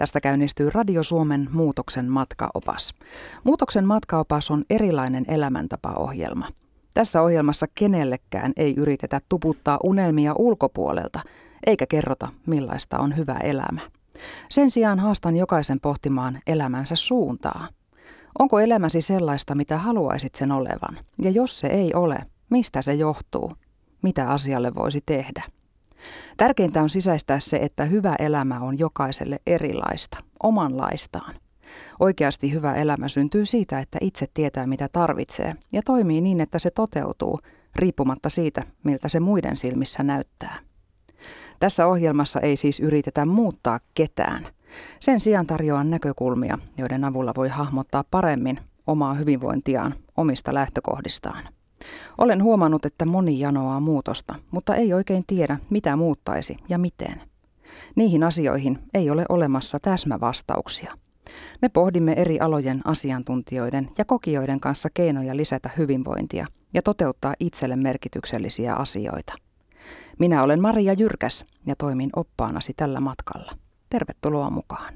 Tästä 0.00 0.20
käynnistyy 0.20 0.70
Radio 0.70 1.02
Suomen 1.02 1.48
Muutoksen 1.52 2.08
matkaopas. 2.08 2.94
Muutoksen 3.44 3.86
matkaopas 3.86 4.50
on 4.50 4.64
erilainen 4.70 5.24
elämäntapaohjelma. 5.28 6.48
Tässä 6.94 7.22
ohjelmassa 7.22 7.66
kenellekään 7.74 8.52
ei 8.56 8.74
yritetä 8.76 9.20
tuputtaa 9.28 9.78
unelmia 9.84 10.32
ulkopuolelta, 10.38 11.20
eikä 11.66 11.86
kerrota 11.86 12.28
millaista 12.46 12.98
on 12.98 13.16
hyvä 13.16 13.34
elämä. 13.34 13.80
Sen 14.48 14.70
sijaan 14.70 14.98
haastan 14.98 15.36
jokaisen 15.36 15.80
pohtimaan 15.80 16.40
elämänsä 16.46 16.96
suuntaa. 16.96 17.68
Onko 18.38 18.60
elämäsi 18.60 19.00
sellaista, 19.00 19.54
mitä 19.54 19.78
haluaisit 19.78 20.34
sen 20.34 20.52
olevan? 20.52 20.98
Ja 21.22 21.30
jos 21.30 21.60
se 21.60 21.66
ei 21.66 21.94
ole, 21.94 22.18
mistä 22.50 22.82
se 22.82 22.94
johtuu? 22.94 23.52
Mitä 24.02 24.28
asialle 24.28 24.74
voisi 24.74 25.00
tehdä? 25.06 25.42
Tärkeintä 26.36 26.82
on 26.82 26.90
sisäistää 26.90 27.40
se, 27.40 27.56
että 27.56 27.84
hyvä 27.84 28.14
elämä 28.18 28.60
on 28.60 28.78
jokaiselle 28.78 29.38
erilaista, 29.46 30.16
omanlaistaan. 30.42 31.34
Oikeasti 32.00 32.52
hyvä 32.52 32.74
elämä 32.74 33.08
syntyy 33.08 33.46
siitä, 33.46 33.78
että 33.78 33.98
itse 34.00 34.26
tietää 34.34 34.66
mitä 34.66 34.88
tarvitsee 34.92 35.54
ja 35.72 35.82
toimii 35.84 36.20
niin, 36.20 36.40
että 36.40 36.58
se 36.58 36.70
toteutuu, 36.70 37.38
riippumatta 37.76 38.28
siitä, 38.28 38.62
miltä 38.84 39.08
se 39.08 39.20
muiden 39.20 39.56
silmissä 39.56 40.02
näyttää. 40.02 40.58
Tässä 41.60 41.86
ohjelmassa 41.86 42.40
ei 42.40 42.56
siis 42.56 42.80
yritetä 42.80 43.26
muuttaa 43.26 43.78
ketään. 43.94 44.46
Sen 45.00 45.20
sijaan 45.20 45.46
tarjoan 45.46 45.90
näkökulmia, 45.90 46.58
joiden 46.78 47.04
avulla 47.04 47.32
voi 47.36 47.48
hahmottaa 47.48 48.04
paremmin 48.10 48.60
omaa 48.86 49.14
hyvinvointiaan 49.14 49.94
omista 50.16 50.54
lähtökohdistaan. 50.54 51.59
Olen 52.18 52.42
huomannut, 52.42 52.84
että 52.84 53.06
moni 53.06 53.40
janoaa 53.40 53.80
muutosta, 53.80 54.34
mutta 54.50 54.74
ei 54.74 54.94
oikein 54.94 55.24
tiedä, 55.26 55.58
mitä 55.70 55.96
muuttaisi 55.96 56.56
ja 56.68 56.78
miten. 56.78 57.20
Niihin 57.96 58.24
asioihin 58.24 58.78
ei 58.94 59.10
ole 59.10 59.24
olemassa 59.28 59.78
täsmävastauksia. 59.82 60.94
Me 61.62 61.68
pohdimme 61.68 62.12
eri 62.12 62.40
alojen 62.40 62.80
asiantuntijoiden 62.84 63.88
ja 63.98 64.04
kokijoiden 64.04 64.60
kanssa 64.60 64.88
keinoja 64.94 65.36
lisätä 65.36 65.70
hyvinvointia 65.78 66.46
ja 66.74 66.82
toteuttaa 66.82 67.34
itselle 67.40 67.76
merkityksellisiä 67.76 68.74
asioita. 68.74 69.32
Minä 70.18 70.42
olen 70.42 70.60
Maria 70.60 70.92
Jyrkäs 70.92 71.44
ja 71.66 71.76
toimin 71.76 72.10
oppaanasi 72.16 72.72
tällä 72.76 73.00
matkalla. 73.00 73.52
Tervetuloa 73.90 74.50
mukaan. 74.50 74.94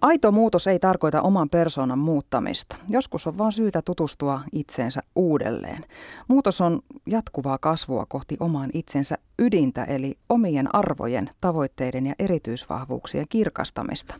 Aito 0.00 0.32
muutos 0.32 0.66
ei 0.66 0.78
tarkoita 0.78 1.22
oman 1.22 1.50
persoonan 1.50 1.98
muuttamista. 1.98 2.76
Joskus 2.88 3.26
on 3.26 3.38
vain 3.38 3.52
syytä 3.52 3.82
tutustua 3.82 4.40
itseensä 4.52 5.00
uudelleen. 5.16 5.84
Muutos 6.28 6.60
on 6.60 6.80
jatkuvaa 7.06 7.58
kasvua 7.58 8.06
kohti 8.06 8.36
oman 8.40 8.70
itsensä 8.74 9.18
ydintä, 9.38 9.84
eli 9.84 10.18
omien 10.28 10.74
arvojen, 10.74 11.30
tavoitteiden 11.40 12.06
ja 12.06 12.14
erityisvahvuuksien 12.18 13.26
kirkastamista. 13.28 14.14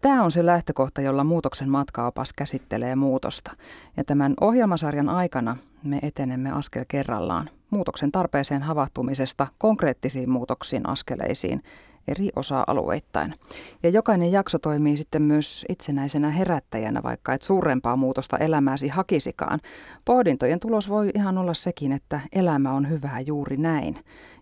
Tämä 0.00 0.22
on 0.22 0.30
se 0.30 0.46
lähtökohta, 0.46 1.00
jolla 1.00 1.24
muutoksen 1.24 1.68
matkaopas 1.68 2.32
käsittelee 2.32 2.96
muutosta. 2.96 3.52
Ja 3.96 4.04
tämän 4.04 4.34
ohjelmasarjan 4.40 5.08
aikana 5.08 5.56
me 5.84 5.98
etenemme 6.02 6.52
askel 6.52 6.84
kerrallaan 6.88 7.50
muutoksen 7.70 8.12
tarpeeseen 8.12 8.62
havahtumisesta 8.62 9.46
konkreettisiin 9.58 10.30
muutoksiin 10.30 10.88
askeleisiin 10.88 11.62
eri 12.08 12.28
osa-alueittain. 12.36 13.34
Ja 13.82 13.90
jokainen 13.90 14.32
jakso 14.32 14.58
toimii 14.58 14.96
sitten 14.96 15.22
myös 15.22 15.64
itsenäisenä 15.68 16.30
herättäjänä, 16.30 17.02
vaikka 17.02 17.34
et 17.34 17.42
suurempaa 17.42 17.96
muutosta 17.96 18.38
elämääsi 18.38 18.88
hakisikaan. 18.88 19.60
Pohdintojen 20.04 20.60
tulos 20.60 20.88
voi 20.88 21.10
ihan 21.14 21.38
olla 21.38 21.54
sekin, 21.54 21.92
että 21.92 22.20
elämä 22.32 22.72
on 22.72 22.88
hyvää 22.88 23.20
juuri 23.20 23.56
näin, 23.56 23.96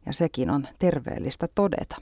ja 0.06 0.12
sekin 0.12 0.50
on 0.50 0.68
terveellistä 0.78 1.48
todeta. 1.54 1.96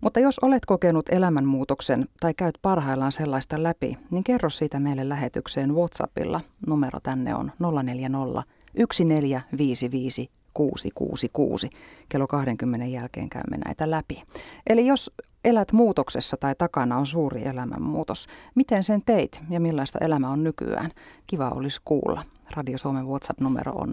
Mutta 0.00 0.20
jos 0.20 0.38
olet 0.38 0.66
kokenut 0.66 1.08
elämänmuutoksen 1.08 2.08
tai 2.20 2.34
käyt 2.34 2.58
parhaillaan 2.62 3.12
sellaista 3.12 3.62
läpi, 3.62 3.98
niin 4.10 4.24
kerro 4.24 4.50
siitä 4.50 4.80
meille 4.80 5.08
lähetykseen 5.08 5.74
WhatsAppilla. 5.74 6.40
Numero 6.66 7.00
tänne 7.00 7.34
on 7.34 7.52
040 7.82 8.42
1455 8.76 10.30
666. 10.56 11.70
Kello 12.08 12.26
20 12.26 12.86
jälkeen 12.86 13.30
käymme 13.30 13.56
näitä 13.64 13.90
läpi. 13.90 14.22
Eli 14.66 14.86
jos 14.86 15.10
elät 15.44 15.72
muutoksessa 15.72 16.36
tai 16.36 16.54
takana 16.54 16.98
on 16.98 17.06
suuri 17.06 17.42
elämänmuutos, 17.44 18.26
miten 18.54 18.84
sen 18.84 19.02
teit 19.02 19.42
ja 19.50 19.60
millaista 19.60 19.98
elämä 19.98 20.30
on 20.30 20.44
nykyään? 20.44 20.90
Kiva 21.26 21.48
olisi 21.50 21.80
kuulla. 21.84 22.22
Radio 22.50 22.78
Suomen 22.78 23.06
WhatsApp-numero 23.06 23.72
on 23.72 23.88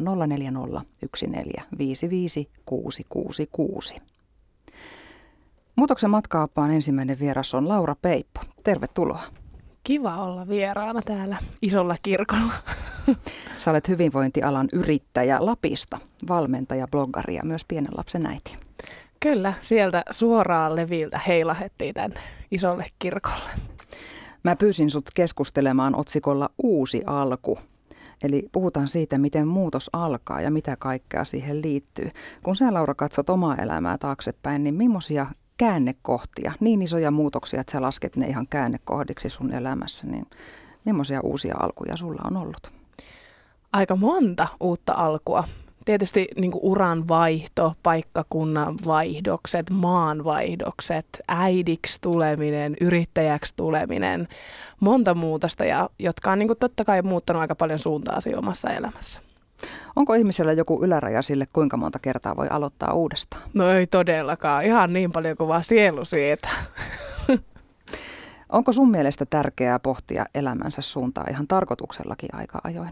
0401455666. 3.95 4.01
Muutoksen 5.75 6.09
matkaappaan 6.09 6.71
ensimmäinen 6.71 7.19
vieras 7.19 7.53
on 7.53 7.69
Laura 7.69 7.95
Peippo. 8.01 8.41
Tervetuloa. 8.63 9.23
Kiva 9.83 10.15
olla 10.15 10.47
vieraana 10.47 11.01
täällä 11.01 11.37
isolla 11.61 11.95
kirkolla. 12.03 12.53
Sä 13.57 13.71
olet 13.71 13.87
hyvinvointialan 13.87 14.67
yrittäjä 14.73 15.37
Lapista, 15.39 15.99
valmentaja, 16.27 16.87
bloggari 16.87 17.35
ja 17.35 17.41
myös 17.45 17.65
pienen 17.65 17.91
lapsen 17.97 18.25
äiti. 18.25 18.57
Kyllä, 19.19 19.53
sieltä 19.61 20.03
suoraan 20.11 20.75
leviltä 20.75 21.19
heilahettiin 21.27 21.93
tänne 21.93 22.19
isolle 22.51 22.85
kirkolle. 22.99 23.49
Mä 24.43 24.55
pyysin 24.55 24.89
sut 24.89 25.09
keskustelemaan 25.15 25.95
otsikolla 25.95 26.49
Uusi 26.63 27.01
alku. 27.05 27.59
Eli 28.23 28.49
puhutaan 28.51 28.87
siitä, 28.87 29.17
miten 29.17 29.47
muutos 29.47 29.89
alkaa 29.93 30.41
ja 30.41 30.51
mitä 30.51 30.75
kaikkea 30.79 31.23
siihen 31.23 31.61
liittyy. 31.61 32.09
Kun 32.43 32.55
sä 32.55 32.73
Laura 32.73 32.95
katsot 32.95 33.29
omaa 33.29 33.55
elämää 33.55 33.97
taaksepäin, 33.97 34.63
niin 34.63 34.75
millaisia 34.75 35.27
käännekohtia, 35.57 36.53
niin 36.59 36.81
isoja 36.81 37.11
muutoksia, 37.11 37.61
että 37.61 37.71
sä 37.71 37.81
lasket 37.81 38.15
ne 38.15 38.27
ihan 38.27 38.47
käännekohdiksi 38.47 39.29
sun 39.29 39.53
elämässä, 39.53 40.07
niin 40.07 40.25
millaisia 40.85 41.21
uusia 41.21 41.55
alkuja 41.59 41.97
sulla 41.97 42.21
on 42.25 42.37
ollut? 42.37 42.71
Aika 43.73 43.95
monta 43.95 44.47
uutta 44.59 44.93
alkua. 44.93 45.43
Tietysti 45.85 46.27
niin 46.35 46.51
uran 46.61 47.07
vaihto, 47.07 47.73
paikkakunnan 47.83 48.75
vaihdokset, 48.85 49.69
maanvaihdokset, 49.69 51.21
äidiksi 51.27 52.01
tuleminen, 52.01 52.75
yrittäjäksi 52.81 53.53
tuleminen, 53.55 54.27
monta 54.79 55.13
muutosta, 55.13 55.65
ja, 55.65 55.89
jotka 55.99 56.31
on 56.31 56.39
niin 56.39 56.47
kuin 56.47 56.59
totta 56.59 56.85
kai 56.85 57.01
muuttanut 57.01 57.41
aika 57.41 57.55
paljon 57.55 57.79
suuntaa 57.79 58.17
omassa 58.37 58.69
elämässä. 58.69 59.32
Onko 59.95 60.13
ihmisellä 60.13 60.53
joku 60.53 60.83
yläraja 60.83 61.21
sille, 61.21 61.45
kuinka 61.53 61.77
monta 61.77 61.99
kertaa 61.99 62.35
voi 62.35 62.47
aloittaa 62.49 62.93
uudestaan? 62.93 63.43
No 63.53 63.71
ei 63.71 63.87
todellakaan. 63.87 64.65
Ihan 64.65 64.93
niin 64.93 65.11
paljon 65.11 65.37
kuin 65.37 65.47
vaan 65.47 65.63
sielu 65.63 66.05
siitä. 66.05 66.49
Onko 68.51 68.71
sun 68.71 68.91
mielestä 68.91 69.25
tärkeää 69.25 69.79
pohtia 69.79 70.25
elämänsä 70.35 70.81
suuntaa 70.81 71.25
ihan 71.29 71.47
tarkoituksellakin 71.47 72.29
aika 72.35 72.59
ajoin? 72.63 72.91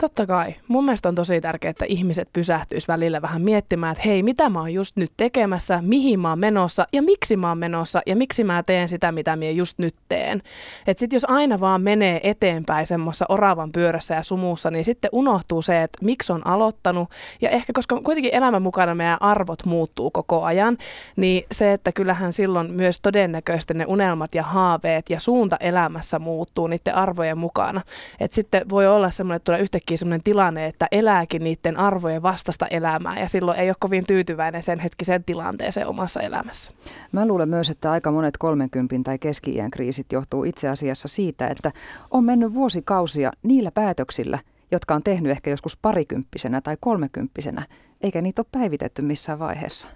Totta 0.00 0.26
kai. 0.26 0.54
Mun 0.68 0.84
mielestä 0.84 1.08
on 1.08 1.14
tosi 1.14 1.40
tärkeää, 1.40 1.70
että 1.70 1.84
ihmiset 1.88 2.28
pysähtyis 2.32 2.88
välillä 2.88 3.22
vähän 3.22 3.42
miettimään, 3.42 3.92
että 3.92 4.08
hei, 4.08 4.22
mitä 4.22 4.50
mä 4.50 4.58
oon 4.60 4.72
just 4.72 4.96
nyt 4.96 5.10
tekemässä, 5.16 5.78
mihin 5.82 6.20
mä 6.20 6.28
oon 6.28 6.38
menossa 6.38 6.86
ja 6.92 7.02
miksi 7.02 7.36
mä 7.36 7.48
oon 7.48 7.58
menossa 7.58 8.00
ja 8.06 8.16
miksi 8.16 8.44
mä 8.44 8.62
teen 8.62 8.88
sitä, 8.88 9.12
mitä 9.12 9.36
mä 9.36 9.44
just 9.44 9.78
nyt 9.78 9.94
teen. 10.08 10.42
Että 10.86 11.00
sit 11.00 11.12
jos 11.12 11.24
aina 11.28 11.60
vaan 11.60 11.82
menee 11.82 12.20
eteenpäin 12.22 12.86
semmoissa 12.86 13.24
oravan 13.28 13.72
pyörässä 13.72 14.14
ja 14.14 14.22
sumussa, 14.22 14.70
niin 14.70 14.84
sitten 14.84 15.10
unohtuu 15.12 15.62
se, 15.62 15.82
että 15.82 15.98
miksi 16.04 16.32
on 16.32 16.46
aloittanut. 16.46 17.10
Ja 17.40 17.50
ehkä 17.50 17.72
koska 17.72 18.00
kuitenkin 18.00 18.34
elämän 18.34 18.62
mukana 18.62 18.94
meidän 18.94 19.22
arvot 19.22 19.64
muuttuu 19.66 20.10
koko 20.10 20.44
ajan, 20.44 20.78
niin 21.16 21.44
se, 21.52 21.72
että 21.72 21.92
kyllähän 21.92 22.32
silloin 22.32 22.70
myös 22.70 23.00
todennäköisesti 23.00 23.74
ne 23.74 23.84
unelmat 23.88 24.34
ja 24.34 24.42
haaveet 24.42 25.10
ja 25.10 25.20
suunta 25.20 25.56
elämässä 25.60 26.18
muuttuu 26.18 26.66
niiden 26.66 26.94
arvojen 26.94 27.38
mukana. 27.38 27.82
Että 28.20 28.34
sitten 28.34 28.70
voi 28.70 28.86
olla 28.86 29.10
semmoinen, 29.10 29.36
että 29.36 29.44
tulee 29.44 29.60
yhtäkkiä 29.60 29.85
sellainen 29.94 30.22
tilanne, 30.24 30.66
että 30.66 30.88
elääkin 30.92 31.44
niiden 31.44 31.76
arvojen 31.76 32.22
vastasta 32.22 32.66
elämää 32.66 33.20
ja 33.20 33.28
silloin 33.28 33.58
ei 33.58 33.68
ole 33.68 33.76
kovin 33.80 34.06
tyytyväinen 34.06 34.62
sen 34.62 34.78
hetkisen 34.78 35.24
tilanteeseen 35.24 35.86
omassa 35.86 36.20
elämässä. 36.20 36.72
Mä 37.12 37.26
luulen 37.26 37.48
myös, 37.48 37.70
että 37.70 37.90
aika 37.90 38.10
monet 38.10 38.36
30 38.38 39.04
tai 39.04 39.18
keski 39.18 39.56
kriisit 39.72 40.12
johtuu 40.12 40.44
itse 40.44 40.68
asiassa 40.68 41.08
siitä, 41.08 41.48
että 41.48 41.72
on 42.10 42.24
mennyt 42.24 42.54
vuosikausia 42.54 43.30
niillä 43.42 43.70
päätöksillä, 43.70 44.38
jotka 44.70 44.94
on 44.94 45.02
tehnyt 45.02 45.32
ehkä 45.32 45.50
joskus 45.50 45.76
parikymppisenä 45.76 46.60
tai 46.60 46.76
kolmekymppisenä, 46.80 47.66
eikä 48.00 48.22
niitä 48.22 48.42
ole 48.42 48.46
päivitetty 48.52 49.02
missään 49.02 49.38
vaiheessa. 49.38 49.88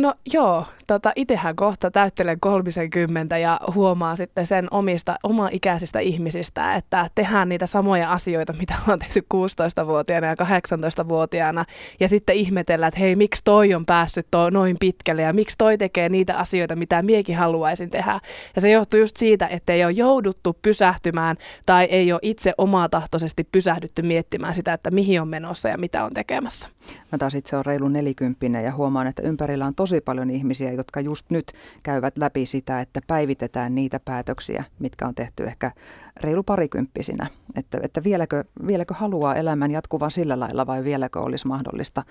No 0.00 0.14
joo, 0.32 0.66
tota, 0.86 1.12
itsehän 1.16 1.56
kohta 1.56 1.90
täyttelen 1.90 2.40
30 2.40 3.38
ja 3.38 3.60
huomaa 3.74 4.16
sitten 4.16 4.46
sen 4.46 4.68
omista, 4.70 5.16
oma 5.22 5.48
ikäisistä 5.52 5.98
ihmisistä, 5.98 6.74
että 6.74 7.10
tehdään 7.14 7.48
niitä 7.48 7.66
samoja 7.66 8.12
asioita, 8.12 8.52
mitä 8.52 8.74
on 8.88 8.98
tehty 8.98 9.20
16-vuotiaana 9.34 10.26
ja 10.26 10.34
18-vuotiaana. 10.34 11.64
Ja 12.00 12.08
sitten 12.08 12.36
ihmetellään, 12.36 12.88
että 12.88 13.00
hei, 13.00 13.16
miksi 13.16 13.44
toi 13.44 13.74
on 13.74 13.86
päässyt 13.86 14.26
toi 14.30 14.50
noin 14.50 14.76
pitkälle 14.80 15.22
ja 15.22 15.32
miksi 15.32 15.58
toi 15.58 15.78
tekee 15.78 16.08
niitä 16.08 16.38
asioita, 16.38 16.76
mitä 16.76 17.02
miekin 17.02 17.36
haluaisin 17.36 17.90
tehdä. 17.90 18.20
Ja 18.54 18.60
se 18.60 18.70
johtuu 18.70 19.00
just 19.00 19.16
siitä, 19.16 19.46
että 19.46 19.72
ei 19.72 19.84
ole 19.84 19.92
jouduttu 19.92 20.58
pysähtymään 20.62 21.36
tai 21.66 21.84
ei 21.84 22.12
ole 22.12 22.20
itse 22.22 22.52
omatahtoisesti 22.58 23.44
pysähdytty 23.52 24.02
miettimään 24.02 24.54
sitä, 24.54 24.72
että 24.72 24.90
mihin 24.90 25.20
on 25.20 25.28
menossa 25.28 25.68
ja 25.68 25.78
mitä 25.78 26.04
on 26.04 26.14
tekemässä. 26.14 26.68
Mä 27.12 27.18
taas 27.18 27.34
itse 27.34 27.56
on 27.56 27.66
reilu 27.66 27.88
nelikymppinen 27.88 28.64
ja 28.64 28.72
huomaan, 28.72 29.06
että 29.06 29.22
ympärillä 29.22 29.66
on 29.66 29.74
tosi 29.74 29.89
paljon 30.00 30.30
ihmisiä, 30.30 30.72
jotka 30.72 31.00
just 31.00 31.30
nyt 31.30 31.52
käyvät 31.82 32.18
läpi 32.18 32.46
sitä, 32.46 32.80
että 32.80 33.00
päivitetään 33.06 33.74
niitä 33.74 34.00
päätöksiä, 34.04 34.64
mitkä 34.78 35.06
on 35.06 35.14
tehty 35.14 35.44
ehkä 35.44 35.72
reilu 36.16 36.42
parikymppisinä. 36.42 37.26
Että, 37.54 37.78
että 37.82 38.04
vieläkö, 38.04 38.44
vieläkö 38.66 38.94
haluaa 38.94 39.34
elämän 39.34 39.70
jatkuvan 39.70 40.10
sillä 40.10 40.40
lailla 40.40 40.66
vai 40.66 40.84
vieläkö 40.84 41.20
olisi 41.20 41.46
mahdollista 41.46 42.02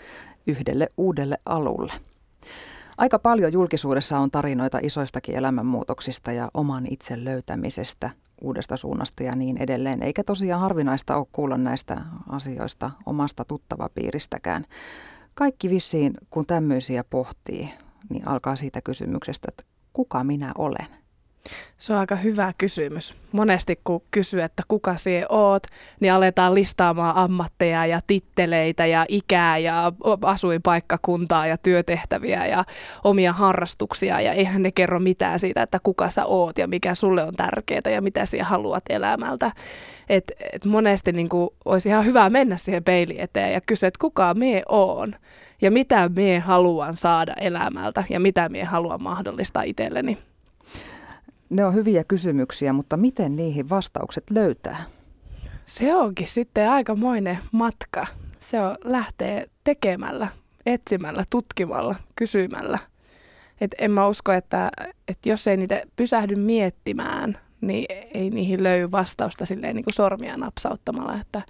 yhdelle 0.48 0.88
uudelle 0.98 1.38
alulle. 1.46 1.94
Aika 2.98 3.20
paljon 3.20 3.54
julkisuudessa 3.54 4.20
on 4.20 4.32
tarinoita 4.32 4.80
isoistakin 4.82 5.36
elämänmuutoksista 5.36 6.32
ja 6.32 6.52
oman 6.54 6.86
itsen 6.90 7.26
löytämisestä, 7.26 8.10
uudesta 8.42 8.78
suunnasta 8.78 9.24
ja 9.24 9.36
niin 9.36 9.58
edelleen. 9.58 10.04
Eikä 10.04 10.24
tosiaan 10.24 10.62
harvinaista 10.62 11.18
ole 11.18 11.28
kuulla 11.32 11.58
näistä 11.58 12.02
asioista 12.30 12.92
omasta 13.06 13.46
tuttavapiiristäkään. 13.46 14.66
Kaikki 15.40 15.70
vissiin, 15.70 16.14
kun 16.30 16.46
tämmöisiä 16.46 17.04
pohtii, 17.04 17.70
niin 18.10 18.28
alkaa 18.28 18.56
siitä 18.56 18.82
kysymyksestä, 18.82 19.48
että 19.50 19.64
kuka 19.94 20.24
minä 20.24 20.52
olen? 20.58 20.88
Se 21.78 21.94
on 21.94 22.00
aika 22.00 22.16
hyvä 22.16 22.54
kysymys. 22.58 23.14
Monesti 23.32 23.80
kun 23.84 24.02
kysyy, 24.12 24.42
että 24.42 24.64
kuka 24.68 24.98
sie 24.98 25.26
oot, 25.30 25.64
niin 26.00 26.14
aletaan 26.14 26.54
listaamaan 26.54 27.16
ammatteja 27.16 27.86
ja 27.86 28.02
titteleitä 28.08 28.86
ja 28.86 29.06
ikää 29.08 29.58
ja 29.58 29.92
asuinpaikkakuntaa 30.22 31.48
ja 31.48 31.58
työtehtäviä 31.58 32.46
ja 32.46 32.64
omia 33.04 33.34
harrastuksia. 33.34 34.22
Ja 34.22 34.34
eihän 34.34 34.64
ne 34.64 34.72
kerro 34.72 35.00
mitään 35.00 35.40
siitä, 35.40 35.62
että 35.62 35.80
kuka 35.84 36.10
sä 36.10 36.26
oot 36.26 36.58
ja 36.58 36.68
mikä 36.68 36.96
sulle 36.96 37.24
on 37.24 37.36
tärkeää 37.36 37.82
ja 37.94 38.02
mitä 38.02 38.26
sä 38.26 38.44
haluat 38.44 38.84
elämältä. 38.90 39.52
Et, 40.10 40.32
et 40.54 40.66
monesti 40.66 41.12
niin 41.12 41.30
kuin, 41.30 41.50
olisi 41.66 41.90
ihan 41.90 42.06
hyvä 42.06 42.30
mennä 42.30 42.58
siihen 42.58 42.84
peili 42.84 43.22
eteen 43.22 43.54
ja 43.54 43.62
kysyä, 43.62 43.88
että 43.88 44.02
kuka 44.02 44.34
me 44.34 44.62
oon 44.70 45.16
ja 45.62 45.72
mitä 45.72 46.10
me 46.16 46.40
haluan 46.40 46.98
saada 46.98 47.34
elämältä 47.34 48.04
ja 48.10 48.20
mitä 48.20 48.50
me 48.50 48.64
haluan 48.64 49.04
mahdollistaa 49.04 49.64
itselleni. 49.64 50.18
Ne 51.50 51.66
on 51.66 51.74
hyviä 51.74 52.04
kysymyksiä, 52.04 52.74
mutta 52.74 52.98
miten 52.98 53.36
niihin 53.36 53.70
vastaukset 53.70 54.24
löytää? 54.32 54.84
Se 55.66 55.96
onkin 55.96 56.28
sitten 56.28 56.70
aikamoinen 56.70 57.38
matka. 57.52 58.08
Se 58.40 58.62
on 58.62 58.76
lähtee 58.84 59.50
tekemällä, 59.64 60.28
etsimällä, 60.66 61.24
tutkimalla, 61.30 61.96
kysymällä. 62.16 62.80
Et 63.62 63.76
en 63.78 63.92
mä 63.92 64.08
usko, 64.08 64.32
että, 64.32 64.72
että 65.08 65.30
jos 65.30 65.48
ei 65.48 65.58
niitä 65.58 65.82
pysähdy 65.96 66.36
miettimään, 66.36 67.38
niin 67.62 67.86
ei 68.14 68.30
niihin 68.30 68.64
löydy 68.64 68.92
vastausta 68.92 69.46
silleen 69.46 69.76
niin 69.76 69.84
kuin 69.84 69.94
sormia 69.94 70.38
napsauttamalla. 70.38 71.20
Että 71.22 71.42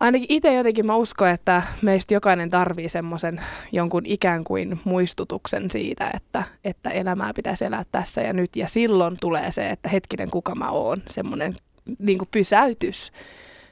ainakin 0.00 0.26
itse 0.28 0.54
jotenkin 0.54 0.86
mä 0.86 0.96
uskon, 0.96 1.28
että 1.28 1.62
meistä 1.82 2.14
jokainen 2.14 2.50
tarvii 2.50 2.88
semmoisen 2.88 3.40
jonkun 3.72 4.06
ikään 4.06 4.44
kuin 4.44 4.80
muistutuksen 4.84 5.70
siitä, 5.70 6.10
että, 6.14 6.42
että 6.64 6.90
elämää 6.90 7.32
pitäisi 7.34 7.64
elää 7.64 7.84
tässä 7.92 8.20
ja 8.20 8.32
nyt. 8.32 8.56
Ja 8.56 8.68
silloin 8.68 9.16
tulee 9.20 9.50
se, 9.50 9.70
että 9.70 9.88
hetkinen, 9.88 10.30
kuka 10.30 10.54
mä 10.54 10.70
oon, 10.70 11.02
semmoinen 11.10 11.54
niin 11.98 12.18
pysäytys. 12.30 13.12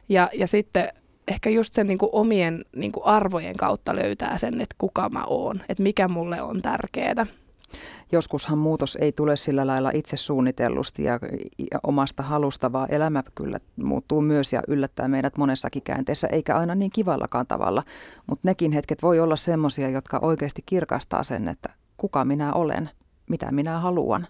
Ja, 0.09 0.31
ja 0.33 0.47
sitten 0.47 0.89
ehkä 1.29 1.51
just 1.51 1.75
sen 1.75 1.87
niin 1.87 1.99
kuin 1.99 2.11
omien 2.13 2.65
niin 2.77 2.93
kuin 2.93 3.05
arvojen 3.05 3.57
kautta 3.57 3.97
löytää 3.97 4.39
sen, 4.39 4.61
että 4.61 4.75
kuka 4.79 5.09
mä 5.09 5.25
oon, 5.27 5.61
että 5.69 5.83
mikä 5.83 6.09
mulle 6.09 6.43
on 6.43 6.63
tärkeää 6.63 7.27
joskushan 8.13 8.59
muutos 8.59 8.99
ei 9.01 9.13
tule 9.13 9.37
sillä 9.37 9.67
lailla 9.67 9.91
itse 9.95 10.17
suunnitellusti 10.17 11.05
ja, 11.05 11.19
ja 11.73 11.79
omasta 11.83 12.23
halusta, 12.23 12.73
vaan 12.73 12.95
elämä 12.95 13.23
kyllä 13.35 13.59
muuttuu 13.83 14.21
myös 14.21 14.53
ja 14.53 14.63
yllättää 14.69 15.09
meidät 15.09 15.37
monessakin 15.37 15.83
käänteessä, 15.83 16.29
eikä 16.29 16.57
aina 16.57 16.75
niin 16.75 16.91
kivallakaan 16.91 17.47
tavalla. 17.47 17.83
Mutta 18.27 18.49
nekin 18.49 18.73
hetket 18.73 19.03
voi 19.03 19.21
olla 19.21 19.37
semmoisia, 19.37 19.89
jotka 19.89 20.19
oikeasti 20.23 20.63
kirkastaa 20.67 21.23
sen, 21.23 21.49
että 21.49 21.71
kuka 21.97 22.25
minä 22.25 22.53
olen, 22.53 22.91
mitä 23.31 23.51
minä 23.51 23.79
haluan. 23.79 24.27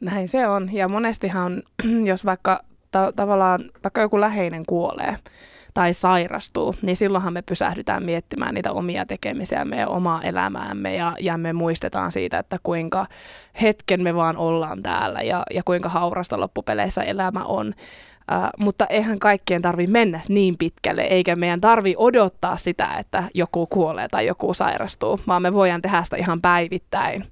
Näin 0.00 0.28
se 0.28 0.48
on. 0.48 0.72
Ja 0.72 0.88
monestihan, 0.88 1.62
jos 2.10 2.24
vaikka 2.24 2.60
ta- 2.90 3.12
tavallaan 3.16 3.60
vaikka 3.84 4.00
joku 4.00 4.20
läheinen 4.20 4.66
kuolee, 4.66 5.16
tai 5.74 5.94
sairastuu, 5.94 6.74
niin 6.82 6.96
silloinhan 6.96 7.32
me 7.32 7.42
pysähdytään 7.42 8.02
miettimään 8.04 8.54
niitä 8.54 8.72
omia 8.72 9.06
tekemisiä, 9.06 9.64
meidän 9.64 9.88
omaa 9.88 10.22
elämäämme 10.22 10.94
ja, 10.94 11.16
ja 11.20 11.38
me 11.38 11.52
muistetaan 11.52 12.12
siitä, 12.12 12.38
että 12.38 12.58
kuinka 12.62 13.06
hetken 13.62 14.02
me 14.02 14.14
vaan 14.14 14.36
ollaan 14.36 14.82
täällä 14.82 15.22
ja, 15.22 15.42
ja 15.54 15.62
kuinka 15.64 15.88
haurasta 15.88 16.40
loppupeleissä 16.40 17.02
elämä 17.02 17.44
on. 17.44 17.74
Uh, 18.32 18.64
mutta 18.64 18.86
eihän 18.86 19.18
kaikkien 19.18 19.62
tarvi 19.62 19.86
mennä 19.86 20.20
niin 20.28 20.58
pitkälle, 20.58 21.02
eikä 21.02 21.36
meidän 21.36 21.60
tarvi 21.60 21.94
odottaa 21.98 22.56
sitä, 22.56 22.96
että 22.98 23.24
joku 23.34 23.66
kuolee 23.66 24.08
tai 24.08 24.26
joku 24.26 24.54
sairastuu, 24.54 25.20
vaan 25.26 25.42
me 25.42 25.52
voidaan 25.52 25.82
tehdä 25.82 26.04
sitä 26.04 26.16
ihan 26.16 26.40
päivittäin. 26.40 27.24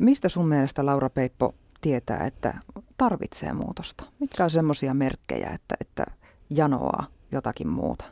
Mistä 0.00 0.28
sun 0.28 0.48
mielestä 0.48 0.86
Laura 0.86 1.10
Peippo 1.10 1.52
tietää, 1.80 2.26
että 2.26 2.54
tarvitsee 2.96 3.52
muutosta? 3.52 4.04
Mitkä 4.20 4.44
on 4.44 4.50
semmoisia 4.50 4.94
merkkejä, 4.94 5.50
että, 5.50 5.74
että 5.80 6.04
janoaa 6.50 7.06
jotakin 7.32 7.68
muuta? 7.68 8.04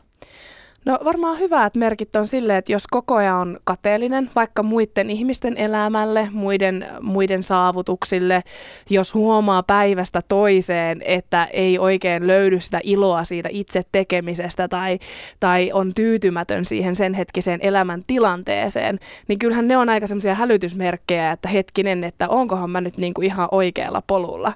No 0.85 0.99
varmaan 1.05 1.39
hyvät 1.39 1.75
merkit 1.75 2.17
on 2.17 2.27
silleen, 2.27 2.59
että 2.59 2.73
jos 2.73 2.87
koko 2.87 3.15
ajan 3.15 3.37
on 3.37 3.59
kateellinen 3.65 4.31
vaikka 4.35 4.63
muiden 4.63 5.11
ihmisten 5.11 5.57
elämälle, 5.57 6.29
muiden, 6.33 6.87
muiden 7.01 7.43
saavutuksille, 7.43 8.43
jos 8.91 9.15
huomaa 9.15 9.63
päivästä 9.63 10.23
toiseen, 10.29 11.03
että 11.05 11.45
ei 11.45 11.79
oikein 11.79 12.27
löydy 12.27 12.61
sitä 12.61 12.81
iloa 12.83 13.25
siitä 13.25 13.49
itse 13.53 13.83
tekemisestä 13.93 14.69
tai, 14.69 14.99
tai 15.41 15.73
on 15.73 15.95
tyytymätön 15.95 16.65
siihen 16.65 16.97
sen 16.97 17.15
hetkiseen 17.15 17.61
elämän 17.63 18.03
tilanteeseen, 18.07 18.99
niin 19.29 19.39
kyllähän 19.39 19.69
ne 19.69 19.77
on 19.77 19.89
aika 19.89 20.07
semmoisia 20.07 20.35
hälytysmerkkejä, 20.35 21.33
että 21.33 21.49
hetkinen, 21.49 22.05
että 22.05 22.29
onkohan 22.29 22.71
mä 22.71 22.81
nyt 22.81 22.97
niinku 22.97 23.23
ihan 23.23 23.49
oikealla 23.53 24.03
polulla. 24.07 24.53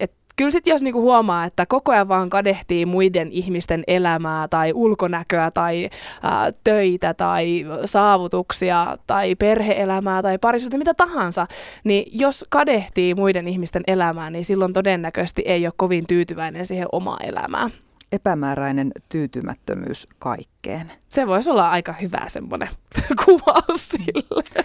Et 0.00 0.12
kyllä 0.36 0.50
sitten 0.50 0.70
jos 0.70 0.82
niinku 0.82 1.00
huomaa, 1.00 1.44
että 1.44 1.66
koko 1.66 1.92
ajan 1.92 2.08
vaan 2.08 2.30
kadehtii 2.30 2.86
muiden 2.86 3.32
ihmisten 3.32 3.84
elämää 3.86 4.48
tai 4.48 4.72
ulkonäköä 4.72 5.50
tai 5.50 5.90
ää, 6.22 6.52
töitä 6.64 7.14
tai 7.14 7.66
saavutuksia 7.84 8.98
tai 9.06 9.34
perheelämää 9.34 10.22
tai 10.22 10.38
parisuutta, 10.38 10.78
mitä 10.78 10.94
tahansa, 10.94 11.46
niin 11.84 12.20
jos 12.20 12.44
kadehtii 12.48 13.14
muiden 13.14 13.48
ihmisten 13.48 13.82
elämää, 13.86 14.30
niin 14.30 14.44
silloin 14.44 14.72
todennäköisesti 14.72 15.42
ei 15.46 15.66
ole 15.66 15.72
kovin 15.76 16.06
tyytyväinen 16.06 16.66
siihen 16.66 16.88
omaan 16.92 17.24
elämään. 17.24 17.72
Epämääräinen 18.12 18.92
tyytymättömyys 19.08 20.08
kaikkeen. 20.18 20.92
Se 21.08 21.26
voisi 21.26 21.50
olla 21.50 21.70
aika 21.70 21.92
hyvä 21.92 22.24
semmoinen 22.28 22.68
kuvaus 23.24 23.88
sille. 23.88 24.64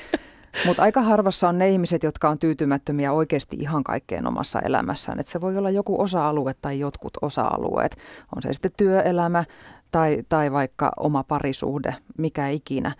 Mutta 0.65 0.83
aika 0.83 1.01
harvassa 1.01 1.49
on 1.49 1.57
ne 1.57 1.69
ihmiset, 1.69 2.03
jotka 2.03 2.29
on 2.29 2.39
tyytymättömiä 2.39 3.11
oikeasti 3.11 3.57
ihan 3.59 3.83
kaikkeen 3.83 4.27
omassa 4.27 4.59
elämässään. 4.59 5.19
Et 5.19 5.27
se 5.27 5.41
voi 5.41 5.57
olla 5.57 5.69
joku 5.69 6.01
osa-alue 6.01 6.53
tai 6.61 6.79
jotkut 6.79 7.13
osa-alueet. 7.21 7.97
On 8.35 8.41
se 8.41 8.53
sitten 8.53 8.71
työelämä 8.77 9.43
tai, 9.91 10.23
tai 10.29 10.51
vaikka 10.51 10.91
oma 10.99 11.23
parisuhde, 11.23 11.95
mikä 12.17 12.47
ikinä. 12.47 12.95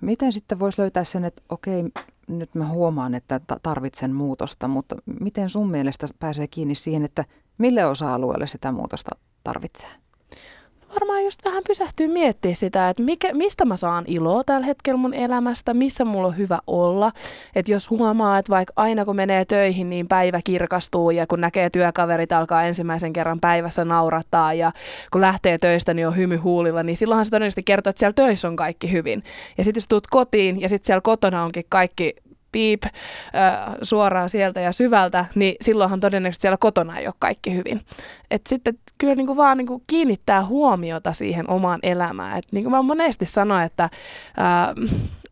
miten 0.00 0.32
sitten 0.32 0.58
voisi 0.58 0.80
löytää 0.80 1.04
sen, 1.04 1.24
että 1.24 1.42
okei, 1.48 1.84
nyt 2.28 2.54
mä 2.54 2.68
huomaan, 2.68 3.14
että 3.14 3.40
tarvitsen 3.62 4.14
muutosta, 4.14 4.68
mutta 4.68 4.96
miten 5.20 5.50
sun 5.50 5.70
mielestä 5.70 6.06
pääsee 6.18 6.46
kiinni 6.46 6.74
siihen, 6.74 7.04
että 7.04 7.24
mille 7.58 7.86
osa-alueelle 7.86 8.46
sitä 8.46 8.72
muutosta 8.72 9.10
tarvitsee? 9.44 10.01
Varmaan 10.94 11.24
just 11.24 11.44
vähän 11.44 11.62
pysähtyy 11.66 12.08
miettimään 12.08 12.56
sitä, 12.56 12.88
että 12.88 13.02
mikä, 13.02 13.34
mistä 13.34 13.64
mä 13.64 13.76
saan 13.76 14.04
iloa 14.06 14.44
tällä 14.44 14.66
hetkellä 14.66 14.98
mun 14.98 15.14
elämästä, 15.14 15.74
missä 15.74 16.04
mulla 16.04 16.28
on 16.28 16.36
hyvä 16.36 16.58
olla. 16.66 17.12
Että 17.54 17.72
jos 17.72 17.90
huomaa, 17.90 18.38
että 18.38 18.50
vaikka 18.50 18.72
aina 18.76 19.04
kun 19.04 19.16
menee 19.16 19.44
töihin, 19.44 19.90
niin 19.90 20.08
päivä 20.08 20.40
kirkastuu 20.44 21.10
ja 21.10 21.26
kun 21.26 21.40
näkee 21.40 21.70
työkaverit 21.70 22.32
alkaa 22.32 22.62
ensimmäisen 22.62 23.12
kerran 23.12 23.40
päivässä 23.40 23.84
naurattaa 23.84 24.54
ja 24.54 24.72
kun 25.12 25.20
lähtee 25.20 25.58
töistä, 25.58 25.94
niin 25.94 26.06
on 26.06 26.16
hymy 26.16 26.36
huulilla, 26.36 26.82
niin 26.82 26.96
silloinhan 26.96 27.24
se 27.24 27.30
todennäköisesti 27.30 27.62
kertoo, 27.62 27.90
että 27.90 28.00
siellä 28.00 28.14
töissä 28.14 28.48
on 28.48 28.56
kaikki 28.56 28.92
hyvin. 28.92 29.22
Ja 29.58 29.64
sitten 29.64 29.80
jos 29.80 29.88
tuut 29.88 30.06
kotiin 30.06 30.60
ja 30.60 30.68
sitten 30.68 30.86
siellä 30.86 31.00
kotona 31.00 31.44
onkin 31.44 31.64
kaikki 31.68 32.14
piip 32.52 32.82
suoraan 33.82 34.28
sieltä 34.28 34.60
ja 34.60 34.72
syvältä, 34.72 35.24
niin 35.34 35.54
silloinhan 35.60 36.00
todennäköisesti 36.00 36.42
siellä 36.42 36.56
kotona 36.56 36.98
ei 36.98 37.06
ole 37.06 37.14
kaikki 37.18 37.54
hyvin. 37.54 37.80
Et 38.30 38.42
sitten 38.48 38.78
kyllä 38.98 39.14
niin 39.14 39.26
kuin 39.26 39.36
vaan 39.36 39.58
niin 39.58 39.66
kuin 39.66 39.82
kiinnittää 39.86 40.44
huomiota 40.44 41.12
siihen 41.12 41.50
omaan 41.50 41.80
elämään. 41.82 42.38
Et 42.38 42.44
niin 42.52 42.64
kuin 42.64 42.72
mä 42.72 42.82
monesti 42.82 43.26
sanoin, 43.26 43.64
että 43.64 43.84
äh, 43.84 43.90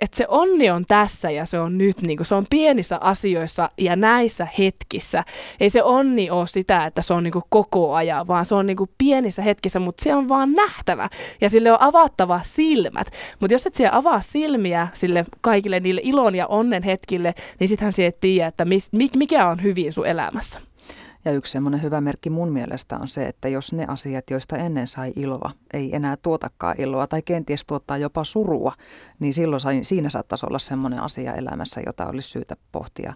että 0.00 0.16
se 0.16 0.26
onni 0.28 0.70
on 0.70 0.84
tässä 0.88 1.30
ja 1.30 1.46
se 1.46 1.58
on 1.58 1.78
nyt, 1.78 2.02
niin 2.02 2.16
kuin 2.16 2.26
se 2.26 2.34
on 2.34 2.46
pienissä 2.50 2.98
asioissa 3.00 3.70
ja 3.78 3.96
näissä 3.96 4.48
hetkissä. 4.58 5.24
Ei 5.60 5.70
se 5.70 5.82
onni 5.82 6.30
ole 6.30 6.46
sitä, 6.46 6.86
että 6.86 7.02
se 7.02 7.14
on 7.14 7.22
niin 7.22 7.32
kuin 7.32 7.44
koko 7.48 7.94
ajan, 7.94 8.26
vaan 8.26 8.44
se 8.44 8.54
on 8.54 8.66
niin 8.66 8.76
kuin 8.76 8.90
pienissä 8.98 9.42
hetkissä, 9.42 9.80
mutta 9.80 10.02
se 10.02 10.14
on 10.14 10.28
vaan 10.28 10.52
nähtävä 10.52 11.08
ja 11.40 11.48
sille 11.48 11.72
on 11.72 11.82
avattava 11.82 12.40
silmät. 12.44 13.10
Mutta 13.40 13.54
jos 13.54 13.66
et 13.66 13.74
siellä 13.74 13.96
avaa 13.96 14.20
silmiä 14.20 14.88
sille 14.92 15.24
kaikille 15.40 15.80
niille 15.80 16.00
ilon 16.04 16.34
ja 16.34 16.46
onnen 16.46 16.82
hetkille, 16.82 17.34
niin 17.60 17.68
sittenhän 17.68 17.92
se 17.92 18.06
et 18.06 18.20
tiedä, 18.20 18.46
että 18.46 18.64
mis, 18.64 18.88
mikä 19.16 19.48
on 19.48 19.62
hyvin 19.62 19.92
sun 19.92 20.06
elämässä. 20.06 20.69
Ja 21.24 21.32
yksi 21.32 21.52
semmoinen 21.52 21.82
hyvä 21.82 22.00
merkki 22.00 22.30
mun 22.30 22.52
mielestä 22.52 22.96
on 22.96 23.08
se, 23.08 23.26
että 23.26 23.48
jos 23.48 23.72
ne 23.72 23.84
asiat, 23.88 24.30
joista 24.30 24.56
ennen 24.56 24.86
sai 24.86 25.12
iloa, 25.16 25.50
ei 25.72 25.96
enää 25.96 26.16
tuotakaan 26.16 26.74
iloa 26.78 27.06
tai 27.06 27.22
kenties 27.22 27.66
tuottaa 27.66 27.96
jopa 27.96 28.24
surua, 28.24 28.72
niin 29.18 29.34
silloin 29.34 29.84
siinä 29.84 30.10
saattaisi 30.10 30.46
olla 30.46 30.58
semmoinen 30.58 31.00
asia 31.00 31.34
elämässä, 31.34 31.80
jota 31.86 32.06
olisi 32.06 32.28
syytä 32.28 32.56
pohtia 32.72 33.14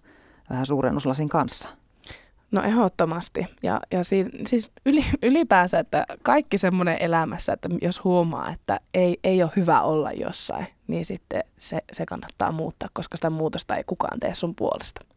vähän 0.50 0.66
suurennuslasin 0.66 1.28
kanssa. 1.28 1.68
No 2.50 2.62
ehdottomasti. 2.62 3.46
Ja, 3.62 3.80
ja 3.90 4.04
si, 4.04 4.26
siis 4.46 4.72
yli, 4.86 5.04
ylipäänsä, 5.22 5.78
että 5.78 6.06
kaikki 6.22 6.58
semmoinen 6.58 6.96
elämässä, 7.00 7.52
että 7.52 7.68
jos 7.82 8.04
huomaa, 8.04 8.52
että 8.52 8.80
ei, 8.94 9.18
ei 9.24 9.42
ole 9.42 9.50
hyvä 9.56 9.80
olla 9.80 10.12
jossain, 10.12 10.66
niin 10.86 11.04
sitten 11.04 11.44
se, 11.58 11.80
se 11.92 12.06
kannattaa 12.06 12.52
muuttaa, 12.52 12.88
koska 12.92 13.16
sitä 13.16 13.30
muutosta 13.30 13.76
ei 13.76 13.82
kukaan 13.86 14.20
tee 14.20 14.34
sun 14.34 14.54
puolesta 14.54 15.13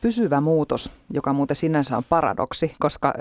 pysyvä 0.00 0.40
muutos, 0.40 0.90
joka 1.10 1.32
muuten 1.32 1.56
sinänsä 1.56 1.96
on 1.96 2.04
paradoksi, 2.08 2.74
koska 2.80 3.14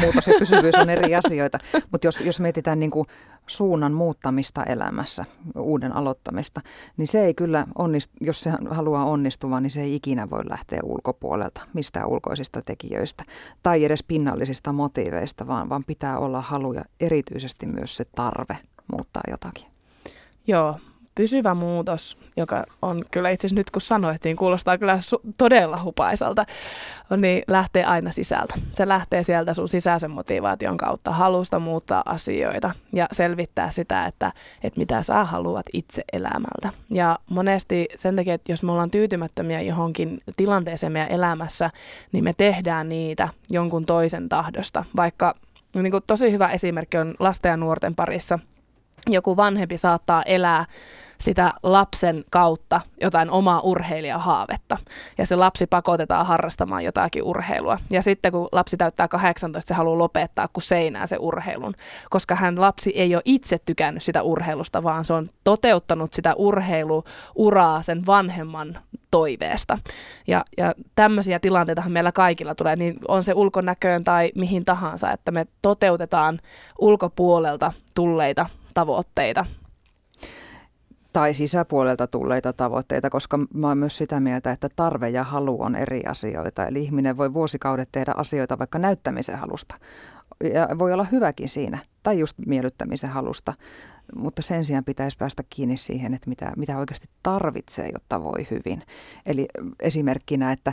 muutos 0.00 0.26
ja 0.26 0.34
pysyvyys 0.38 0.74
on 0.74 0.90
eri 0.90 1.14
asioita. 1.14 1.58
Mutta 1.92 2.06
jos, 2.06 2.20
jos 2.20 2.40
mietitään 2.40 2.80
niin 2.80 2.90
kuin 2.90 3.06
suunnan 3.46 3.92
muuttamista 3.92 4.64
elämässä, 4.64 5.24
uuden 5.56 5.96
aloittamista, 5.96 6.60
niin 6.96 7.06
se 7.06 7.24
ei 7.24 7.34
kyllä 7.34 7.66
onnistu, 7.78 8.14
jos 8.20 8.40
se 8.40 8.52
haluaa 8.70 9.04
onnistua, 9.04 9.60
niin 9.60 9.70
se 9.70 9.82
ei 9.82 9.94
ikinä 9.94 10.30
voi 10.30 10.42
lähteä 10.50 10.80
ulkopuolelta, 10.82 11.60
mistään 11.72 12.08
ulkoisista 12.08 12.62
tekijöistä 12.62 13.24
tai 13.62 13.84
edes 13.84 14.04
pinnallisista 14.04 14.72
motiiveista, 14.72 15.46
vaan, 15.46 15.68
vaan 15.68 15.84
pitää 15.84 16.18
olla 16.18 16.40
halu 16.40 16.72
ja 16.72 16.84
erityisesti 17.00 17.66
myös 17.66 17.96
se 17.96 18.04
tarve 18.14 18.58
muuttaa 18.92 19.22
jotakin. 19.30 19.66
Joo, 20.46 20.80
pysyvä 21.18 21.54
muutos, 21.54 22.18
joka 22.36 22.64
on 22.82 23.04
kyllä 23.10 23.30
itse 23.30 23.48
nyt 23.52 23.70
kun 23.70 23.82
sanoit, 23.82 24.24
niin 24.24 24.36
kuulostaa 24.36 24.78
kyllä 24.78 24.96
su- 24.96 25.32
todella 25.38 25.78
hupaisalta, 25.84 26.46
niin 27.16 27.42
lähtee 27.48 27.84
aina 27.84 28.10
sisältä. 28.10 28.54
Se 28.72 28.88
lähtee 28.88 29.22
sieltä 29.22 29.54
sun 29.54 29.68
sisäisen 29.68 30.10
motivaation 30.10 30.76
kautta, 30.76 31.10
halusta 31.10 31.58
muuttaa 31.58 32.02
asioita 32.06 32.70
ja 32.92 33.06
selvittää 33.12 33.70
sitä, 33.70 34.04
että, 34.04 34.32
että 34.62 34.78
mitä 34.78 35.02
sä 35.02 35.24
haluat 35.24 35.66
itse 35.72 36.02
elämältä. 36.12 36.78
Ja 36.90 37.18
monesti 37.30 37.88
sen 37.96 38.16
takia, 38.16 38.34
että 38.34 38.52
jos 38.52 38.62
me 38.62 38.72
ollaan 38.72 38.90
tyytymättömiä 38.90 39.60
johonkin 39.60 40.20
tilanteeseen 40.36 40.92
meidän 40.92 41.12
elämässä, 41.12 41.70
niin 42.12 42.24
me 42.24 42.34
tehdään 42.36 42.88
niitä 42.88 43.28
jonkun 43.50 43.86
toisen 43.86 44.28
tahdosta. 44.28 44.84
Vaikka 44.96 45.34
niin 45.74 45.90
kuin 45.90 46.02
tosi 46.06 46.32
hyvä 46.32 46.48
esimerkki 46.48 46.96
on 46.96 47.14
lasten 47.18 47.50
ja 47.50 47.56
nuorten 47.56 47.94
parissa– 47.94 48.38
joku 49.06 49.36
vanhempi 49.36 49.76
saattaa 49.76 50.22
elää 50.22 50.64
sitä 51.20 51.52
lapsen 51.62 52.24
kautta 52.30 52.80
jotain 53.00 53.30
omaa 53.30 53.60
urheilijahaavetta. 53.60 54.76
Ja 55.18 55.26
se 55.26 55.36
lapsi 55.36 55.66
pakotetaan 55.66 56.26
harrastamaan 56.26 56.84
jotakin 56.84 57.22
urheilua. 57.22 57.78
Ja 57.90 58.02
sitten 58.02 58.32
kun 58.32 58.48
lapsi 58.52 58.76
täyttää 58.76 59.08
18, 59.08 59.68
se 59.68 59.74
haluaa 59.74 59.98
lopettaa 59.98 60.48
kuin 60.52 60.62
seinää 60.62 61.06
se 61.06 61.16
urheilun. 61.20 61.74
Koska 62.10 62.34
hän 62.34 62.60
lapsi 62.60 62.90
ei 62.90 63.14
ole 63.14 63.22
itse 63.24 63.58
tykännyt 63.58 64.02
sitä 64.02 64.22
urheilusta, 64.22 64.82
vaan 64.82 65.04
se 65.04 65.12
on 65.12 65.30
toteuttanut 65.44 66.12
sitä 66.12 66.34
urheiluuraa 66.34 67.82
sen 67.82 68.06
vanhemman 68.06 68.78
toiveesta. 69.10 69.78
Ja, 70.26 70.44
ja 70.56 70.74
tämmöisiä 70.94 71.38
tilanteita 71.38 71.82
meillä 71.88 72.12
kaikilla 72.12 72.54
tulee, 72.54 72.76
niin 72.76 72.96
on 73.08 73.24
se 73.24 73.32
ulkonäköön 73.34 74.04
tai 74.04 74.32
mihin 74.34 74.64
tahansa, 74.64 75.12
että 75.12 75.30
me 75.30 75.46
toteutetaan 75.62 76.40
ulkopuolelta 76.78 77.72
tulleita 77.94 78.46
tavoitteita 78.78 79.46
tai 81.12 81.34
sisäpuolelta 81.34 82.06
tulleita 82.06 82.52
tavoitteita, 82.52 83.10
koska 83.10 83.38
mä 83.54 83.68
oon 83.68 83.78
myös 83.78 83.96
sitä 83.96 84.20
mieltä, 84.20 84.50
että 84.50 84.68
tarve 84.76 85.08
ja 85.08 85.24
halu 85.24 85.62
on 85.62 85.76
eri 85.76 86.02
asioita. 86.06 86.66
Eli 86.66 86.82
ihminen 86.82 87.16
voi 87.16 87.34
vuosikaudet 87.34 87.88
tehdä 87.92 88.12
asioita 88.16 88.58
vaikka 88.58 88.78
näyttämisen 88.78 89.38
halusta. 89.38 89.74
Ja 90.54 90.68
voi 90.78 90.92
olla 90.92 91.04
hyväkin 91.04 91.48
siinä, 91.48 91.78
tai 92.02 92.18
just 92.18 92.38
miellyttämisen 92.46 93.10
halusta. 93.10 93.54
Mutta 94.16 94.42
sen 94.42 94.64
sijaan 94.64 94.84
pitäisi 94.84 95.16
päästä 95.16 95.42
kiinni 95.50 95.76
siihen, 95.76 96.14
että 96.14 96.28
mitä, 96.28 96.52
mitä 96.56 96.78
oikeasti 96.78 97.06
tarvitsee, 97.22 97.90
jotta 97.94 98.22
voi 98.22 98.46
hyvin. 98.50 98.82
Eli 99.26 99.48
esimerkkinä, 99.80 100.52
että 100.52 100.72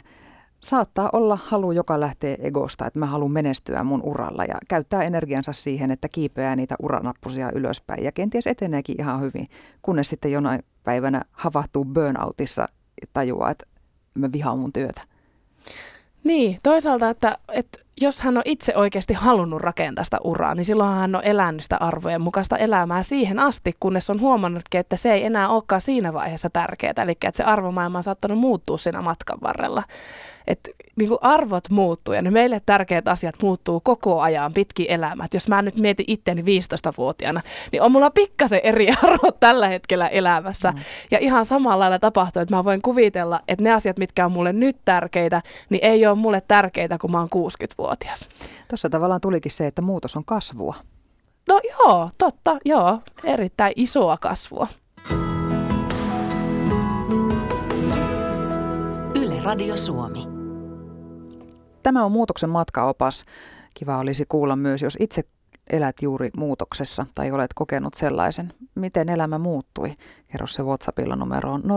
saattaa 0.65 1.09
olla 1.13 1.39
halu, 1.45 1.71
joka 1.71 1.99
lähtee 1.99 2.37
egosta, 2.41 2.85
että 2.85 2.99
mä 2.99 3.05
haluan 3.05 3.31
menestyä 3.31 3.83
mun 3.83 4.01
uralla 4.03 4.45
ja 4.45 4.55
käyttää 4.67 5.03
energiansa 5.03 5.53
siihen, 5.53 5.91
että 5.91 6.07
kiipeää 6.09 6.55
niitä 6.55 6.75
uranappusia 6.81 7.51
ylöspäin 7.51 8.03
ja 8.03 8.11
kenties 8.11 8.47
eteneekin 8.47 8.95
ihan 8.99 9.21
hyvin, 9.21 9.47
kunnes 9.81 10.09
sitten 10.09 10.31
jonain 10.31 10.63
päivänä 10.83 11.21
havahtuu 11.31 11.85
burnoutissa 11.85 12.67
tajuaa, 13.13 13.51
että 13.51 13.65
mä 14.13 14.31
vihaan 14.31 14.59
mun 14.59 14.73
työtä. 14.73 15.01
Niin, 16.23 16.59
toisaalta, 16.63 17.09
että, 17.09 17.37
että 17.51 17.84
jos 18.01 18.21
hän 18.21 18.37
on 18.37 18.43
itse 18.45 18.75
oikeasti 18.75 19.13
halunnut 19.13 19.61
rakentaa 19.61 20.03
sitä 20.03 20.17
uraa, 20.23 20.55
niin 20.55 20.65
silloin 20.65 20.95
hän 20.95 21.15
on 21.15 21.23
elänyt 21.23 21.61
sitä 21.63 21.77
arvojen 21.77 22.21
mukaista 22.21 22.57
elämää 22.57 23.03
siihen 23.03 23.39
asti, 23.39 23.73
kunnes 23.79 24.09
on 24.09 24.21
huomannutkin, 24.21 24.79
että 24.79 24.95
se 24.95 25.13
ei 25.13 25.25
enää 25.25 25.49
olekaan 25.49 25.81
siinä 25.81 26.13
vaiheessa 26.13 26.49
tärkeää. 26.49 26.93
Eli 27.03 27.11
että 27.11 27.31
se 27.33 27.43
arvomaailma 27.43 27.97
on 27.97 28.03
saattanut 28.03 28.39
muuttua 28.39 28.77
siinä 28.77 29.01
matkan 29.01 29.37
varrella 29.41 29.83
että 30.47 30.71
niin 30.95 31.09
kuin 31.09 31.19
arvot 31.21 31.69
muuttuu 31.69 32.13
ja 32.13 32.21
ne 32.21 32.31
meille 32.31 32.61
tärkeät 32.65 33.07
asiat 33.07 33.35
muuttuu 33.41 33.79
koko 33.79 34.21
ajan 34.21 34.53
pitkin 34.53 34.85
elämää. 34.89 35.27
jos 35.33 35.47
mä 35.47 35.61
nyt 35.61 35.79
mietin 35.79 36.05
itseäni 36.07 36.41
15-vuotiaana, 36.41 37.41
niin 37.71 37.81
on 37.81 37.91
mulla 37.91 38.09
pikkasen 38.09 38.59
eri 38.63 38.87
arvot 39.03 39.39
tällä 39.39 39.67
hetkellä 39.67 40.07
elämässä. 40.07 40.71
Mm. 40.71 40.77
Ja 41.11 41.19
ihan 41.19 41.45
samalla 41.45 41.79
lailla 41.79 41.99
tapahtuu, 41.99 42.41
että 42.41 42.55
mä 42.55 42.63
voin 42.63 42.81
kuvitella, 42.81 43.39
että 43.47 43.63
ne 43.63 43.73
asiat, 43.73 43.97
mitkä 43.97 44.25
on 44.25 44.31
mulle 44.31 44.53
nyt 44.53 44.77
tärkeitä, 44.85 45.41
niin 45.69 45.85
ei 45.85 46.07
ole 46.07 46.15
mulle 46.15 46.41
tärkeitä, 46.47 46.97
kun 46.97 47.11
mä 47.11 47.19
oon 47.19 47.29
60-vuotias. 47.35 48.29
Tuossa 48.67 48.89
tavallaan 48.89 49.21
tulikin 49.21 49.51
se, 49.51 49.67
että 49.67 49.81
muutos 49.81 50.15
on 50.15 50.25
kasvua. 50.25 50.75
No 51.47 51.61
joo, 51.69 52.09
totta, 52.17 52.57
joo. 52.65 52.99
Erittäin 53.23 53.73
isoa 53.75 54.17
kasvua. 54.17 54.67
Yle 59.15 59.39
Radio 59.43 59.77
Suomi. 59.77 60.34
Tämä 61.85 62.05
on 62.05 62.11
muutoksen 62.11 62.49
matkaopas. 62.49 63.25
Kiva 63.73 63.97
olisi 63.97 64.25
kuulla 64.29 64.55
myös, 64.55 64.81
jos 64.81 64.97
itse 64.99 65.23
elät 65.69 65.95
juuri 66.01 66.29
muutoksessa 66.37 67.05
tai 67.15 67.31
olet 67.31 67.53
kokenut 67.53 67.93
sellaisen. 67.93 68.53
Miten 68.75 69.09
elämä 69.09 69.37
muuttui? 69.37 69.93
Kerro 70.31 70.47
se 70.47 70.63
WhatsAppilla 70.63 71.15
numeroon 71.15 71.63
0401455666. 71.63 71.67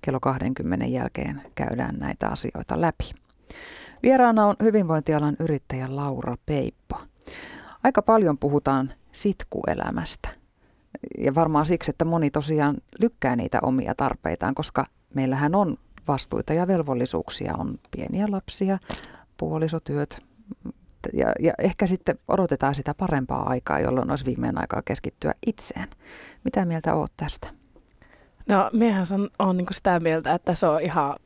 Kello 0.00 0.20
20 0.20 0.86
jälkeen 0.86 1.42
käydään 1.54 1.98
näitä 1.98 2.28
asioita 2.28 2.80
läpi. 2.80 3.10
Vieraana 4.02 4.46
on 4.46 4.54
hyvinvointialan 4.62 5.36
yrittäjä 5.38 5.86
Laura 5.88 6.36
Peippo. 6.46 7.00
Aika 7.84 8.02
paljon 8.02 8.38
puhutaan 8.38 8.92
sitkuelämästä. 9.12 10.28
Ja 11.18 11.34
varmaan 11.34 11.66
siksi, 11.66 11.90
että 11.90 12.04
moni 12.04 12.30
tosiaan 12.30 12.76
lykkää 13.00 13.36
niitä 13.36 13.58
omia 13.62 13.94
tarpeitaan, 13.94 14.54
koska 14.54 14.86
meillähän 15.14 15.54
on 15.54 15.76
vastuita 16.08 16.52
ja 16.54 16.66
velvollisuuksia. 16.66 17.54
On 17.58 17.78
pieniä 17.96 18.26
lapsia, 18.30 18.78
puolisotyöt 19.36 20.22
ja, 21.12 21.32
ja 21.40 21.52
ehkä 21.58 21.86
sitten 21.86 22.18
odotetaan 22.28 22.74
sitä 22.74 22.94
parempaa 22.94 23.48
aikaa, 23.48 23.80
jolloin 23.80 24.10
olisi 24.10 24.26
viimein 24.26 24.60
aikaa 24.60 24.82
keskittyä 24.84 25.32
itseen. 25.46 25.88
Mitä 26.44 26.64
mieltä 26.64 26.94
oot 26.94 27.12
tästä? 27.16 27.48
No, 28.48 28.70
miehän 28.72 29.06
on, 29.14 29.30
on 29.38 29.56
niin 29.56 29.66
sitä 29.70 30.00
mieltä, 30.00 30.34
että 30.34 30.54
se 30.54 30.66
on 30.66 30.80
ihan 30.80 31.16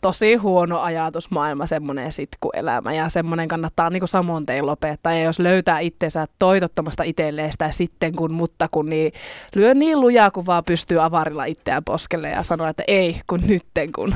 tosi 0.00 0.34
huono 0.34 0.80
ajatusmaailma, 0.80 1.66
semmoinen 1.66 2.12
sitkuelämä 2.12 2.92
ja 2.92 3.08
semmoinen 3.08 3.48
kannattaa 3.48 3.90
niin 3.90 4.08
samoin 4.08 4.46
tein 4.46 4.66
lopettaa. 4.66 5.14
Ja 5.14 5.22
jos 5.22 5.38
löytää 5.38 5.78
itsensä 5.78 6.26
toitottamasta 6.38 7.02
itselleen 7.02 7.52
sitä 7.52 7.70
sitten 7.70 8.16
kun, 8.16 8.32
mutta 8.32 8.68
kun, 8.70 8.88
niin 8.88 9.12
lyö 9.54 9.74
niin 9.74 10.00
lujaa 10.00 10.30
kun 10.30 10.46
vaan 10.46 10.64
pystyy 10.64 11.02
avarilla 11.02 11.44
itseään 11.44 11.84
poskelle 11.84 12.30
ja 12.30 12.42
sanoa, 12.42 12.68
että 12.68 12.82
ei 12.86 13.20
kun 13.26 13.40
nytten 13.46 13.92
kun. 13.92 14.14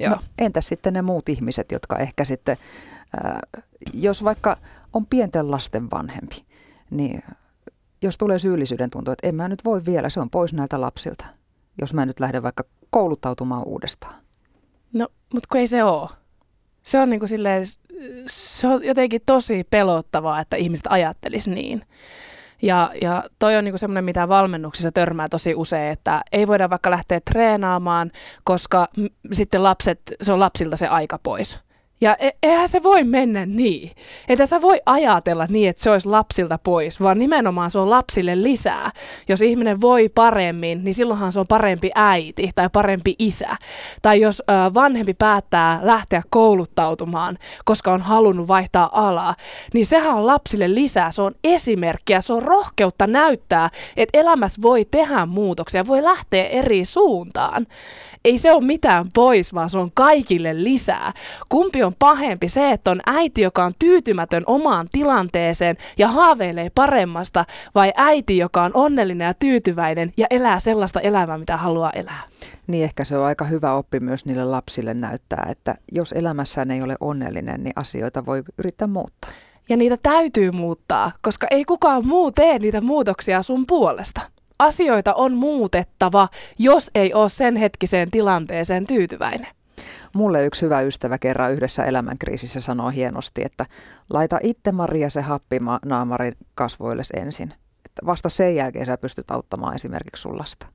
Joo. 0.00 0.10
No, 0.10 0.22
entäs 0.38 0.66
sitten 0.66 0.92
ne 0.92 1.02
muut 1.02 1.28
ihmiset, 1.28 1.72
jotka 1.72 1.98
ehkä 1.98 2.24
sitten, 2.24 2.56
äh, 3.24 3.62
jos 3.94 4.24
vaikka 4.24 4.56
on 4.92 5.06
pienten 5.06 5.50
lasten 5.50 5.90
vanhempi, 5.90 6.44
niin 6.90 7.22
jos 8.02 8.18
tulee 8.18 8.38
syyllisyyden 8.38 8.90
tuntu, 8.90 9.10
että 9.10 9.28
en 9.28 9.34
mä 9.34 9.48
nyt 9.48 9.64
voi 9.64 9.84
vielä, 9.84 10.08
se 10.08 10.20
on 10.20 10.30
pois 10.30 10.54
näiltä 10.54 10.80
lapsilta, 10.80 11.24
jos 11.80 11.94
mä 11.94 12.06
nyt 12.06 12.20
lähden 12.20 12.42
vaikka 12.42 12.64
kouluttautumaan 12.90 13.62
uudestaan? 13.66 14.14
Mutta 15.32 15.48
kun 15.52 15.60
ei 15.60 15.66
se 15.66 15.84
ole. 15.84 16.08
Se 16.82 16.98
on, 16.98 17.10
niin 17.10 17.20
kuin 17.20 17.28
silleen, 17.28 17.64
se 18.26 18.66
on 18.66 18.84
jotenkin 18.84 19.22
tosi 19.26 19.64
pelottavaa, 19.70 20.40
että 20.40 20.56
ihmiset 20.56 20.86
ajattelis 20.88 21.48
niin. 21.48 21.86
Ja, 22.62 22.92
ja 23.02 23.24
toi 23.38 23.56
on 23.56 23.64
niinku 23.64 23.78
semmoinen, 23.78 24.04
mitä 24.04 24.28
valmennuksissa 24.28 24.92
törmää 24.92 25.28
tosi 25.28 25.54
usein, 25.54 25.92
että 25.92 26.22
ei 26.32 26.46
voida 26.46 26.70
vaikka 26.70 26.90
lähteä 26.90 27.20
treenaamaan, 27.30 28.10
koska 28.44 28.88
m- 28.96 29.32
sitten 29.32 29.62
lapset, 29.62 30.00
se 30.22 30.32
on 30.32 30.40
lapsilta 30.40 30.76
se 30.76 30.86
aika 30.88 31.18
pois. 31.22 31.58
Ja 32.02 32.16
e- 32.18 32.30
eihän 32.42 32.68
se 32.68 32.82
voi 32.82 33.04
mennä 33.04 33.46
niin. 33.46 33.90
Että 34.28 34.46
sä 34.46 34.62
voi 34.62 34.80
ajatella 34.86 35.46
niin, 35.48 35.68
että 35.68 35.82
se 35.82 35.90
olisi 35.90 36.08
lapsilta 36.08 36.58
pois, 36.58 37.00
vaan 37.00 37.18
nimenomaan 37.18 37.70
se 37.70 37.78
on 37.78 37.90
lapsille 37.90 38.42
lisää. 38.42 38.90
Jos 39.28 39.42
ihminen 39.42 39.80
voi 39.80 40.08
paremmin, 40.08 40.84
niin 40.84 40.94
silloinhan 40.94 41.32
se 41.32 41.40
on 41.40 41.46
parempi 41.46 41.90
äiti 41.94 42.50
tai 42.54 42.68
parempi 42.72 43.14
isä. 43.18 43.56
Tai 44.02 44.20
jos 44.20 44.40
ö, 44.40 44.74
vanhempi 44.74 45.14
päättää 45.14 45.80
lähteä 45.82 46.22
kouluttautumaan, 46.30 47.38
koska 47.64 47.92
on 47.92 48.00
halunnut 48.00 48.48
vaihtaa 48.48 49.06
alaa, 49.06 49.34
niin 49.74 49.86
sehän 49.86 50.14
on 50.14 50.26
lapsille 50.26 50.74
lisää. 50.74 51.10
Se 51.10 51.22
on 51.22 51.34
esimerkkiä, 51.44 52.20
se 52.20 52.32
on 52.32 52.42
rohkeutta 52.42 53.06
näyttää, 53.06 53.70
että 53.96 54.18
elämässä 54.18 54.62
voi 54.62 54.84
tehdä 54.90 55.26
muutoksia, 55.26 55.86
voi 55.86 56.02
lähteä 56.02 56.44
eri 56.44 56.84
suuntaan 56.84 57.66
ei 58.24 58.38
se 58.38 58.52
ole 58.52 58.64
mitään 58.64 59.10
pois, 59.14 59.54
vaan 59.54 59.70
se 59.70 59.78
on 59.78 59.90
kaikille 59.94 60.64
lisää. 60.64 61.12
Kumpi 61.48 61.82
on 61.82 61.91
pahempi? 61.98 62.48
Se, 62.48 62.70
että 62.70 62.90
on 62.90 63.00
äiti, 63.06 63.42
joka 63.42 63.64
on 63.64 63.72
tyytymätön 63.78 64.42
omaan 64.46 64.88
tilanteeseen 64.92 65.76
ja 65.98 66.08
haaveilee 66.08 66.70
paremmasta, 66.74 67.44
vai 67.74 67.92
äiti, 67.96 68.38
joka 68.38 68.62
on 68.62 68.70
onnellinen 68.74 69.26
ja 69.26 69.34
tyytyväinen 69.34 70.12
ja 70.16 70.26
elää 70.30 70.60
sellaista 70.60 71.00
elämää, 71.00 71.38
mitä 71.38 71.56
haluaa 71.56 71.90
elää? 71.90 72.22
Niin 72.66 72.84
ehkä 72.84 73.04
se 73.04 73.18
on 73.18 73.24
aika 73.24 73.44
hyvä 73.44 73.72
oppi 73.72 74.00
myös 74.00 74.24
niille 74.24 74.44
lapsille 74.44 74.94
näyttää, 74.94 75.46
että 75.50 75.74
jos 75.92 76.12
elämässään 76.12 76.70
ei 76.70 76.82
ole 76.82 76.96
onnellinen, 77.00 77.64
niin 77.64 77.72
asioita 77.76 78.26
voi 78.26 78.42
yrittää 78.58 78.88
muuttaa. 78.88 79.30
Ja 79.68 79.76
niitä 79.76 79.96
täytyy 80.02 80.50
muuttaa, 80.50 81.12
koska 81.22 81.46
ei 81.50 81.64
kukaan 81.64 82.06
muu 82.06 82.32
tee 82.32 82.58
niitä 82.58 82.80
muutoksia 82.80 83.42
sun 83.42 83.66
puolesta 83.66 84.20
asioita 84.66 85.14
on 85.14 85.34
muutettava, 85.34 86.28
jos 86.58 86.90
ei 86.94 87.14
ole 87.14 87.28
sen 87.28 87.56
hetkiseen 87.56 88.10
tilanteeseen 88.10 88.86
tyytyväinen. 88.86 89.48
Mulle 90.14 90.44
yksi 90.44 90.64
hyvä 90.64 90.80
ystävä 90.80 91.18
kerran 91.18 91.52
yhdessä 91.52 91.84
elämänkriisissä 91.84 92.60
sanoi 92.60 92.94
hienosti, 92.94 93.42
että 93.44 93.66
laita 94.10 94.38
itse 94.42 94.72
Maria 94.72 95.10
se 95.10 95.20
happima 95.20 95.78
naamari 95.84 96.32
kasvoilles 96.54 97.10
ensin. 97.10 97.54
Että 97.86 98.06
vasta 98.06 98.28
sen 98.28 98.56
jälkeen 98.56 98.86
sä 98.86 98.98
pystyt 98.98 99.30
auttamaan 99.30 99.74
esimerkiksi 99.74 100.22
sun 100.22 100.38
lasta. 100.38 100.66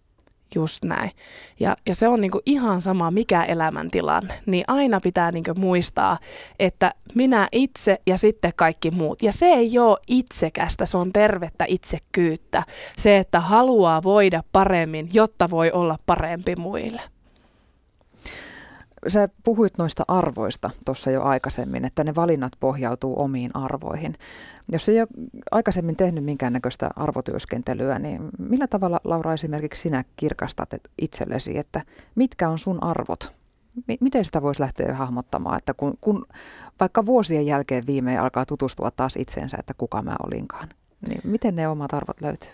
Just 0.56 0.84
näin. 0.84 1.12
Ja, 1.60 1.76
ja 1.86 1.96
se 1.96 2.08
on 2.08 2.22
niinku 2.22 2.42
ihan 2.46 2.82
sama, 2.82 3.12
mikä 3.12 3.44
elämäntilanne. 3.44 4.42
Niin 4.46 4.64
aina 4.68 5.00
pitää 5.00 5.32
niinku 5.32 5.54
muistaa, 5.56 6.18
että 6.60 6.94
minä 7.16 7.48
itse 7.52 7.98
ja 8.08 8.18
sitten 8.18 8.52
kaikki 8.56 8.92
muut. 8.92 9.24
Ja 9.24 9.32
se 9.32 9.46
ei 9.46 9.80
ole 9.80 9.98
itsekästä, 10.08 10.86
se 10.86 10.98
on 10.98 11.14
tervettä 11.14 11.66
itsekyyttä. 11.68 12.64
Se, 12.96 13.18
että 13.18 13.40
haluaa 13.40 14.04
voida 14.04 14.44
paremmin, 14.52 15.10
jotta 15.14 15.50
voi 15.50 15.72
olla 15.72 16.00
parempi 16.06 16.56
muille. 16.56 17.02
Sä 19.08 19.30
puhuit 19.44 19.78
noista 19.78 20.04
arvoista 20.08 20.70
tuossa 20.86 21.12
jo 21.12 21.24
aikaisemmin, 21.24 21.86
että 21.86 22.04
ne 22.04 22.16
valinnat 22.16 22.52
pohjautuu 22.60 23.22
omiin 23.22 23.52
arvoihin. 23.54 24.16
Jos 24.72 24.90
ei 24.90 25.00
ole 25.00 25.08
aikaisemmin 25.52 25.96
tehnyt 25.96 26.24
minkäännäköistä 26.24 26.90
arvotyöskentelyä, 26.96 28.00
niin 28.00 28.30
millä 28.40 28.68
tavalla, 28.68 29.00
Laura, 29.04 29.34
esimerkiksi 29.34 29.82
sinä 29.82 30.04
kirkastat 30.16 30.70
itsellesi, 31.02 31.58
että 31.58 31.82
mitkä 32.16 32.50
on 32.50 32.58
sun 32.58 32.84
arvot? 32.84 33.36
Miten 34.00 34.26
sitä 34.26 34.42
voisi 34.42 34.62
lähteä 34.62 34.96
hahmottamaan, 34.96 35.58
että 35.58 35.74
kun, 35.74 35.98
kun 36.02 36.26
vaikka 36.80 37.06
vuosien 37.06 37.46
jälkeen 37.46 37.84
viimein 37.88 38.20
alkaa 38.20 38.46
tutustua 38.46 38.92
taas 38.92 39.16
itseensä, 39.16 39.58
että 39.60 39.74
kuka 39.78 40.02
mä 40.02 40.16
olinkaan, 40.26 40.70
niin 41.10 41.22
miten 41.24 41.56
ne 41.56 41.68
omat 41.68 41.94
arvot 41.94 42.22
löytyy? 42.22 42.52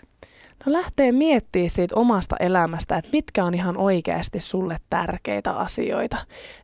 No 0.66 0.72
lähtee 0.72 1.12
miettimään 1.12 1.70
siitä 1.70 1.96
omasta 1.96 2.36
elämästä, 2.40 2.96
että 2.96 3.10
mitkä 3.12 3.44
on 3.44 3.54
ihan 3.54 3.76
oikeasti 3.76 4.40
sulle 4.40 4.76
tärkeitä 4.90 5.52
asioita. 5.52 6.16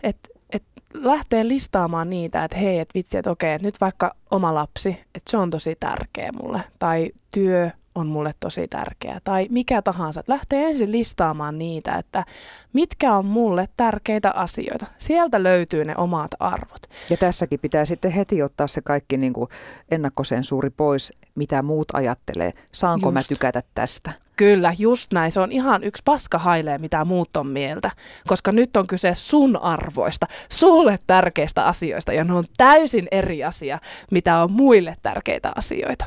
Että 0.02 0.28
et 0.50 0.62
lähtee 0.94 1.48
listaamaan 1.48 2.10
niitä, 2.10 2.44
että 2.44 2.56
hei, 2.56 2.78
että 2.78 2.94
vitsi, 2.94 3.18
että 3.18 3.30
okei, 3.30 3.52
että 3.54 3.68
nyt 3.68 3.80
vaikka 3.80 4.14
oma 4.30 4.54
lapsi, 4.54 4.88
että 4.88 5.30
se 5.30 5.36
on 5.36 5.50
tosi 5.50 5.76
tärkeä 5.80 6.30
mulle. 6.42 6.60
Tai 6.78 7.10
työ, 7.30 7.70
on 8.00 8.06
mulle 8.06 8.34
tosi 8.40 8.68
tärkeä. 8.68 9.20
Tai 9.24 9.46
mikä 9.50 9.82
tahansa. 9.82 10.20
Että 10.20 10.32
lähtee 10.32 10.66
ensin 10.66 10.92
listaamaan 10.92 11.58
niitä, 11.58 11.94
että 11.94 12.24
mitkä 12.72 13.14
on 13.14 13.26
mulle 13.26 13.68
tärkeitä 13.76 14.30
asioita. 14.30 14.86
Sieltä 14.98 15.42
löytyy 15.42 15.84
ne 15.84 15.96
omat 15.96 16.30
arvot. 16.40 16.82
Ja 17.10 17.16
tässäkin 17.16 17.60
pitää 17.60 17.84
sitten 17.84 18.10
heti 18.10 18.42
ottaa 18.42 18.66
se 18.66 18.80
kaikki 18.80 19.16
niin 19.16 19.32
kuin 19.32 19.48
ennakkosensuuri 19.90 20.70
pois, 20.70 21.12
mitä 21.34 21.62
muut 21.62 21.88
ajattelee. 21.92 22.52
Saanko 22.72 23.06
Just. 23.08 23.14
mä 23.14 23.22
tykätä 23.28 23.62
tästä? 23.74 24.12
Kyllä, 24.36 24.74
just 24.78 25.12
näin. 25.12 25.32
Se 25.32 25.40
on 25.40 25.52
ihan 25.52 25.84
yksi 25.84 26.02
paska 26.04 26.38
hailee, 26.38 26.78
mitä 26.78 27.04
muut 27.04 27.36
on 27.36 27.46
mieltä. 27.46 27.90
Koska 28.26 28.52
nyt 28.52 28.76
on 28.76 28.86
kyse 28.86 29.14
sun 29.14 29.56
arvoista, 29.56 30.26
sulle 30.48 30.98
tärkeistä 31.06 31.66
asioista. 31.66 32.12
Ja 32.12 32.24
ne 32.24 32.32
on 32.32 32.44
täysin 32.56 33.08
eri 33.10 33.44
asia, 33.44 33.78
mitä 34.10 34.42
on 34.42 34.52
muille 34.52 34.96
tärkeitä 35.02 35.52
asioita. 35.56 36.06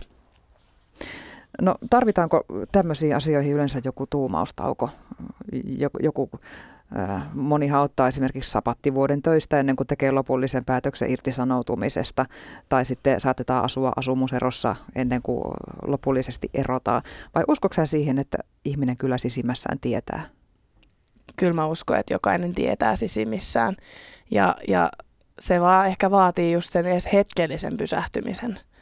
No 1.61 1.75
tarvitaanko 1.89 2.45
tämmöisiin 2.71 3.15
asioihin 3.15 3.53
yleensä 3.53 3.81
joku 3.85 4.07
tuumaustauko? 4.07 4.89
Joku, 5.65 5.97
joku 6.01 6.29
äh, 6.99 7.23
monihan 7.33 7.81
ottaa 7.81 8.07
esimerkiksi 8.07 8.51
sapattivuoden 8.51 9.21
töistä 9.21 9.59
ennen 9.59 9.75
kuin 9.75 9.87
tekee 9.87 10.11
lopullisen 10.11 10.65
päätöksen 10.65 11.09
irtisanoutumisesta, 11.09 12.25
tai 12.69 12.85
sitten 12.85 13.19
saatetaan 13.19 13.65
asua 13.65 13.91
asumuserossa 13.95 14.75
ennen 14.95 15.21
kuin 15.21 15.43
lopullisesti 15.87 16.49
erotaan. 16.53 17.01
Vai 17.35 17.43
uskoksen 17.47 17.87
siihen, 17.87 18.19
että 18.19 18.37
ihminen 18.65 18.97
kyllä 18.97 19.17
sisimmässään 19.17 19.79
tietää? 19.79 20.23
Kyllä 21.35 21.53
mä 21.53 21.67
uskon, 21.67 21.99
että 21.99 22.13
jokainen 22.13 22.55
tietää 22.55 22.95
sisimmissään. 22.95 23.75
Ja, 24.31 24.55
ja 24.67 24.91
se 25.39 25.61
vaan 25.61 25.87
ehkä 25.87 26.11
vaatii 26.11 26.51
just 26.51 26.69
sen 26.69 26.85
edes 26.85 27.09
hetkellisen 27.13 27.77
pysähtymisen– 27.77 28.59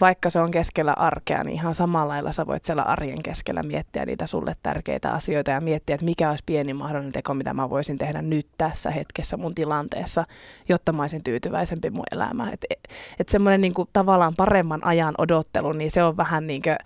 vaikka 0.00 0.30
se 0.30 0.40
on 0.40 0.50
keskellä 0.50 0.92
arkea, 0.92 1.44
niin 1.44 1.54
ihan 1.54 1.74
samalla 1.74 2.08
lailla 2.08 2.32
sä 2.32 2.46
voit 2.46 2.64
siellä 2.64 2.82
arjen 2.82 3.22
keskellä 3.22 3.62
miettiä 3.62 4.06
niitä 4.06 4.26
sulle 4.26 4.52
tärkeitä 4.62 5.10
asioita 5.12 5.50
ja 5.50 5.60
miettiä, 5.60 5.94
että 5.94 6.04
mikä 6.04 6.30
olisi 6.30 6.44
pieni 6.46 6.74
mahdollinen 6.74 7.12
teko, 7.12 7.34
mitä 7.34 7.54
mä 7.54 7.70
voisin 7.70 7.98
tehdä 7.98 8.22
nyt 8.22 8.46
tässä 8.58 8.90
hetkessä 8.90 9.36
mun 9.36 9.54
tilanteessa, 9.54 10.24
jotta 10.68 10.92
mä 10.92 11.02
olisin 11.02 11.24
tyytyväisempi 11.24 11.90
mun 11.90 12.04
elämään. 12.12 12.54
Että 12.54 12.66
et 13.18 13.28
semmoinen 13.28 13.60
niinku 13.60 13.88
tavallaan 13.92 14.34
paremman 14.36 14.84
ajan 14.84 15.14
odottelu, 15.18 15.72
niin 15.72 15.90
se 15.90 16.04
on 16.04 16.16
vähän 16.16 16.46
niin 16.46 16.62
kuin, 16.62 16.76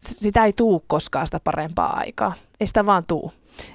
sitä 0.00 0.44
ei 0.44 0.52
tuu 0.52 0.84
koskaan 0.86 1.26
sitä 1.26 1.40
parempaa 1.44 1.96
aikaa. 1.96 2.34
Ei 2.60 2.66
sitä 2.66 2.86
vaan 2.86 3.04
tuu. 3.06 3.32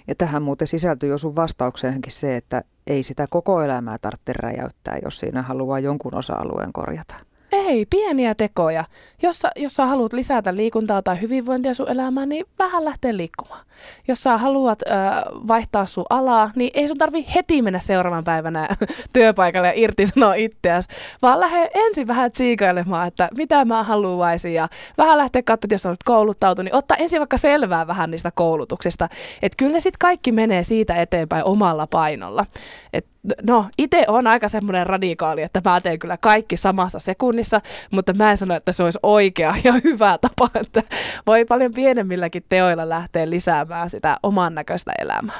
Ja 0.07 0.15
tähän 0.15 0.41
muuten 0.41 0.67
sisältyy 0.67 1.09
jo 1.09 1.17
sun 1.17 1.35
vastaukseenkin 1.35 2.11
se, 2.11 2.35
että 2.35 2.61
ei 2.87 3.03
sitä 3.03 3.27
koko 3.29 3.61
elämää 3.61 3.97
tarvitse 3.97 4.33
räjäyttää, 4.33 4.97
jos 5.03 5.19
siinä 5.19 5.41
haluaa 5.41 5.79
jonkun 5.79 6.15
osa-alueen 6.15 6.73
korjata. 6.73 7.15
Ei, 7.51 7.85
pieniä 7.89 8.35
tekoja. 8.35 8.83
Jos 9.21 9.39
sä, 9.39 9.51
jos 9.55 9.73
sä 9.73 9.85
haluat 9.85 10.13
lisätä 10.13 10.55
liikuntaa 10.55 11.01
tai 11.01 11.21
hyvinvointia 11.21 11.73
sun 11.73 11.91
elämään, 11.91 12.29
niin 12.29 12.45
vähän 12.59 12.85
lähtee 12.85 13.17
liikkumaan. 13.17 13.65
Jos 14.07 14.23
sä 14.23 14.37
haluat 14.37 14.81
ö, 14.81 14.93
vaihtaa 15.47 15.85
sun 15.85 16.05
alaa, 16.09 16.51
niin 16.55 16.71
ei 16.73 16.87
sun 16.87 16.97
tarvi 16.97 17.25
heti 17.35 17.61
mennä 17.61 17.79
seuraavan 17.79 18.23
päivänä 18.23 18.67
työpaikalle 19.13 19.67
ja 19.67 19.73
irtisanoa 19.75 20.33
itseäsi, 20.33 20.89
vaan 21.21 21.39
lähde 21.39 21.69
ensin 21.73 22.07
vähän 22.07 22.31
tsiikailemaan, 22.31 23.07
että 23.07 23.29
mitä 23.37 23.65
mä 23.65 23.83
haluaisin 23.83 24.53
ja 24.53 24.67
vähän 24.97 25.17
lähteä 25.17 25.41
katsomaan, 25.45 25.73
jos 25.73 25.85
olet 25.85 26.03
kouluttautunut, 26.05 26.65
niin 26.65 26.75
ottaa 26.75 26.97
ensin 26.97 27.19
vaikka 27.19 27.37
selvää 27.37 27.87
vähän 27.87 28.11
niistä 28.11 28.31
koulutuksista. 28.35 29.09
Että 29.41 29.55
kyllä 29.57 29.73
ne 29.73 29.79
sitten 29.79 29.99
kaikki 29.99 30.31
menee 30.31 30.63
siitä 30.63 30.95
eteenpäin 30.95 31.43
omalla 31.43 31.87
painolla. 31.87 32.45
Et 32.93 33.05
no, 33.43 33.65
itse 33.77 34.05
on 34.07 34.27
aika 34.27 34.47
semmoinen 34.47 34.87
radikaali, 34.87 35.41
että 35.41 35.61
mä 35.65 35.81
teen 35.81 35.99
kyllä 35.99 36.17
kaikki 36.17 36.57
samassa 36.57 36.99
sekunnissa, 36.99 37.61
mutta 37.91 38.13
mä 38.13 38.31
en 38.31 38.37
sano, 38.37 38.55
että 38.55 38.71
se 38.71 38.83
olisi 38.83 38.99
oikea 39.03 39.55
ja 39.63 39.73
hyvä 39.83 40.17
tapa, 40.17 40.49
että 40.59 40.81
voi 41.27 41.45
paljon 41.45 41.73
pienemmilläkin 41.73 42.45
teoilla 42.49 42.89
lähteä 42.89 43.29
lisäämään 43.29 43.89
sitä 43.89 44.17
oman 44.23 44.55
näköistä 44.55 44.91
elämää. 44.99 45.39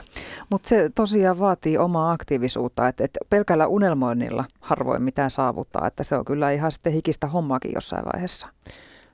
Mutta 0.50 0.68
se 0.68 0.89
tosiaan 0.96 1.39
vaatii 1.39 1.78
omaa 1.78 2.12
aktiivisuutta, 2.12 2.88
että, 2.88 3.04
että 3.04 3.20
pelkällä 3.30 3.68
unelmoinnilla 3.68 4.46
harvoin 4.60 5.04
mitään 5.04 5.32
saavuttaa, 5.32 5.88
että 5.88 6.04
se 6.04 6.15
on 6.15 6.26
kyllä 6.26 6.52
ihan 6.52 6.72
sitten 6.72 6.94
hikistä 6.94 7.28
hommaakin 7.28 7.72
jossain 7.76 8.06
vaiheessa. 8.13 8.48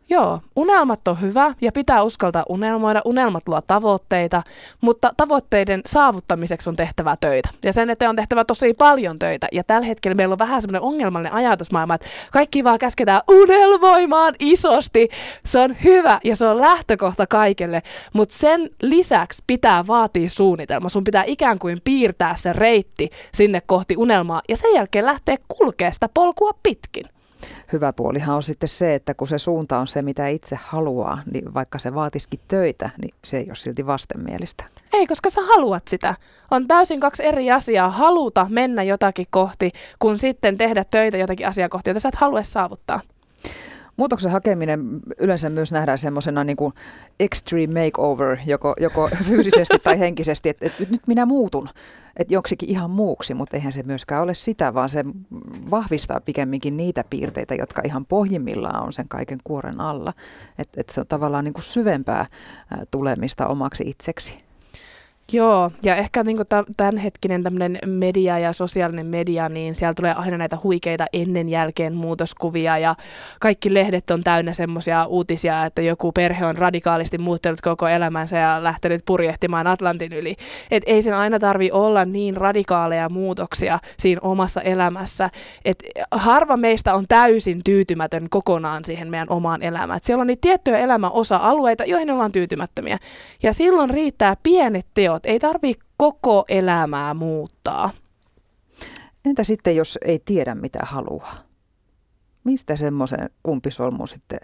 Joo, 0.09 0.39
unelmat 0.55 1.07
on 1.07 1.21
hyvä 1.21 1.53
ja 1.61 1.71
pitää 1.71 2.03
uskaltaa 2.03 2.43
unelmoida. 2.49 3.01
Unelmat 3.05 3.47
luo 3.47 3.61
tavoitteita, 3.61 4.43
mutta 4.81 5.13
tavoitteiden 5.17 5.81
saavuttamiseksi 5.85 6.69
on 6.69 6.75
tehtävä 6.75 7.17
töitä. 7.19 7.49
Ja 7.63 7.73
sen 7.73 7.89
eteen 7.89 8.09
on 8.09 8.15
tehtävä 8.15 8.45
tosi 8.45 8.73
paljon 8.73 9.19
töitä. 9.19 9.47
Ja 9.51 9.63
tällä 9.63 9.87
hetkellä 9.87 10.15
meillä 10.15 10.33
on 10.33 10.39
vähän 10.39 10.61
semmoinen 10.61 10.81
ongelmallinen 10.81 11.33
ajatusmaailma, 11.33 11.95
että 11.95 12.07
kaikki 12.31 12.63
vaan 12.63 12.79
käsketään 12.79 13.21
unelmoimaan 13.29 14.33
isosti. 14.39 15.09
Se 15.45 15.59
on 15.59 15.75
hyvä 15.83 16.19
ja 16.23 16.35
se 16.35 16.45
on 16.45 16.61
lähtökohta 16.61 17.27
kaikelle, 17.27 17.81
mutta 18.13 18.35
sen 18.35 18.69
lisäksi 18.81 19.43
pitää 19.47 19.87
vaatia 19.87 20.29
suunnitelma. 20.29 20.89
Sun 20.89 21.03
pitää 21.03 21.23
ikään 21.27 21.59
kuin 21.59 21.77
piirtää 21.83 22.35
se 22.35 22.53
reitti 22.53 23.09
sinne 23.33 23.61
kohti 23.65 23.97
unelmaa 23.97 24.41
ja 24.49 24.57
sen 24.57 24.73
jälkeen 24.73 25.05
lähteä 25.05 25.37
kulkea 25.47 25.91
sitä 25.91 26.09
polkua 26.13 26.51
pitkin 26.63 27.14
hyvä 27.73 27.93
puolihan 27.93 28.35
on 28.35 28.43
sitten 28.43 28.69
se, 28.69 28.95
että 28.95 29.13
kun 29.13 29.27
se 29.27 29.37
suunta 29.37 29.79
on 29.79 29.87
se, 29.87 30.01
mitä 30.01 30.27
itse 30.27 30.57
haluaa, 30.63 31.21
niin 31.33 31.53
vaikka 31.53 31.79
se 31.79 31.95
vaatisikin 31.95 32.39
töitä, 32.47 32.89
niin 33.01 33.13
se 33.23 33.37
ei 33.37 33.45
ole 33.47 33.55
silti 33.55 33.85
vastenmielistä. 33.85 34.63
Ei, 34.93 35.07
koska 35.07 35.29
sä 35.29 35.41
haluat 35.41 35.87
sitä. 35.87 36.15
On 36.51 36.67
täysin 36.67 36.99
kaksi 36.99 37.25
eri 37.25 37.51
asiaa. 37.51 37.89
Haluta 37.89 38.47
mennä 38.49 38.83
jotakin 38.83 39.27
kohti, 39.29 39.71
kun 39.99 40.17
sitten 40.17 40.57
tehdä 40.57 40.83
töitä 40.83 41.17
jotakin 41.17 41.47
asiaa 41.47 41.69
kohti, 41.69 41.89
jota 41.89 41.99
sä 41.99 42.09
et 42.09 42.15
halua 42.15 42.43
saavuttaa. 42.43 43.01
Muutoksen 43.97 44.31
hakeminen 44.31 44.99
yleensä 45.19 45.49
myös 45.49 45.71
nähdään 45.71 45.97
semmoisena 45.97 46.43
niin 46.43 46.57
kuin 46.57 46.73
extreme 47.19 47.85
makeover, 47.85 48.37
joko, 48.45 48.75
joko 48.79 49.09
fyysisesti 49.27 49.79
tai 49.79 49.99
henkisesti, 49.99 50.49
että, 50.49 50.65
että 50.65 50.83
nyt 50.89 51.07
minä 51.07 51.25
muutun 51.25 51.69
että 52.17 52.33
joksikin 52.33 52.69
ihan 52.69 52.89
muuksi, 52.91 53.33
mutta 53.33 53.57
eihän 53.57 53.71
se 53.71 53.83
myöskään 53.83 54.23
ole 54.23 54.33
sitä, 54.33 54.73
vaan 54.73 54.89
se 54.89 55.03
vahvistaa 55.71 56.21
pikemminkin 56.21 56.77
niitä 56.77 57.03
piirteitä, 57.09 57.55
jotka 57.55 57.81
ihan 57.85 58.05
pohjimmillaan 58.05 58.83
on 58.83 58.93
sen 58.93 59.07
kaiken 59.07 59.39
kuoren 59.43 59.81
alla. 59.81 60.13
Että 60.57 60.81
et 60.81 60.89
se 60.89 60.99
on 60.99 61.07
tavallaan 61.07 61.43
niin 61.43 61.53
kuin 61.53 61.63
syvempää 61.63 62.25
tulemista 62.91 63.47
omaksi 63.47 63.83
itseksi. 63.87 64.45
Joo, 65.31 65.71
ja 65.83 65.95
ehkä 65.95 66.23
niin 66.23 66.37
kuin 66.37 66.47
tämänhetkinen 66.77 67.43
tämmöinen 67.43 67.79
media 67.85 68.39
ja 68.39 68.53
sosiaalinen 68.53 69.05
media, 69.05 69.49
niin 69.49 69.75
siellä 69.75 69.93
tulee 69.93 70.13
aina 70.13 70.37
näitä 70.37 70.57
huikeita 70.63 71.05
ennen 71.13 71.49
jälkeen 71.49 71.93
muutoskuvia 71.93 72.77
ja 72.77 72.95
kaikki 73.39 73.73
lehdet 73.73 74.11
on 74.11 74.23
täynnä 74.23 74.53
semmoisia 74.53 75.05
uutisia, 75.05 75.65
että 75.65 75.81
joku 75.81 76.11
perhe 76.11 76.45
on 76.45 76.57
radikaalisti 76.57 77.17
muuttanut 77.17 77.61
koko 77.61 77.87
elämänsä 77.87 78.37
ja 78.37 78.63
lähtenyt 78.63 79.01
purjehtimaan 79.05 79.67
Atlantin 79.67 80.13
yli. 80.13 80.35
Et 80.71 80.83
ei 80.85 81.01
sen 81.01 81.13
aina 81.13 81.39
tarvi 81.39 81.71
olla 81.71 82.05
niin 82.05 82.37
radikaaleja 82.37 83.09
muutoksia 83.09 83.79
siinä 83.99 84.21
omassa 84.23 84.61
elämässä, 84.61 85.29
että 85.65 85.85
harva 86.11 86.57
meistä 86.57 86.95
on 86.95 87.05
täysin 87.07 87.61
tyytymätön 87.63 88.27
kokonaan 88.29 88.85
siihen 88.85 89.09
meidän 89.09 89.29
omaan 89.29 89.63
elämään. 89.63 89.97
Et 89.97 90.03
siellä 90.03 90.21
on 90.21 90.27
niitä 90.27 90.41
tiettyjä 90.41 90.77
elämäosa-alueita, 90.77 91.85
joihin 91.85 92.11
ollaan 92.11 92.31
tyytymättömiä. 92.31 92.97
Ja 93.43 93.53
silloin 93.53 93.89
riittää 93.89 94.35
pienet 94.43 94.85
teot 94.93 95.14
teot. 95.19 95.33
Ei 95.33 95.39
tarvi 95.39 95.73
koko 95.97 96.45
elämää 96.47 97.13
muuttaa. 97.13 97.89
Entä 99.25 99.43
sitten, 99.43 99.75
jos 99.75 99.99
ei 100.05 100.19
tiedä 100.25 100.55
mitä 100.55 100.79
haluaa? 100.83 101.35
Mistä 102.43 102.75
semmoisen 102.75 103.29
umpisolmun 103.47 104.07
sitten 104.07 104.39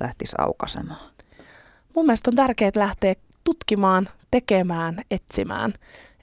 lähtisi 0.00 0.36
aukaisemaan? 0.38 1.10
Mun 1.94 2.06
mielestä 2.06 2.30
on 2.30 2.36
tärkeää 2.36 2.70
lähteä 2.76 3.14
tutkimaan, 3.44 4.08
tekemään, 4.30 5.02
etsimään. 5.10 5.72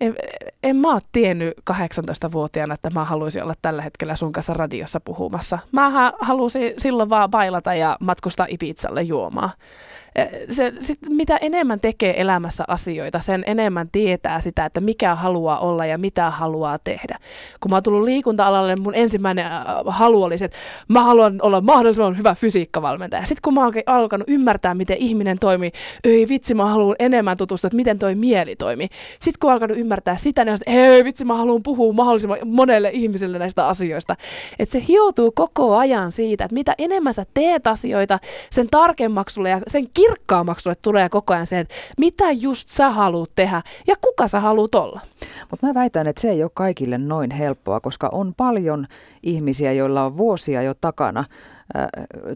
En, 0.02 0.16
en 0.64 0.76
mä 0.76 0.94
ole 0.94 1.02
tiennyt 1.12 1.54
18-vuotiaana, 1.72 2.74
että 2.74 2.90
mä 2.90 3.06
haluaisin 3.06 3.44
olla 3.44 3.54
tällä 3.62 3.82
hetkellä 3.82 4.16
sun 4.16 4.32
kanssa 4.32 4.54
radiossa 4.54 5.00
puhumassa. 5.00 5.60
Mä 5.72 6.14
halusin 6.22 6.74
silloin 6.78 7.10
vaan 7.10 7.30
bailata 7.30 7.74
ja 7.74 7.98
matkustaa 8.00 8.48
Ibizalle 8.50 9.02
juomaan 9.02 9.52
se, 10.50 10.74
sit, 10.80 11.00
mitä 11.10 11.38
enemmän 11.38 11.80
tekee 11.80 12.22
elämässä 12.22 12.64
asioita, 12.68 13.20
sen 13.20 13.44
enemmän 13.48 13.90
tietää 13.92 14.42
sitä, 14.42 14.66
että 14.66 14.82
mikä 14.82 15.16
haluaa 15.16 15.60
olla 15.60 15.86
ja 15.86 15.98
mitä 15.98 16.30
haluaa 16.30 16.78
tehdä. 16.84 17.18
Kun 17.60 17.72
mä 17.72 17.76
oon 17.76 17.84
tullut 17.84 18.04
liikunta-alalle, 18.04 18.76
mun 18.76 18.96
ensimmäinen 18.96 19.46
halu 19.88 20.24
oli 20.24 20.38
se, 20.38 20.46
että 20.46 20.58
mä 20.88 21.04
haluan 21.04 21.40
olla 21.42 21.62
mahdollisimman 21.62 22.18
hyvä 22.18 22.36
fysiikkavalmentaja. 22.36 23.26
Sitten 23.26 23.42
kun 23.44 23.54
mä 23.54 23.64
oon 23.64 23.74
alkanut 23.86 24.30
ymmärtää, 24.30 24.76
miten 24.76 24.98
ihminen 24.98 25.40
toimii, 25.40 25.72
ei 26.04 26.30
vitsi, 26.30 26.54
mä 26.54 26.66
haluan 26.66 26.96
enemmän 27.00 27.38
tutustua, 27.38 27.68
että 27.68 27.76
miten 27.76 28.00
toi 28.00 28.16
mieli 28.16 28.56
toimii. 28.56 28.88
Sitten 29.20 29.40
kun 29.42 29.52
alkanut 29.52 29.78
ymmärtää 29.78 30.18
sitä, 30.18 30.46
niin 30.46 30.56
että 30.56 30.72
ei 30.72 31.04
vitsi, 31.04 31.26
mä 31.26 31.36
haluan 31.36 31.64
puhua 31.64 31.94
mahdollisimman 31.94 32.38
monelle 32.46 32.90
ihmiselle 32.94 33.40
näistä 33.40 33.68
asioista. 33.68 34.16
Että 34.60 34.72
se 34.72 34.84
hioutuu 34.88 35.32
koko 35.32 35.76
ajan 35.76 36.12
siitä, 36.12 36.46
että 36.46 36.54
mitä 36.54 36.76
enemmän 36.78 37.14
sä 37.14 37.26
teet 37.34 37.68
asioita, 37.68 38.20
sen 38.50 38.68
tarkemmaksi 38.72 39.42
ja 39.42 39.62
sen 39.68 39.88
kirkkaammaksi 40.08 40.64
sulle 40.64 40.76
tulee 40.82 41.10
koko 41.10 41.34
ajan 41.34 41.48
se, 41.48 41.60
että 41.60 41.76
mitä 41.98 42.32
just 42.32 42.70
sä 42.70 42.92
haluat 42.92 43.30
tehdä 43.36 43.62
ja 43.88 43.96
kuka 44.02 44.28
sä 44.28 44.40
haluat 44.40 44.76
olla. 44.76 45.02
Mutta 45.52 45.68
mä 45.68 45.74
väitän, 45.74 46.08
että 46.08 46.22
se 46.22 46.30
ei 46.30 46.44
ole 46.44 46.52
kaikille 46.54 46.98
noin 46.98 47.32
helppoa, 47.32 47.80
koska 47.80 48.10
on 48.12 48.34
paljon 48.38 48.88
ihmisiä, 49.24 49.72
joilla 49.72 50.04
on 50.06 50.18
vuosia 50.18 50.62
jo 50.62 50.74
takana 50.74 51.26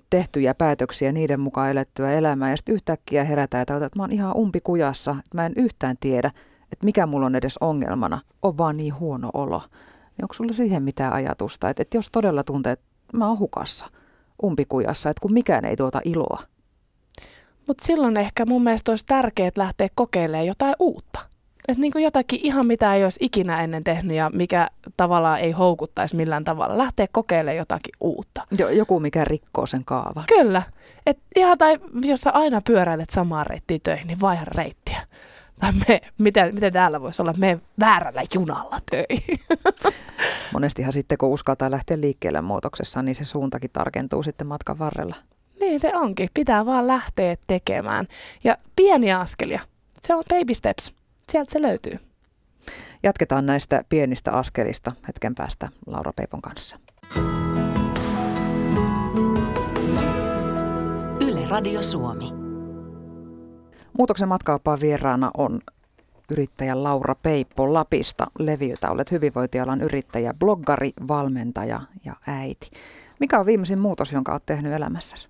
tehtyjä 0.10 0.56
päätöksiä, 0.56 1.12
niiden 1.12 1.40
mukaan 1.40 1.72
elettyä 1.72 2.12
elämää, 2.12 2.50
ja 2.50 2.58
sitten 2.58 2.76
yhtäkkiä 2.76 3.24
herätään, 3.24 3.62
että, 3.62 3.76
että 3.76 4.00
mä 4.00 4.04
oon 4.04 4.14
ihan 4.14 4.38
umpikujassa, 4.38 5.12
että 5.12 5.38
mä 5.38 5.46
en 5.46 5.54
yhtään 5.56 5.96
tiedä, 6.00 6.32
että 6.72 6.86
mikä 6.86 7.06
mulla 7.06 7.26
on 7.26 7.36
edes 7.36 7.58
ongelmana, 7.62 8.20
on 8.42 8.58
vaan 8.58 8.78
niin 8.78 9.00
huono 9.00 9.30
olo. 9.34 9.62
Niin 10.18 10.24
onko 10.24 10.34
sulla 10.34 10.54
siihen 10.54 10.84
mitään 10.84 11.14
ajatusta, 11.14 11.70
että, 11.70 11.82
että 11.82 11.98
jos 11.98 12.12
todella 12.12 12.44
tuntee, 12.44 12.72
että 12.72 12.86
mä 13.14 13.28
oon 13.28 13.40
hukassa, 13.40 13.86
umpikujassa, 14.44 15.10
että 15.10 15.22
kun 15.22 15.34
mikään 15.34 15.66
ei 15.66 15.76
tuota 15.76 16.02
iloa, 16.06 16.40
mutta 17.68 17.86
silloin 17.86 18.18
ehkä 18.18 18.46
mun 18.46 18.64
mielestä 18.64 18.92
olisi 18.92 19.06
tärkeää 19.06 19.52
lähteä 19.56 19.88
kokeilemaan 19.96 20.48
jotain 20.48 20.76
uutta. 20.80 21.20
Että 21.68 21.82
niin 21.82 22.04
jotakin 22.04 22.40
ihan 22.44 22.68
mitä 22.68 22.96
ei 22.96 23.04
olisi 23.04 23.20
ikinä 23.22 23.64
ennen 23.64 23.84
tehnyt 23.84 24.18
ja 24.18 24.30
mikä 24.34 24.68
tavallaan 24.98 25.40
ei 25.40 25.52
houkuttaisi 25.52 26.16
millään 26.16 26.44
tavalla. 26.44 26.78
Lähteä 26.78 27.08
kokeilemaan 27.12 27.58
jotakin 27.58 27.94
uutta. 28.02 28.48
Jo, 28.60 28.70
joku, 28.70 29.00
mikä 29.00 29.26
rikkoo 29.26 29.66
sen 29.66 29.86
kaavan. 29.86 30.24
Kyllä. 30.28 30.62
Et 31.06 31.20
ihan 31.36 31.58
tai 31.58 31.80
jos 32.04 32.22
sä 32.22 32.32
aina 32.32 32.62
pyöräilet 32.62 33.10
samaa 33.10 33.44
reittiä 33.44 33.80
töihin, 33.84 34.08
niin 34.08 34.22
vaihan 34.22 34.48
reittiä. 34.48 35.08
Tai 35.60 35.72
me, 35.88 36.02
miten, 36.18 36.54
miten 36.54 36.74
täällä 36.74 37.02
voisi 37.02 37.22
olla, 37.22 37.34
me 37.38 37.60
väärällä 37.80 38.22
junalla 38.34 38.80
töihin. 38.92 39.40
Monestihan 40.54 40.94
sitten, 40.94 41.18
kun 41.18 41.30
uskaltaa 41.30 41.72
lähteä 41.72 42.02
liikkeelle 42.02 42.42
muutoksessa, 42.42 43.02
niin 43.02 43.16
se 43.16 43.24
suuntakin 43.24 43.70
tarkentuu 43.74 44.24
sitten 44.24 44.48
matkan 44.48 44.80
varrella. 44.80 45.16
Niin 45.60 45.80
se 45.80 45.96
onkin. 45.96 46.30
Pitää 46.34 46.66
vaan 46.66 46.88
lähteä 46.88 47.38
tekemään. 47.48 48.08
Ja 48.44 48.58
pieniä 48.76 49.20
askelia. 49.20 49.60
Se 50.02 50.16
on 50.16 50.24
baby 50.30 50.54
steps. 50.54 50.94
Sieltä 51.32 51.52
se 51.52 51.62
löytyy. 51.62 52.00
Jatketaan 53.04 53.46
näistä 53.46 53.84
pienistä 53.90 54.32
askelista 54.32 54.92
hetken 55.08 55.36
päästä 55.36 55.70
Laura 55.86 56.14
Peipon 56.14 56.42
kanssa. 56.42 56.78
Yle 61.22 61.46
Radio 61.50 61.82
Suomi. 61.82 62.32
Muutoksen 63.98 64.28
matkaopaan 64.28 64.80
vieraana 64.82 65.32
on 65.38 65.60
yrittäjä 66.32 66.84
Laura 66.84 67.16
Peippo 67.16 67.74
Lapista 67.74 68.28
Leviltä. 68.40 68.92
Olet 68.92 69.12
hyvinvointialan 69.12 69.82
yrittäjä, 69.82 70.34
bloggari, 70.34 70.92
valmentaja 71.08 71.82
ja 72.06 72.14
äiti. 72.28 72.70
Mikä 73.20 73.40
on 73.40 73.46
viimeisin 73.46 73.80
muutos, 73.80 74.14
jonka 74.14 74.32
olet 74.32 74.46
tehnyt 74.46 74.74
elämässäsi? 74.74 75.30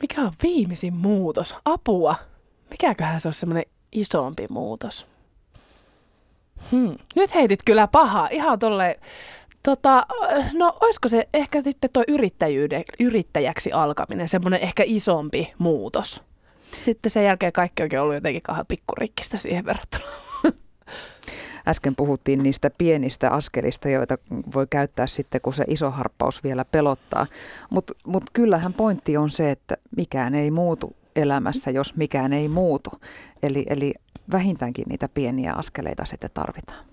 Mikä 0.00 0.20
on 0.20 0.32
viimeisin 0.42 0.94
muutos? 0.94 1.56
Apua. 1.64 2.14
Mikäköhän 2.70 3.20
se 3.20 3.28
on 3.28 3.32
semmoinen 3.32 3.64
isompi 3.92 4.46
muutos? 4.50 5.06
Hmm. 6.70 6.96
Nyt 7.16 7.34
heitit 7.34 7.60
kyllä 7.64 7.88
pahaa. 7.88 8.28
Ihan 8.30 8.58
tolle. 8.58 9.00
Tota, 9.62 10.06
no 10.52 10.76
olisiko 10.80 11.08
se 11.08 11.28
ehkä 11.34 11.62
sitten 11.62 11.90
tuo 11.92 12.04
yrittäjäksi 12.98 13.72
alkaminen, 13.72 14.28
semmoinen 14.28 14.60
ehkä 14.60 14.82
isompi 14.86 15.52
muutos. 15.58 16.22
Sitten 16.82 17.10
sen 17.10 17.24
jälkeen 17.24 17.52
kaikki 17.52 17.82
oikein 17.82 18.02
ollut 18.02 18.14
jotenkin 18.14 18.42
kahden 18.42 18.66
pikkurikkistä 18.66 19.36
siihen 19.36 19.64
verrattuna. 19.64 20.04
Äsken 21.68 21.96
puhuttiin 21.96 22.42
niistä 22.42 22.70
pienistä 22.78 23.30
askelista, 23.30 23.88
joita 23.88 24.18
voi 24.54 24.66
käyttää 24.70 25.06
sitten, 25.06 25.40
kun 25.40 25.54
se 25.54 25.64
iso 25.66 25.90
harppaus 25.90 26.44
vielä 26.44 26.64
pelottaa. 26.64 27.26
Mutta 27.70 27.94
mut 28.06 28.24
kyllähän 28.32 28.72
pointti 28.72 29.16
on 29.16 29.30
se, 29.30 29.50
että 29.50 29.76
mikään 29.96 30.34
ei 30.34 30.50
muutu 30.50 30.96
elämässä, 31.16 31.70
jos 31.70 31.96
mikään 31.96 32.32
ei 32.32 32.48
muutu. 32.48 32.90
Eli, 33.42 33.66
eli 33.68 33.94
vähintäänkin 34.32 34.84
niitä 34.88 35.08
pieniä 35.08 35.52
askeleita 35.52 36.04
sitten 36.04 36.30
tarvitaan. 36.34 36.87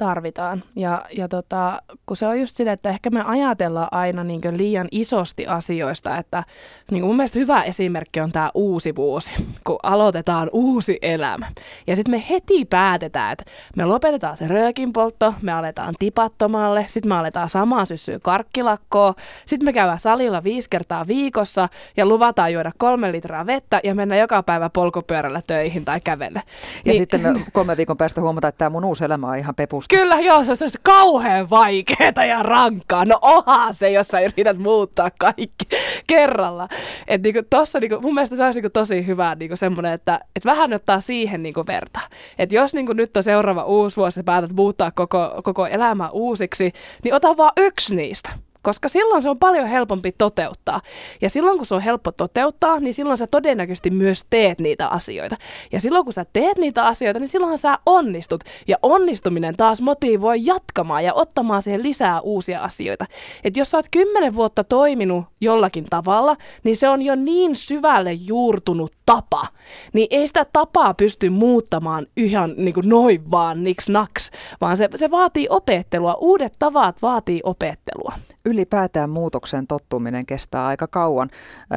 Tarvitaan. 0.00 0.62
Ja, 0.76 1.04
ja 1.16 1.28
tota, 1.28 1.82
kun 2.06 2.16
se 2.16 2.26
on 2.26 2.40
just 2.40 2.56
sitä, 2.56 2.72
että 2.72 2.90
ehkä 2.90 3.10
me 3.10 3.22
ajatellaan 3.22 3.88
aina 3.90 4.24
niin 4.24 4.40
liian 4.56 4.88
isosti 4.90 5.46
asioista, 5.46 6.16
että 6.16 6.44
niin 6.90 7.04
mun 7.04 7.16
mielestä 7.16 7.38
hyvä 7.38 7.62
esimerkki 7.62 8.20
on 8.20 8.32
tämä 8.32 8.50
uusi 8.54 8.96
vuosi, 8.96 9.30
kun 9.66 9.78
aloitetaan 9.82 10.50
uusi 10.52 10.98
elämä. 11.02 11.46
Ja 11.86 11.96
sitten 11.96 12.10
me 12.14 12.24
heti 12.30 12.64
päätetään, 12.64 13.32
että 13.32 13.44
me 13.76 13.84
lopetetaan 13.84 14.36
se 14.36 14.48
röökinpoltto, 14.48 15.34
me 15.42 15.52
aletaan 15.52 15.94
tipattomalle, 15.98 16.84
sitten 16.88 17.12
me 17.12 17.14
aletaan 17.14 17.48
samaa 17.48 17.84
syssyä 17.84 18.18
karkkilakkoa, 18.18 19.14
sitten 19.46 19.64
me 19.64 19.72
käydään 19.72 19.98
salilla 19.98 20.44
viisi 20.44 20.70
kertaa 20.70 21.06
viikossa 21.06 21.68
ja 21.96 22.06
luvataan 22.06 22.52
juoda 22.52 22.72
kolme 22.78 23.12
litraa 23.12 23.46
vettä 23.46 23.80
ja 23.84 23.94
mennä 23.94 24.16
joka 24.16 24.42
päivä 24.42 24.70
polkupyörällä 24.70 25.42
töihin 25.46 25.84
tai 25.84 26.00
kävelle. 26.00 26.42
Ja 26.44 26.82
niin, 26.84 26.96
sitten 26.96 27.20
me 27.20 27.28
kolme 27.52 27.76
viikon 27.76 27.96
päästä 27.96 28.20
huomataan, 28.20 28.48
että 28.48 28.58
tämä 28.58 28.70
mun 28.70 28.84
uusi 28.84 29.04
elämä 29.04 29.26
on 29.26 29.38
ihan 29.38 29.54
pepusta. 29.54 29.89
Kyllä, 29.90 30.20
joo, 30.20 30.44
se 30.44 30.52
on 30.52 30.70
kauhean 30.82 31.50
vaikeaa 31.50 32.24
ja 32.28 32.42
rankkaa. 32.42 33.04
No 33.04 33.18
oha 33.22 33.72
se, 33.72 33.90
jos 33.90 34.08
sä 34.08 34.20
yrität 34.20 34.58
muuttaa 34.58 35.10
kaikki 35.18 35.64
kerralla. 36.06 36.68
Et 37.08 37.22
niinku 37.22 37.40
tossa 37.50 37.80
niinku, 37.80 38.00
mun 38.00 38.14
mielestä 38.14 38.36
se 38.36 38.44
olisi 38.44 38.58
niinku 38.58 38.70
tosi 38.72 39.06
hyvä 39.06 39.34
niinku 39.34 39.56
semmoinen, 39.56 39.92
että 39.92 40.20
et 40.36 40.44
vähän 40.44 40.72
ottaa 40.72 41.00
siihen 41.00 41.42
niinku 41.42 41.64
verta. 41.66 42.00
Et 42.38 42.52
jos 42.52 42.74
niinku 42.74 42.92
nyt 42.92 43.16
on 43.16 43.22
seuraava 43.22 43.64
uusi 43.64 43.96
vuosi 43.96 44.20
ja 44.20 44.24
päätät 44.24 44.52
muuttaa 44.52 44.90
koko, 44.90 45.40
koko 45.44 45.66
elämä 45.66 46.08
uusiksi, 46.08 46.72
niin 47.04 47.14
ota 47.14 47.36
vaan 47.36 47.52
yksi 47.56 47.96
niistä 47.96 48.30
koska 48.62 48.88
silloin 48.88 49.22
se 49.22 49.30
on 49.30 49.38
paljon 49.38 49.66
helpompi 49.66 50.12
toteuttaa. 50.18 50.80
Ja 51.20 51.30
silloin 51.30 51.56
kun 51.56 51.66
se 51.66 51.74
on 51.74 51.80
helppo 51.80 52.12
toteuttaa, 52.12 52.80
niin 52.80 52.94
silloin 52.94 53.18
sä 53.18 53.26
todennäköisesti 53.26 53.90
myös 53.90 54.24
teet 54.30 54.60
niitä 54.60 54.88
asioita. 54.88 55.36
Ja 55.72 55.80
silloin 55.80 56.04
kun 56.04 56.12
sä 56.12 56.26
teet 56.32 56.58
niitä 56.58 56.86
asioita, 56.86 57.20
niin 57.20 57.28
silloin 57.28 57.58
sä 57.58 57.78
onnistut. 57.86 58.44
Ja 58.68 58.76
onnistuminen 58.82 59.56
taas 59.56 59.82
motivoi 59.82 60.46
jatkamaan 60.46 61.04
ja 61.04 61.14
ottamaan 61.14 61.62
siihen 61.62 61.82
lisää 61.82 62.20
uusia 62.20 62.62
asioita. 62.62 63.06
Että 63.44 63.60
jos 63.60 63.70
sä 63.70 63.78
oot 63.78 63.86
kymmenen 63.90 64.34
vuotta 64.34 64.64
toiminut 64.64 65.24
jollakin 65.40 65.84
tavalla, 65.90 66.36
niin 66.64 66.76
se 66.76 66.88
on 66.88 67.02
jo 67.02 67.14
niin 67.14 67.56
syvälle 67.56 68.12
juurtunut 68.12 68.92
tapa, 69.06 69.46
niin 69.92 70.06
ei 70.10 70.26
sitä 70.26 70.46
tapaa 70.52 70.94
pysty 70.94 71.30
muuttamaan 71.30 72.06
ihan 72.16 72.54
niin 72.56 72.74
kuin 72.74 72.88
noin 72.88 73.30
vaan 73.30 73.64
niks 73.64 73.88
naks, 73.88 74.30
vaan 74.60 74.76
se, 74.76 74.88
se 74.96 75.10
vaatii 75.10 75.46
opettelua. 75.50 76.14
Uudet 76.14 76.52
tavat 76.58 77.02
vaatii 77.02 77.40
opettelua. 77.44 78.12
Ylipäätään 78.50 79.10
muutoksen 79.10 79.66
tottuminen 79.66 80.26
kestää 80.26 80.66
aika 80.66 80.86
kauan. 80.86 81.30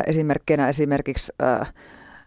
Esimerkkinä 0.08 0.70
esimerkiksi 0.70 1.34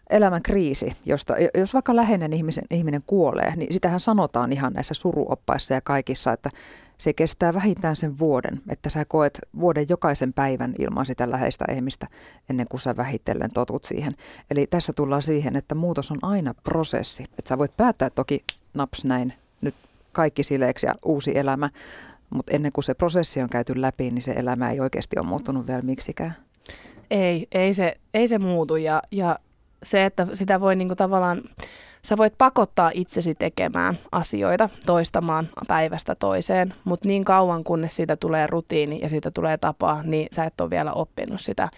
elämän 0.09 0.41
kriisi, 0.41 0.93
josta 1.05 1.35
jos 1.57 1.73
vaikka 1.73 1.95
läheinen 1.95 2.33
ihmisen, 2.33 2.63
ihminen 2.71 3.03
kuolee, 3.05 3.55
niin 3.55 3.73
sitähän 3.73 3.99
sanotaan 3.99 4.53
ihan 4.53 4.73
näissä 4.73 4.93
suruoppaissa 4.93 5.73
ja 5.73 5.81
kaikissa, 5.81 6.33
että 6.33 6.49
se 6.97 7.13
kestää 7.13 7.53
vähintään 7.53 7.95
sen 7.95 8.19
vuoden, 8.19 8.61
että 8.69 8.89
sä 8.89 9.05
koet 9.05 9.39
vuoden 9.59 9.85
jokaisen 9.89 10.33
päivän 10.33 10.73
ilman 10.79 11.05
sitä 11.05 11.31
läheistä 11.31 11.65
ihmistä 11.71 12.07
ennen 12.49 12.67
kuin 12.67 12.81
sä 12.81 12.97
vähitellen 12.97 13.51
totut 13.53 13.83
siihen. 13.83 14.15
Eli 14.51 14.67
tässä 14.67 14.93
tullaan 14.95 15.21
siihen, 15.21 15.55
että 15.55 15.75
muutos 15.75 16.11
on 16.11 16.19
aina 16.21 16.53
prosessi. 16.63 17.23
Että 17.23 17.49
sä 17.49 17.57
voit 17.57 17.77
päättää 17.77 18.09
toki 18.09 18.43
naps 18.73 19.05
näin, 19.05 19.33
nyt 19.61 19.75
kaikki 20.13 20.43
sileeksi 20.43 20.85
ja 20.85 20.95
uusi 21.05 21.37
elämä, 21.37 21.69
mutta 22.29 22.51
ennen 22.55 22.71
kuin 22.71 22.83
se 22.83 22.93
prosessi 22.93 23.41
on 23.41 23.49
käyty 23.49 23.81
läpi, 23.81 24.11
niin 24.11 24.21
se 24.21 24.31
elämä 24.31 24.71
ei 24.71 24.79
oikeasti 24.79 25.19
ole 25.19 25.27
muuttunut 25.27 25.67
vielä 25.67 25.81
miksikään. 25.81 26.35
Ei, 27.11 27.47
ei 27.51 27.73
se, 27.73 27.95
ei 28.13 28.27
se 28.27 28.37
muutu 28.39 28.75
ja, 28.75 29.01
ja 29.11 29.39
se, 29.83 30.05
että 30.05 30.27
sitä 30.33 30.59
voi 30.59 30.75
niinku 30.75 30.95
tavallaan 30.95 31.41
Sä 32.07 32.17
voit 32.17 32.33
pakottaa 32.37 32.91
itsesi 32.93 33.35
tekemään 33.35 33.97
asioita, 34.11 34.69
toistamaan 34.85 35.49
päivästä 35.67 36.15
toiseen, 36.15 36.73
mutta 36.83 37.07
niin 37.07 37.25
kauan 37.25 37.63
kunnes 37.63 37.95
siitä 37.95 38.15
tulee 38.15 38.47
rutiini 38.47 38.99
ja 39.01 39.09
siitä 39.09 39.31
tulee 39.31 39.57
tapa, 39.57 40.03
niin 40.03 40.27
sä 40.31 40.43
et 40.43 40.61
ole 40.61 40.69
vielä 40.69 40.93
oppinut 40.93 41.41
sitä. 41.41 41.69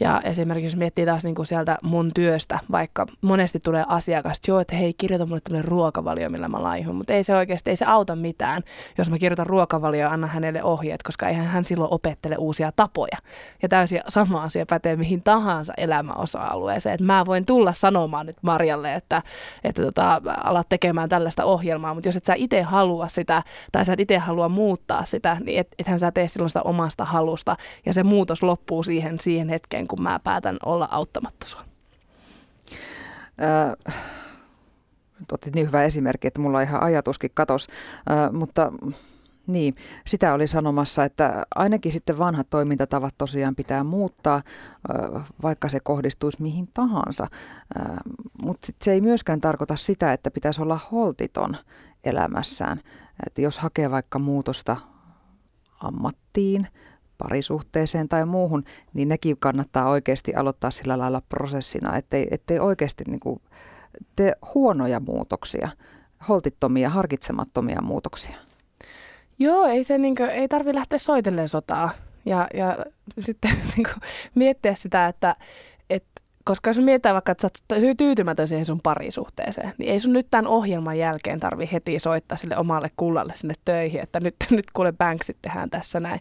Ja 0.00 0.20
esimerkiksi 0.24 0.66
jos 0.66 0.76
miettii 0.76 1.06
taas 1.06 1.24
niin 1.24 1.34
kuin 1.34 1.46
sieltä 1.46 1.78
mun 1.82 2.10
työstä, 2.14 2.58
vaikka 2.70 3.06
monesti 3.20 3.60
tulee 3.60 3.84
asiakas, 3.88 4.38
että 4.38 4.50
joo, 4.50 4.60
että 4.60 4.76
hei, 4.76 4.94
kirjoita 4.98 5.26
mulle 5.26 5.40
tämmöinen 5.40 5.68
ruokavalio, 5.68 6.30
millä 6.30 6.48
mä 6.48 6.62
laihun, 6.62 6.96
mutta 6.96 7.12
ei 7.12 7.22
se 7.22 7.36
oikeasti, 7.36 7.70
ei 7.70 7.76
se 7.76 7.84
auta 7.84 8.16
mitään, 8.16 8.62
jos 8.98 9.10
mä 9.10 9.18
kirjoitan 9.18 9.46
ruokavalio 9.46 10.00
ja 10.00 10.10
annan 10.10 10.30
hänelle 10.30 10.62
ohjeet, 10.62 11.02
koska 11.02 11.28
eihän 11.28 11.46
hän 11.46 11.64
silloin 11.64 11.92
opettele 11.92 12.36
uusia 12.38 12.72
tapoja. 12.76 13.18
Ja 13.62 13.68
täysin 13.68 14.00
sama 14.08 14.42
asia 14.42 14.66
pätee 14.66 14.96
mihin 14.96 15.22
tahansa 15.22 15.72
elämäosa-alueeseen, 15.76 16.94
että 16.94 17.06
mä 17.06 17.26
voin 17.26 17.46
tulla 17.46 17.72
sanomaan 17.72 18.26
nyt 18.26 18.36
Marjalle, 18.42 18.94
että, 18.94 19.22
että 19.72 19.82
tota, 19.82 20.20
alat 20.44 20.68
tekemään 20.68 21.08
tällaista 21.08 21.44
ohjelmaa, 21.44 21.94
mutta 21.94 22.08
jos 22.08 22.16
et 22.16 22.24
sä 22.24 22.34
itse 22.36 22.62
halua 22.62 23.08
sitä 23.08 23.42
tai 23.72 23.84
sä 23.84 23.92
et 23.92 24.00
itse 24.00 24.18
halua 24.18 24.48
muuttaa 24.48 25.04
sitä, 25.04 25.36
niin 25.44 25.58
et, 25.58 25.68
ethän 25.78 25.98
sä 25.98 26.12
tee 26.12 26.28
silloin 26.28 26.50
sitä 26.50 26.62
omasta 26.62 27.04
halusta 27.04 27.56
ja 27.86 27.92
se 27.92 28.02
muutos 28.02 28.42
loppuu 28.42 28.82
siihen, 28.82 29.20
siihen 29.20 29.48
hetkeen, 29.48 29.88
kun 29.88 30.02
mä 30.02 30.20
päätän 30.24 30.56
olla 30.66 30.88
auttamatta 30.90 31.46
sua. 31.46 31.60
Äh, 33.42 33.94
otit 35.32 35.54
niin 35.54 35.66
hyvä 35.66 35.84
esimerkki, 35.84 36.28
että 36.28 36.40
mulla 36.40 36.60
ihan 36.60 36.82
ajatuskin 36.82 37.30
katos, 37.34 37.68
äh, 38.10 38.32
mutta 38.32 38.72
niin, 39.52 39.74
sitä 40.06 40.34
oli 40.34 40.46
sanomassa, 40.46 41.04
että 41.04 41.46
ainakin 41.54 41.92
sitten 41.92 42.18
vanhat 42.18 42.50
toimintatavat 42.50 43.14
tosiaan 43.18 43.54
pitää 43.54 43.84
muuttaa, 43.84 44.42
vaikka 45.42 45.68
se 45.68 45.80
kohdistuisi 45.80 46.42
mihin 46.42 46.68
tahansa. 46.74 47.26
Mutta 48.42 48.66
se 48.80 48.92
ei 48.92 49.00
myöskään 49.00 49.40
tarkoita 49.40 49.76
sitä, 49.76 50.12
että 50.12 50.30
pitäisi 50.30 50.62
olla 50.62 50.80
holtiton 50.92 51.56
elämässään. 52.04 52.80
Että 53.26 53.40
jos 53.40 53.58
hakee 53.58 53.90
vaikka 53.90 54.18
muutosta 54.18 54.76
ammattiin, 55.80 56.68
parisuhteeseen 57.18 58.08
tai 58.08 58.26
muuhun, 58.26 58.64
niin 58.94 59.08
nekin 59.08 59.36
kannattaa 59.38 59.88
oikeasti 59.88 60.34
aloittaa 60.34 60.70
sillä 60.70 60.98
lailla 60.98 61.22
prosessina, 61.28 61.96
ettei, 61.96 62.28
ettei 62.30 62.58
oikeasti 62.58 63.04
niin 63.06 63.20
kuin 63.20 63.40
tee 64.16 64.32
huonoja 64.54 65.00
muutoksia, 65.00 65.68
holtittomia, 66.28 66.90
harkitsemattomia 66.90 67.80
muutoksia. 67.82 68.36
Joo, 69.38 69.66
ei, 69.66 69.84
se, 69.84 69.98
niin 69.98 70.14
kuin, 70.14 70.30
ei 70.30 70.48
tarvi 70.48 70.74
lähteä 70.74 70.98
soitelleen 70.98 71.48
sotaa. 71.48 71.90
Ja, 72.24 72.48
ja 72.54 72.78
sitten 73.18 73.50
niin 73.76 73.84
kuin, 73.84 74.02
miettiä 74.34 74.74
sitä, 74.74 75.06
että, 75.08 75.36
että 75.90 76.22
koska 76.44 76.70
jos 76.70 76.78
mietitään 76.78 77.14
vaikka, 77.14 77.32
että 77.32 77.42
sä 77.42 77.74
oot 77.74 77.96
tyytymätön 77.96 78.48
siihen 78.48 78.64
sun 78.64 78.80
parisuhteeseen, 78.82 79.72
niin 79.78 79.92
ei 79.92 80.00
sun 80.00 80.12
nyt 80.12 80.26
tämän 80.30 80.46
ohjelman 80.46 80.98
jälkeen 80.98 81.40
tarvi 81.40 81.68
heti 81.72 81.98
soittaa 81.98 82.36
sille 82.36 82.56
omalle 82.56 82.88
kullalle 82.96 83.32
sinne 83.36 83.54
töihin, 83.64 84.00
että 84.00 84.20
nyt, 84.20 84.36
nyt 84.50 84.70
kuule 84.72 84.92
banksit 84.92 85.36
tehdään 85.42 85.70
tässä 85.70 86.00
näin, 86.00 86.20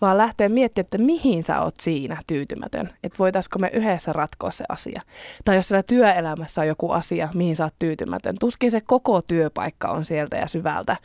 vaan 0.00 0.18
lähteä 0.18 0.48
miettimään, 0.48 0.84
että 0.86 0.98
mihin 0.98 1.44
sä 1.44 1.60
oot 1.60 1.74
siinä 1.80 2.20
tyytymätön. 2.26 2.90
Että 3.04 3.18
voitaisiko 3.18 3.58
me 3.58 3.70
yhdessä 3.72 4.12
ratkoa 4.12 4.50
se 4.50 4.64
asia. 4.68 5.02
Tai 5.44 5.56
jos 5.56 5.68
siellä 5.68 5.82
työelämässä 5.82 6.60
on 6.60 6.66
joku 6.66 6.90
asia, 6.90 7.28
mihin 7.34 7.56
sä 7.56 7.64
oot 7.64 7.74
tyytymätön. 7.78 8.34
Tuskin 8.40 8.70
se 8.70 8.80
koko 8.80 9.22
työpaikka 9.22 9.88
on 9.88 10.04
sieltä 10.04 10.36
ja 10.36 10.46
syvältä, 10.46 10.96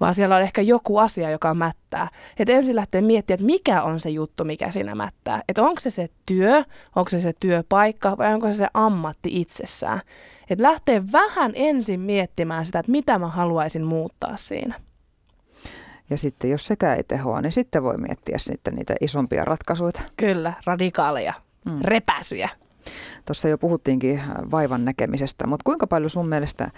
vaan 0.00 0.14
siellä 0.14 0.36
on 0.36 0.42
ehkä 0.42 0.62
joku 0.62 0.98
asia, 0.98 1.30
joka 1.30 1.54
mättää. 1.54 2.08
Että 2.38 2.52
ensin 2.52 2.76
lähtee 2.76 3.00
miettimään, 3.00 3.36
että 3.36 3.46
mikä 3.46 3.82
on 3.82 4.00
se 4.00 4.10
juttu, 4.10 4.44
mikä 4.44 4.70
siinä 4.70 4.94
mättää. 4.94 5.42
Että 5.48 5.62
onko 5.62 5.80
se 5.80 5.90
se 5.90 6.08
työ, 6.26 6.64
onko 6.96 7.10
se 7.10 7.20
se 7.20 7.32
työpaikka 7.40 8.18
vai 8.18 8.34
onko 8.34 8.52
se 8.52 8.58
se 8.58 8.68
ammatti 8.74 9.40
itsessään. 9.40 10.00
Että 10.50 10.62
lähtee 10.62 11.02
vähän 11.12 11.52
ensin 11.54 12.00
miettimään 12.00 12.66
sitä, 12.66 12.78
että 12.78 12.92
mitä 12.92 13.18
mä 13.18 13.28
haluaisin 13.28 13.84
muuttaa 13.84 14.36
siinä. 14.36 14.74
Ja 16.12 16.18
sitten 16.18 16.50
jos 16.50 16.66
sekään 16.66 16.96
ei 16.96 17.04
tehoa, 17.04 17.40
niin 17.40 17.52
sitten 17.52 17.82
voi 17.82 17.96
miettiä 17.96 18.38
sitten 18.38 18.74
niitä 18.74 18.94
isompia 19.00 19.44
ratkaisuja. 19.44 19.90
Kyllä, 20.16 20.52
radikaaleja, 20.64 21.34
mm. 21.64 21.78
repäsyjä. 21.84 22.48
Tuossa 23.24 23.48
jo 23.48 23.58
puhuttiinkin 23.58 24.22
vaivan 24.50 24.84
näkemisestä, 24.84 25.46
mutta 25.46 25.64
kuinka 25.64 25.86
paljon 25.86 26.10
sun 26.10 26.28
mielestä 26.28 26.70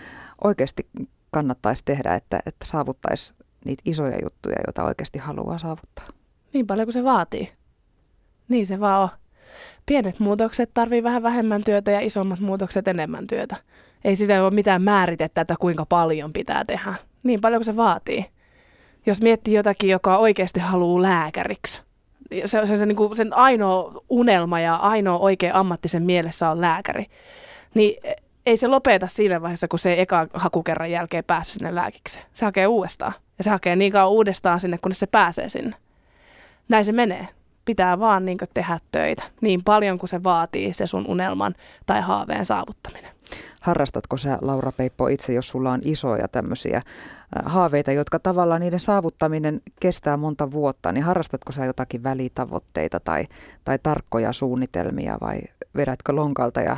oikeasti 0.44 0.88
kannattaisi 1.30 1.82
tehdä, 1.84 2.14
että, 2.14 2.40
että 2.46 2.66
saavuttaisi 2.66 3.34
niitä 3.64 3.82
isoja 3.84 4.18
juttuja, 4.22 4.56
joita 4.66 4.84
oikeasti 4.84 5.18
haluaa 5.18 5.58
saavuttaa? 5.58 6.06
Niin 6.52 6.66
paljon 6.66 6.86
kuin 6.86 6.92
se 6.92 7.04
vaatii. 7.04 7.52
Niin 8.48 8.66
se 8.66 8.80
vaan 8.80 9.02
on. 9.02 9.08
Pienet 9.86 10.20
muutokset 10.20 10.70
tarvii 10.74 11.02
vähän 11.02 11.22
vähemmän 11.22 11.64
työtä 11.64 11.90
ja 11.90 12.00
isommat 12.00 12.40
muutokset 12.40 12.88
enemmän 12.88 13.26
työtä. 13.26 13.56
Ei 14.04 14.16
sitä 14.16 14.44
ole 14.44 14.54
mitään 14.54 14.82
määritettä, 14.82 15.40
että 15.40 15.54
kuinka 15.60 15.86
paljon 15.86 16.32
pitää 16.32 16.64
tehdä. 16.64 16.94
Niin 17.22 17.40
paljon 17.40 17.58
kuin 17.58 17.64
se 17.64 17.76
vaatii 17.76 18.33
jos 19.06 19.20
miettii 19.20 19.54
jotakin, 19.54 19.90
joka 19.90 20.18
oikeasti 20.18 20.60
haluaa 20.60 21.02
lääkäriksi, 21.02 21.82
se, 22.44 22.66
se, 22.66 22.76
se, 22.76 22.86
niin 22.86 22.96
kuin 22.96 23.16
sen 23.16 23.36
ainoa 23.36 24.02
unelma 24.08 24.60
ja 24.60 24.76
ainoa 24.76 25.18
oikea 25.18 25.58
ammattisen 25.58 26.02
mielessä 26.02 26.50
on 26.50 26.60
lääkäri, 26.60 27.06
niin 27.74 27.96
ei 28.46 28.56
se 28.56 28.66
lopeta 28.66 29.06
siinä 29.06 29.42
vaiheessa, 29.42 29.68
kun 29.68 29.78
se 29.78 29.92
ei 29.92 30.00
eka 30.00 30.26
hakukerran 30.34 30.90
jälkeen 30.90 31.24
päässyt 31.24 31.58
sinne 31.58 31.74
lääkiksi. 31.74 32.20
Se 32.34 32.44
hakee 32.44 32.66
uudestaan. 32.66 33.12
Ja 33.38 33.44
se 33.44 33.50
hakee 33.50 33.76
niin 33.76 33.92
kauan 33.92 34.12
uudestaan 34.12 34.60
sinne, 34.60 34.78
kunnes 34.78 35.00
se 35.00 35.06
pääsee 35.06 35.48
sinne. 35.48 35.76
Näin 36.68 36.84
se 36.84 36.92
menee. 36.92 37.28
Pitää 37.64 37.98
vaan 37.98 38.24
niin 38.24 38.38
tehdä 38.54 38.80
töitä 38.92 39.22
niin 39.40 39.64
paljon 39.64 39.98
kuin 39.98 40.10
se 40.10 40.22
vaatii 40.22 40.72
se 40.72 40.86
sun 40.86 41.06
unelman 41.06 41.54
tai 41.86 42.00
haaveen 42.00 42.44
saavuttaminen. 42.44 43.10
Harrastatko 43.60 44.16
sä, 44.16 44.38
Laura 44.40 44.72
Peippo, 44.72 45.08
itse, 45.08 45.32
jos 45.32 45.48
sulla 45.48 45.72
on 45.72 45.80
isoja 45.84 46.28
tämmöisiä 46.28 46.82
haaveita, 47.44 47.92
jotka 47.92 48.18
tavallaan 48.18 48.60
niiden 48.60 48.80
saavuttaminen 48.80 49.60
kestää 49.80 50.16
monta 50.16 50.50
vuotta, 50.50 50.92
niin 50.92 51.04
harrastatko 51.04 51.52
sä 51.52 51.64
jotakin 51.64 52.02
välitavoitteita 52.02 53.00
tai, 53.00 53.26
tai 53.64 53.78
tarkkoja 53.82 54.32
suunnitelmia 54.32 55.18
vai 55.20 55.40
vedätkö 55.76 56.12
lonkalta 56.12 56.60
ja, 56.60 56.76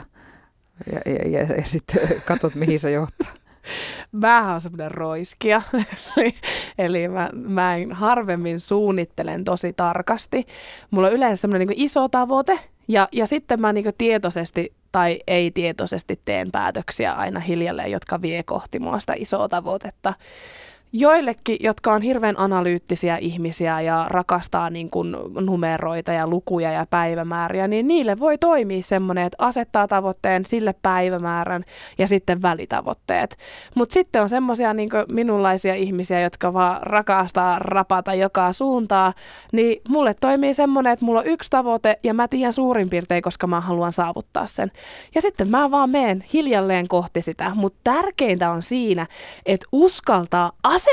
ja, 0.93 1.01
ja, 1.07 1.41
ja, 1.41 1.57
ja 1.57 1.65
sitten 1.65 2.23
katsot, 2.25 2.55
mihin 2.55 2.79
se 2.79 2.91
johtaa? 2.91 3.46
Mä 4.13 4.51
oon 4.51 4.61
semmoinen 4.61 4.91
roiskia, 4.91 5.63
eli 6.79 7.09
mä, 7.09 7.31
mä 7.33 7.77
en 7.77 7.93
harvemmin 7.93 8.61
suunnittelen 8.61 9.45
tosi 9.45 9.73
tarkasti. 9.73 10.47
Mulla 10.91 11.09
on 11.09 11.15
yleensä 11.15 11.41
semmoinen 11.41 11.69
niin 11.69 11.81
iso 11.81 12.09
tavoite, 12.09 12.59
ja, 12.89 13.09
ja 13.13 13.27
sitten 13.27 13.61
mä 13.61 13.73
niin 13.73 13.93
tietoisesti 13.99 14.73
tai 14.93 15.19
ei-tietoisesti 15.27 16.21
teen 16.25 16.53
päätöksiä 16.53 17.13
aina 17.13 17.41
hiljalleen, 17.41 17.91
jotka 17.91 18.23
vie 18.23 18.43
kohti 18.43 18.79
mua 18.79 18.99
sitä 18.99 19.15
isoa 19.17 19.49
tavoitetta 19.49 20.15
joillekin, 20.93 21.57
jotka 21.61 21.93
on 21.93 22.03
hirveän 22.03 22.35
analyyttisiä 22.39 23.17
ihmisiä 23.17 23.81
ja 23.81 24.07
rakastaa 24.09 24.71
niin 24.71 24.91
kuin 24.91 25.17
numeroita 25.41 26.13
ja 26.13 26.27
lukuja 26.27 26.73
ja 26.73 26.87
päivämääriä, 26.91 27.69
niin 27.69 27.89
niille 27.89 28.19
voi 28.19 28.39
toimia 28.39 28.83
semmoinen, 28.83 29.25
että 29.25 29.37
asettaa 29.45 29.89
tavoitteen 29.89 30.45
sille 30.45 30.75
päivämäärän 30.83 31.65
ja 31.99 32.09
sitten 32.09 32.43
välitavoitteet. 32.43 33.37
Mutta 33.75 33.93
sitten 33.93 34.23
on 34.23 34.29
semmoisia 34.29 34.75
niin 34.75 34.91
minunlaisia 35.13 35.75
ihmisiä, 35.75 36.21
jotka 36.21 36.53
vaan 36.53 36.83
rakastaa 36.83 37.59
rapata 37.59 38.15
joka 38.15 38.53
suuntaa, 38.53 39.13
niin 39.53 39.83
mulle 39.89 40.15
toimii 40.15 40.55
semmoinen, 40.55 40.93
että 40.93 41.05
mulla 41.05 41.21
on 41.21 41.27
yksi 41.27 41.51
tavoite 41.51 41.99
ja 42.03 42.15
mä 42.15 42.29
tiedän 42.29 42.53
suurin 42.53 42.91
piirtein, 42.91 43.23
koska 43.23 43.47
mä 43.47 43.61
haluan 43.61 43.93
saavuttaa 43.93 44.47
sen. 44.47 44.73
Ja 45.15 45.23
sitten 45.23 45.49
mä 45.49 45.71
vaan 45.71 45.91
meen 45.91 46.25
hiljalleen 46.33 46.89
kohti 46.89 47.23
sitä, 47.23 47.53
mutta 47.55 47.81
tärkeintä 47.85 48.51
on 48.51 48.63
siinä, 48.63 49.07
että 49.47 49.67
uskaltaa 49.73 50.53
asettaa 50.63 50.86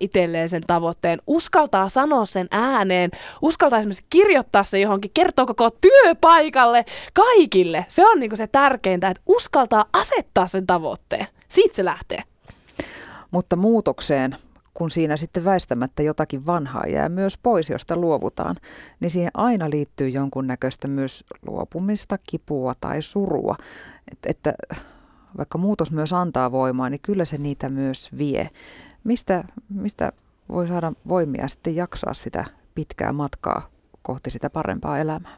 itselleen 0.00 0.48
sen 0.48 0.62
tavoitteen, 0.66 1.18
uskaltaa 1.26 1.88
sanoa 1.88 2.24
sen 2.24 2.46
ääneen, 2.50 3.10
uskaltaa 3.42 3.78
esimerkiksi 3.78 4.06
kirjoittaa 4.10 4.64
se 4.64 4.80
johonkin, 4.80 5.10
kertoa 5.14 5.46
koko 5.46 5.70
työpaikalle, 5.70 6.84
kaikille. 7.12 7.86
Se 7.88 8.06
on 8.06 8.20
niin 8.20 8.36
se 8.36 8.46
tärkeintä, 8.46 9.08
että 9.08 9.22
uskaltaa 9.26 9.84
asettaa 9.92 10.46
sen 10.46 10.66
tavoitteen. 10.66 11.26
Siitä 11.48 11.76
se 11.76 11.84
lähtee. 11.84 12.22
Mutta 13.30 13.56
muutokseen, 13.56 14.36
kun 14.74 14.90
siinä 14.90 15.16
sitten 15.16 15.44
väistämättä 15.44 16.02
jotakin 16.02 16.46
vanhaa 16.46 16.86
jää 16.86 17.08
myös 17.08 17.38
pois, 17.38 17.70
josta 17.70 17.96
luovutaan, 17.96 18.56
niin 19.00 19.10
siihen 19.10 19.30
aina 19.34 19.70
liittyy 19.70 20.08
jonkunnäköistä 20.08 20.88
myös 20.88 21.24
luopumista, 21.46 22.18
kipua 22.30 22.72
tai 22.80 23.02
surua. 23.02 23.56
Et, 24.12 24.18
että 24.26 24.54
vaikka 25.38 25.58
muutos 25.58 25.92
myös 25.92 26.12
antaa 26.12 26.52
voimaa, 26.52 26.90
niin 26.90 27.00
kyllä 27.02 27.24
se 27.24 27.38
niitä 27.38 27.68
myös 27.68 28.18
vie. 28.18 28.50
Mistä, 29.04 29.44
mistä 29.68 30.12
voi 30.48 30.68
saada 30.68 30.92
voimia 31.08 31.48
sitten 31.48 31.76
jaksaa 31.76 32.14
sitä 32.14 32.44
pitkää 32.74 33.12
matkaa 33.12 33.68
kohti 34.02 34.30
sitä 34.30 34.50
parempaa 34.50 34.98
elämää? 34.98 35.36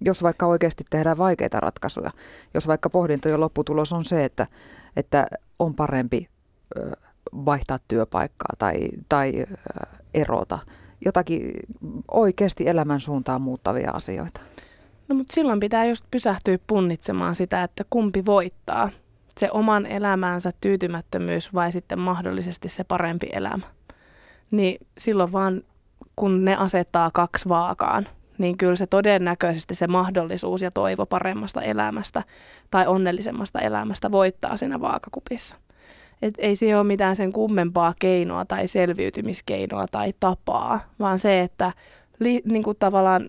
Jos 0.00 0.22
vaikka 0.22 0.46
oikeasti 0.46 0.84
tehdään 0.90 1.18
vaikeita 1.18 1.60
ratkaisuja, 1.60 2.10
jos 2.54 2.66
vaikka 2.66 2.90
pohdintojen 2.90 3.40
lopputulos 3.40 3.92
on 3.92 4.04
se, 4.04 4.24
että, 4.24 4.46
että 4.96 5.26
on 5.58 5.74
parempi 5.74 6.28
vaihtaa 7.32 7.78
työpaikkaa 7.88 8.54
tai, 8.58 8.88
tai 9.08 9.46
erota, 10.14 10.58
jotakin 11.04 11.52
oikeasti 12.10 12.68
elämän 12.68 13.00
suuntaan 13.00 13.42
muuttavia 13.42 13.90
asioita. 13.90 14.40
No 15.08 15.14
mutta 15.14 15.34
silloin 15.34 15.60
pitää 15.60 15.84
just 15.84 16.04
pysähtyä 16.10 16.58
punnitsemaan 16.66 17.34
sitä, 17.34 17.62
että 17.62 17.84
kumpi 17.90 18.26
voittaa– 18.26 18.90
se 19.40 19.50
oman 19.50 19.86
elämänsä 19.86 20.50
tyytymättömyys 20.60 21.54
vai 21.54 21.72
sitten 21.72 21.98
mahdollisesti 21.98 22.68
se 22.68 22.84
parempi 22.84 23.28
elämä. 23.32 23.66
Niin 24.50 24.86
silloin 24.98 25.32
vaan, 25.32 25.62
kun 26.16 26.44
ne 26.44 26.56
asettaa 26.56 27.10
kaksi 27.10 27.48
vaakaan, 27.48 28.08
niin 28.38 28.58
kyllä 28.58 28.76
se 28.76 28.86
todennäköisesti 28.86 29.74
se 29.74 29.86
mahdollisuus 29.86 30.62
ja 30.62 30.70
toivo 30.70 31.06
paremmasta 31.06 31.62
elämästä 31.62 32.22
tai 32.70 32.86
onnellisemmasta 32.86 33.60
elämästä 33.60 34.10
voittaa 34.10 34.56
siinä 34.56 34.80
vaakakupissa. 34.80 35.56
Et 36.22 36.34
ei 36.38 36.56
se 36.56 36.76
ole 36.76 36.84
mitään 36.84 37.16
sen 37.16 37.32
kummempaa 37.32 37.94
keinoa 38.00 38.44
tai 38.44 38.68
selviytymiskeinoa 38.68 39.86
tai 39.90 40.14
tapaa, 40.20 40.80
vaan 40.98 41.18
se, 41.18 41.40
että 41.40 41.72
li, 42.18 42.42
niin 42.44 42.62
kuin 42.62 42.76
tavallaan 42.78 43.26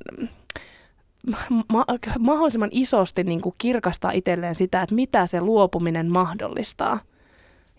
ma- 1.73 1.85
mahdollisimman 2.19 2.69
isosti 2.71 3.23
niin 3.23 3.41
kuin 3.41 3.55
kirkastaa 3.57 4.11
itselleen 4.11 4.55
sitä, 4.55 4.81
että 4.81 4.95
mitä 4.95 5.25
se 5.25 5.41
luopuminen 5.41 6.11
mahdollistaa. 6.11 6.99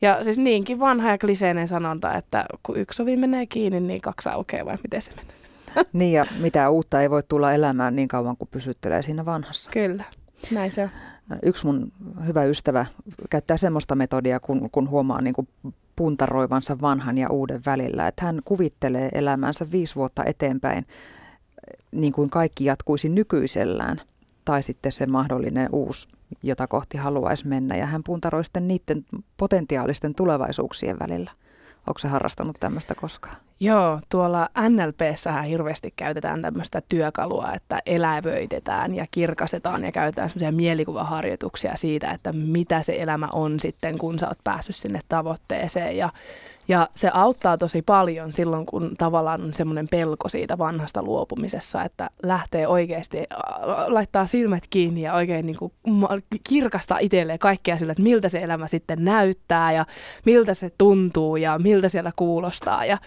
Ja 0.02 0.24
siis 0.24 0.38
niinkin 0.38 0.80
vanha 0.80 1.10
ja 1.10 1.18
kliseinen 1.18 1.68
sanonta, 1.68 2.14
että 2.14 2.46
kun 2.62 2.76
yksi 2.76 3.02
ovi 3.02 3.16
menee 3.16 3.46
kiinni, 3.46 3.80
niin 3.80 4.00
kaksi 4.00 4.28
aukeaa 4.28 4.66
vai 4.66 4.76
miten 4.82 5.02
se 5.02 5.10
menee? 5.16 5.34
Niin 5.92 6.12
ja 6.12 6.26
mitä 6.38 6.70
uutta 6.70 7.00
ei 7.00 7.10
voi 7.10 7.22
tulla 7.22 7.52
elämään 7.52 7.96
niin 7.96 8.08
kauan 8.08 8.36
kuin 8.36 8.48
pysyttelee 8.52 9.02
siinä 9.02 9.24
vanhassa. 9.24 9.70
Kyllä, 9.70 10.04
näin 10.52 10.72
se 10.72 10.82
on. 10.82 10.90
Yksi 11.42 11.66
mun 11.66 11.92
hyvä 12.26 12.44
ystävä 12.44 12.86
käyttää 13.30 13.56
semmoista 13.56 13.94
metodia, 13.94 14.40
kun, 14.40 14.70
kun 14.70 14.90
huomaa 14.90 15.20
niin 15.20 15.34
kuin 15.34 15.48
puntaroivansa 15.96 16.80
vanhan 16.80 17.18
ja 17.18 17.30
uuden 17.30 17.60
välillä, 17.66 18.08
että 18.08 18.24
hän 18.24 18.40
kuvittelee 18.44 19.08
elämänsä 19.12 19.70
viisi 19.70 19.94
vuotta 19.94 20.24
eteenpäin 20.24 20.86
niin 22.00 22.12
kuin 22.12 22.30
kaikki 22.30 22.64
jatkuisi 22.64 23.08
nykyisellään, 23.08 24.00
tai 24.44 24.62
sitten 24.62 24.92
se 24.92 25.06
mahdollinen 25.06 25.68
uusi, 25.72 26.08
jota 26.42 26.66
kohti 26.66 26.98
haluaisi 26.98 27.48
mennä. 27.48 27.76
Ja 27.76 27.86
hän 27.86 28.02
puntaroi 28.02 28.44
sitten 28.44 28.68
niiden 28.68 29.04
potentiaalisten 29.36 30.14
tulevaisuuksien 30.14 30.98
välillä. 30.98 31.30
Onko 31.86 31.98
se 31.98 32.08
harrastanut 32.08 32.56
tämmöistä 32.60 32.94
koskaan? 32.94 33.36
Joo, 33.60 34.00
tuolla 34.08 34.48
NLPssähän 34.68 35.44
hirveästi 35.44 35.92
käytetään 35.96 36.42
tämmöistä 36.42 36.82
työkalua, 36.88 37.52
että 37.52 37.82
elävöitetään 37.86 38.94
ja 38.94 39.04
kirkastetaan 39.10 39.84
ja 39.84 39.92
käytetään 39.92 40.28
semmoisia 40.28 40.52
mielikuvaharjoituksia 40.52 41.76
siitä, 41.76 42.10
että 42.10 42.32
mitä 42.32 42.82
se 42.82 43.02
elämä 43.02 43.28
on 43.32 43.60
sitten, 43.60 43.98
kun 43.98 44.18
sä 44.18 44.28
oot 44.28 44.38
päässyt 44.44 44.76
sinne 44.76 45.00
tavoitteeseen. 45.08 45.96
Ja 45.96 46.12
ja 46.68 46.88
se 46.94 47.10
auttaa 47.14 47.58
tosi 47.58 47.82
paljon 47.82 48.32
silloin, 48.32 48.66
kun 48.66 48.94
tavallaan 48.98 49.42
on 49.42 49.54
semmoinen 49.54 49.88
pelko 49.88 50.28
siitä 50.28 50.58
vanhasta 50.58 51.02
luopumisessa, 51.02 51.84
että 51.84 52.10
lähtee 52.22 52.68
oikeasti, 52.68 53.18
laittaa 53.86 54.26
silmät 54.26 54.64
kiinni 54.70 55.02
ja 55.02 55.14
oikein 55.14 55.46
niin 55.46 55.56
kuin 55.58 55.72
kirkastaa 56.48 56.98
itselleen 56.98 57.38
kaikkea 57.38 57.78
sillä, 57.78 57.90
että 57.90 58.02
miltä 58.02 58.28
se 58.28 58.38
elämä 58.38 58.66
sitten 58.66 59.04
näyttää 59.04 59.72
ja 59.72 59.86
miltä 60.24 60.54
se 60.54 60.70
tuntuu 60.78 61.36
ja 61.36 61.58
miltä 61.58 61.88
siellä 61.88 62.12
kuulostaa. 62.16 62.84
Ja 62.84 62.98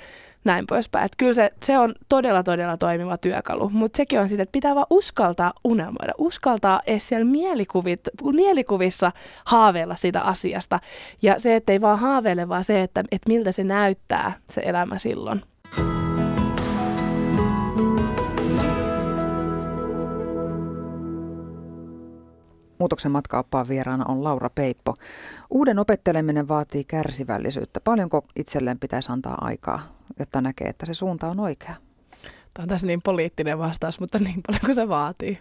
näin 0.43 0.67
poispäin. 0.67 1.06
Että 1.06 1.15
kyllä 1.17 1.34
se, 1.34 1.52
se 1.63 1.78
on 1.78 1.95
todella, 2.10 2.43
todella 2.43 2.78
toimiva 2.78 3.17
työkalu, 3.17 3.69
mutta 3.69 3.97
sekin 3.97 4.19
on 4.19 4.30
sitä, 4.30 4.43
että 4.43 4.54
pitää 4.54 4.75
vaan 4.75 4.88
uskaltaa 4.89 5.54
unelmoida, 5.63 6.13
uskaltaa 6.17 6.82
edes 6.88 7.08
siellä 7.08 7.25
mielikuvit, 7.25 8.02
mielikuvissa 8.34 9.12
haaveilla 9.45 9.95
sitä 9.95 10.21
asiasta. 10.21 10.80
Ja 11.21 11.39
se, 11.39 11.56
että 11.56 11.71
ei 11.71 11.82
vaan 11.82 11.99
haaveile, 11.99 12.49
vaan 12.49 12.63
se, 12.63 12.82
että, 12.82 13.04
että 13.12 13.30
miltä 13.30 13.52
se 13.52 13.63
näyttää 13.63 14.34
se 14.49 14.62
elämä 14.65 14.97
silloin. 14.97 15.41
Muutoksen 22.79 23.11
matkaoppaan 23.11 23.67
vieraana 23.67 24.05
on 24.07 24.23
Laura 24.23 24.49
Peippo. 24.49 24.95
Uuden 25.49 25.79
opetteleminen 25.79 26.47
vaatii 26.47 26.83
kärsivällisyyttä. 26.83 27.79
Paljonko 27.83 28.25
itselleen 28.35 28.79
pitäisi 28.79 29.11
antaa 29.11 29.37
aikaa, 29.41 29.81
jotta 30.19 30.41
näkee, 30.41 30.67
että 30.67 30.85
se 30.85 30.93
suunta 30.93 31.27
on 31.27 31.39
oikea? 31.39 31.75
Tämä 32.53 32.63
on 32.63 32.69
tässä 32.69 32.87
niin 32.87 33.01
poliittinen 33.01 33.59
vastaus, 33.59 33.99
mutta 33.99 34.19
niin 34.19 34.41
paljon 34.47 34.61
kuin 34.65 34.75
se 34.75 34.87
vaatii. 34.89 35.39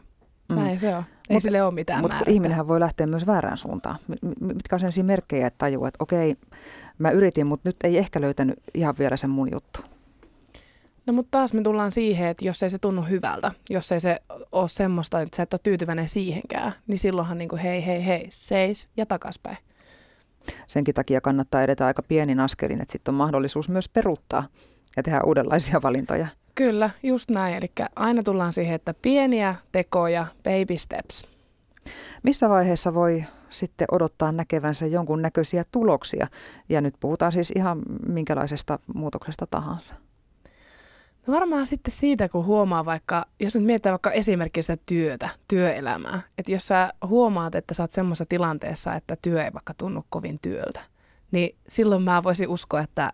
Mm. 0.48 0.54
Näin 0.56 0.80
se 0.80 0.96
on. 0.96 1.04
Ei 1.30 1.34
mut, 1.34 1.42
sille 1.42 1.62
ole 1.62 1.74
mitään 1.74 2.00
Mutta 2.00 2.24
ihminenhän 2.26 2.68
voi 2.68 2.80
lähteä 2.80 3.06
myös 3.06 3.26
väärään 3.26 3.58
suuntaan. 3.58 3.98
Mitkä 4.40 4.76
on 4.76 4.80
sellaisia 4.80 5.04
merkkejä, 5.04 5.46
että 5.46 5.58
tajuu, 5.58 5.84
että 5.84 6.02
okei, 6.02 6.36
mä 6.98 7.10
yritin, 7.10 7.46
mutta 7.46 7.68
nyt 7.68 7.76
ei 7.84 7.98
ehkä 7.98 8.20
löytänyt 8.20 8.58
ihan 8.74 8.94
vielä 8.98 9.16
sen 9.16 9.30
mun 9.30 9.48
juttu. 9.52 9.80
No 11.08 11.14
mutta 11.14 11.30
taas 11.30 11.54
me 11.54 11.62
tullaan 11.62 11.90
siihen, 11.90 12.28
että 12.28 12.44
jos 12.44 12.62
ei 12.62 12.70
se 12.70 12.78
tunnu 12.78 13.02
hyvältä, 13.02 13.52
jos 13.70 13.92
ei 13.92 14.00
se 14.00 14.20
ole 14.52 14.68
semmoista, 14.68 15.20
että 15.20 15.36
sä 15.36 15.42
et 15.42 15.54
ole 15.54 15.60
tyytyväinen 15.62 16.08
siihenkään, 16.08 16.72
niin 16.86 16.98
silloinhan 16.98 17.38
niin 17.38 17.48
kuin 17.48 17.62
hei, 17.62 17.86
hei, 17.86 18.06
hei, 18.06 18.26
seis 18.30 18.88
ja 18.96 19.06
takaspäin. 19.06 19.58
Senkin 20.66 20.94
takia 20.94 21.20
kannattaa 21.20 21.62
edetä 21.62 21.86
aika 21.86 22.02
pienin 22.02 22.40
askelin, 22.40 22.80
että 22.80 22.92
sitten 22.92 23.12
on 23.12 23.16
mahdollisuus 23.16 23.68
myös 23.68 23.88
peruuttaa 23.88 24.48
ja 24.96 25.02
tehdä 25.02 25.20
uudenlaisia 25.24 25.82
valintoja. 25.82 26.26
Kyllä, 26.54 26.90
just 27.02 27.30
näin. 27.30 27.54
Eli 27.54 27.72
aina 27.96 28.22
tullaan 28.22 28.52
siihen, 28.52 28.74
että 28.74 28.94
pieniä 28.94 29.54
tekoja, 29.72 30.26
baby 30.44 30.76
steps. 30.76 31.24
Missä 32.22 32.48
vaiheessa 32.48 32.94
voi 32.94 33.24
sitten 33.50 33.86
odottaa 33.92 34.32
näkevänsä 34.32 34.86
jonkun 34.86 35.22
näköisiä 35.22 35.64
tuloksia? 35.72 36.26
Ja 36.68 36.80
nyt 36.80 36.94
puhutaan 37.00 37.32
siis 37.32 37.52
ihan 37.56 37.82
minkälaisesta 38.08 38.78
muutoksesta 38.94 39.46
tahansa. 39.50 39.94
No 41.28 41.34
varmaan 41.34 41.66
sitten 41.66 41.94
siitä, 41.94 42.28
kun 42.28 42.44
huomaa 42.44 42.84
vaikka, 42.84 43.26
jos 43.40 43.54
nyt 43.54 43.64
mietitään 43.64 43.92
vaikka 43.92 44.10
esimerkiksi 44.10 44.62
sitä 44.72 44.82
työtä, 44.86 45.28
työelämää, 45.48 46.22
että 46.38 46.52
jos 46.52 46.66
sä 46.66 46.92
huomaat, 47.06 47.54
että 47.54 47.74
sä 47.74 47.82
oot 47.82 47.92
semmoisessa 47.92 48.24
tilanteessa, 48.28 48.94
että 48.94 49.16
työ 49.22 49.44
ei 49.44 49.52
vaikka 49.52 49.74
tunnu 49.74 50.04
kovin 50.10 50.38
työltä, 50.42 50.80
niin 51.30 51.56
silloin 51.68 52.02
mä 52.02 52.22
voisin 52.22 52.48
uskoa, 52.48 52.80
että 52.80 53.12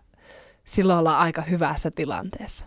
silloin 0.63 0.99
ollaan 0.99 1.19
aika 1.19 1.41
hyvässä 1.41 1.91
tilanteessa. 1.91 2.65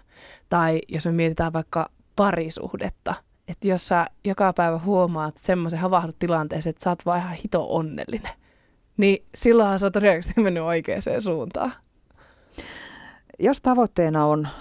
Tai 0.49 0.81
jos 0.89 1.07
me 1.07 1.13
mietitään 1.13 1.53
vaikka 1.53 1.91
parisuhdetta, 2.17 3.15
että 3.49 3.69
jos 3.69 3.89
sä 3.89 4.07
joka 4.25 4.53
päivä 4.53 4.79
huomaat 4.79 5.37
semmoisen 5.37 5.81
havahdut 5.81 6.19
tilanteeseen, 6.19 6.71
että 6.71 6.85
sä 6.85 6.91
oot 6.91 7.07
vaan 7.07 7.19
ihan 7.19 7.37
hito 7.45 7.67
onnellinen, 7.75 8.33
niin 8.97 9.25
silloinhan 9.35 9.79
sä 9.79 9.87
oot 9.87 9.93
todennäköisesti 9.93 10.41
mennyt 10.41 10.63
oikeaan 10.63 11.03
suuntaan. 11.19 11.73
Jos 13.38 13.62
tavoitteena 13.62 14.24
on 14.24 14.46
äh, 14.46 14.53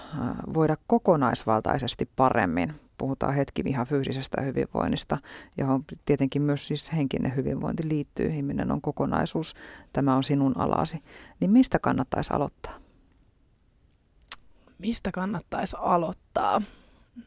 voida 0.53 0.75
kokonaisvaltaisesti 0.87 2.09
paremmin, 2.15 2.73
puhutaan 2.97 3.33
hetki 3.33 3.63
ihan 3.65 3.87
fyysisestä 3.87 4.41
hyvinvoinnista, 4.41 5.17
johon 5.57 5.83
tietenkin 6.05 6.41
myös 6.41 6.67
siis 6.67 6.93
henkinen 6.93 7.35
hyvinvointi 7.35 7.89
liittyy, 7.89 8.27
ihminen 8.27 8.71
on 8.71 8.81
kokonaisuus, 8.81 9.55
tämä 9.93 10.15
on 10.15 10.23
sinun 10.23 10.57
alasi, 10.57 11.01
niin 11.39 11.51
mistä 11.51 11.79
kannattaisi 11.79 12.33
aloittaa? 12.33 12.73
Mistä 14.79 15.11
kannattaisi 15.11 15.77
aloittaa? 15.79 16.61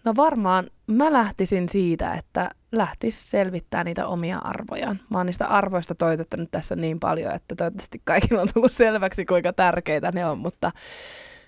No 0.05 0.15
varmaan 0.17 0.71
mä 0.87 1.13
lähtisin 1.13 1.69
siitä, 1.69 2.15
että 2.15 2.51
lähtisi 2.73 3.29
selvittää 3.29 3.85
niitä 3.85 4.07
omia 4.07 4.39
arvojaan. 4.39 5.01
Mä 5.09 5.19
oon 5.19 5.27
niistä 5.27 5.47
arvoista 5.47 5.95
toitottanut 5.95 6.51
tässä 6.51 6.77
niin 6.77 7.01
paljon, 7.01 7.35
että 7.35 7.55
toivottavasti 7.55 8.03
kaikilla 8.05 8.43
on 8.43 8.49
tullut 8.55 8.73
selväksi, 8.73 9.25
kuinka 9.25 9.53
tärkeitä 9.53 10.13
ne 10.13 10.27
on, 10.27 10.39
mutta 10.39 10.73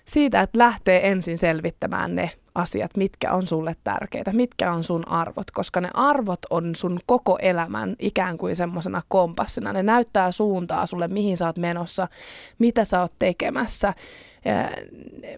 siitä, 0.05 0.41
että 0.41 0.59
lähtee 0.59 1.11
ensin 1.11 1.37
selvittämään 1.37 2.15
ne 2.15 2.31
asiat, 2.55 2.97
mitkä 2.97 3.33
on 3.33 3.47
sulle 3.47 3.75
tärkeitä, 3.83 4.33
mitkä 4.33 4.73
on 4.73 4.83
sun 4.83 5.07
arvot, 5.07 5.51
koska 5.51 5.81
ne 5.81 5.89
arvot 5.93 6.39
on 6.49 6.75
sun 6.75 6.99
koko 7.05 7.37
elämän 7.41 7.95
ikään 7.99 8.37
kuin 8.37 8.55
semmoisena 8.55 9.01
kompassina. 9.07 9.73
Ne 9.73 9.83
näyttää 9.83 10.31
suuntaa 10.31 10.85
sulle, 10.85 11.07
mihin 11.07 11.37
sä 11.37 11.45
oot 11.45 11.57
menossa, 11.57 12.07
mitä 12.59 12.85
sä 12.85 13.01
oot 13.01 13.13
tekemässä. 13.19 13.93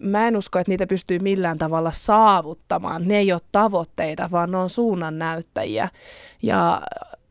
Mä 0.00 0.28
en 0.28 0.36
usko, 0.36 0.58
että 0.58 0.72
niitä 0.72 0.86
pystyy 0.86 1.18
millään 1.18 1.58
tavalla 1.58 1.92
saavuttamaan. 1.92 3.08
Ne 3.08 3.18
ei 3.18 3.32
ole 3.32 3.40
tavoitteita, 3.52 4.28
vaan 4.32 4.50
ne 4.50 4.56
on 4.56 4.70
suunnan 4.70 5.18
näyttäjiä. 5.18 5.88
Ja 6.42 6.82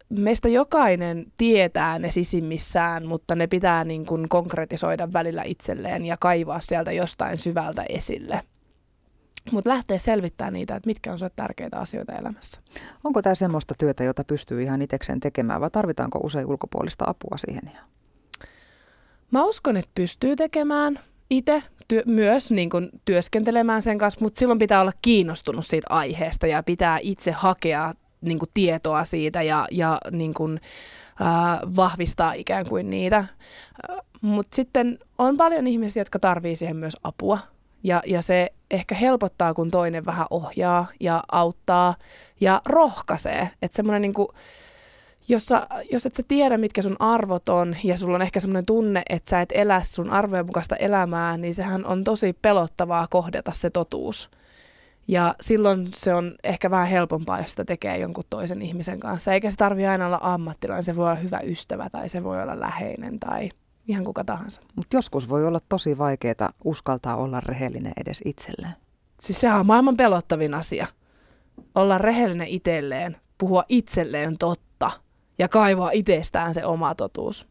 meistä 0.09 0.49
jokainen 0.49 1.25
tietää 1.37 1.99
ne 1.99 2.11
sisimmissään, 2.11 3.05
mutta 3.05 3.35
ne 3.35 3.47
pitää 3.47 3.83
niin 3.83 4.05
kuin 4.05 4.29
konkretisoida 4.29 5.13
välillä 5.13 5.43
itselleen 5.43 6.05
ja 6.05 6.17
kaivaa 6.17 6.59
sieltä 6.59 6.91
jostain 6.91 7.37
syvältä 7.37 7.85
esille. 7.89 8.41
Mutta 9.51 9.69
lähtee 9.69 9.99
selvittämään 9.99 10.53
niitä, 10.53 10.75
että 10.75 10.87
mitkä 10.87 11.11
on 11.11 11.17
sinulle 11.17 11.33
tärkeitä 11.35 11.77
asioita 11.77 12.13
elämässä. 12.13 12.61
Onko 13.03 13.21
tämä 13.21 13.35
semmoista 13.35 13.73
työtä, 13.77 14.03
jota 14.03 14.23
pystyy 14.23 14.61
ihan 14.61 14.81
itsekseen 14.81 15.19
tekemään 15.19 15.61
vai 15.61 15.71
tarvitaanko 15.71 16.19
usein 16.23 16.45
ulkopuolista 16.45 17.05
apua 17.07 17.37
siihen? 17.37 17.71
Mä 19.31 19.43
uskon, 19.43 19.77
että 19.77 19.91
pystyy 19.95 20.35
tekemään 20.35 20.99
itse 21.29 21.63
työ, 21.87 22.03
myös 22.05 22.51
niin 22.51 22.69
kun 22.69 22.89
työskentelemään 23.05 23.81
sen 23.81 23.97
kanssa, 23.97 24.21
mutta 24.21 24.39
silloin 24.39 24.59
pitää 24.59 24.81
olla 24.81 24.91
kiinnostunut 25.01 25.65
siitä 25.65 25.87
aiheesta 25.89 26.47
ja 26.47 26.63
pitää 26.63 26.99
itse 27.01 27.31
hakea 27.31 27.93
niin 28.25 28.39
kuin 28.39 28.49
tietoa 28.53 29.03
siitä 29.03 29.41
ja, 29.41 29.67
ja 29.71 29.97
niin 30.11 30.33
kuin, 30.33 30.61
äh, 31.21 31.59
vahvistaa 31.75 32.33
ikään 32.33 32.69
kuin 32.69 32.89
niitä. 32.89 33.25
Mutta 34.21 34.55
sitten 34.55 34.99
on 35.17 35.37
paljon 35.37 35.67
ihmisiä, 35.67 36.01
jotka 36.01 36.19
tarvii 36.19 36.55
siihen 36.55 36.75
myös 36.75 36.97
apua. 37.03 37.39
Ja, 37.83 38.01
ja 38.05 38.21
se 38.21 38.53
ehkä 38.71 38.95
helpottaa, 38.95 39.53
kun 39.53 39.71
toinen 39.71 40.05
vähän 40.05 40.27
ohjaa 40.29 40.87
ja 40.99 41.23
auttaa 41.31 41.95
ja 42.41 42.61
rohkaisee. 42.65 43.49
Että 43.61 43.75
semmoinen 43.75 44.01
niin 44.01 44.27
jos, 45.27 45.49
jos 45.91 46.05
et 46.05 46.15
sä 46.15 46.23
tiedä, 46.27 46.57
mitkä 46.57 46.81
sun 46.81 46.95
arvot 46.99 47.49
on, 47.49 47.75
ja 47.83 47.97
sulla 47.97 48.15
on 48.15 48.21
ehkä 48.21 48.39
semmoinen 48.39 48.65
tunne, 48.65 49.03
että 49.09 49.29
sä 49.29 49.41
et 49.41 49.49
elä 49.53 49.81
sun 49.83 50.09
arvojen 50.09 50.45
mukaista 50.45 50.75
elämää, 50.75 51.37
niin 51.37 51.53
sehän 51.53 51.85
on 51.85 52.03
tosi 52.03 52.33
pelottavaa 52.41 53.07
kohdata 53.09 53.51
se 53.55 53.69
totuus. 53.69 54.29
Ja 55.07 55.35
silloin 55.41 55.87
se 55.93 56.13
on 56.13 56.35
ehkä 56.43 56.71
vähän 56.71 56.87
helpompaa, 56.87 57.39
jos 57.39 57.49
sitä 57.49 57.65
tekee 57.65 57.97
jonkun 57.97 58.23
toisen 58.29 58.61
ihmisen 58.61 58.99
kanssa. 58.99 59.33
Eikä 59.33 59.51
se 59.51 59.57
tarvitse 59.57 59.87
aina 59.87 60.05
olla 60.05 60.19
ammattilainen, 60.21 60.83
se 60.83 60.95
voi 60.95 61.05
olla 61.05 61.15
hyvä 61.15 61.39
ystävä 61.39 61.89
tai 61.89 62.09
se 62.09 62.23
voi 62.23 62.41
olla 62.41 62.59
läheinen 62.59 63.19
tai 63.19 63.49
ihan 63.87 64.03
kuka 64.03 64.23
tahansa. 64.23 64.61
Mutta 64.75 64.97
joskus 64.97 65.29
voi 65.29 65.47
olla 65.47 65.59
tosi 65.69 65.97
vaikeaa 65.97 66.53
uskaltaa 66.63 67.15
olla 67.15 67.41
rehellinen 67.41 67.93
edes 68.01 68.21
itselleen. 68.25 68.73
Siis 69.19 69.41
sehän 69.41 69.59
on 69.59 69.65
maailman 69.65 69.97
pelottavin 69.97 70.53
asia. 70.53 70.87
Olla 71.75 71.97
rehellinen 71.97 72.47
itselleen, 72.47 73.17
puhua 73.37 73.63
itselleen 73.69 74.37
totta 74.37 74.91
ja 75.39 75.49
kaivaa 75.49 75.91
itsestään 75.91 76.53
se 76.53 76.65
oma 76.65 76.95
totuus. 76.95 77.47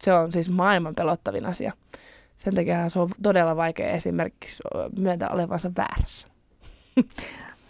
Se 0.00 0.12
on 0.12 0.32
siis 0.32 0.50
maailman 0.50 0.94
pelottavin 0.94 1.46
asia. 1.46 1.72
Sen 2.36 2.54
takia 2.54 2.88
se 2.88 2.98
on 2.98 3.08
todella 3.22 3.56
vaikea 3.56 3.90
esimerkiksi 3.90 4.62
myöntää 4.98 5.28
olevansa 5.28 5.70
väärässä. 5.76 6.28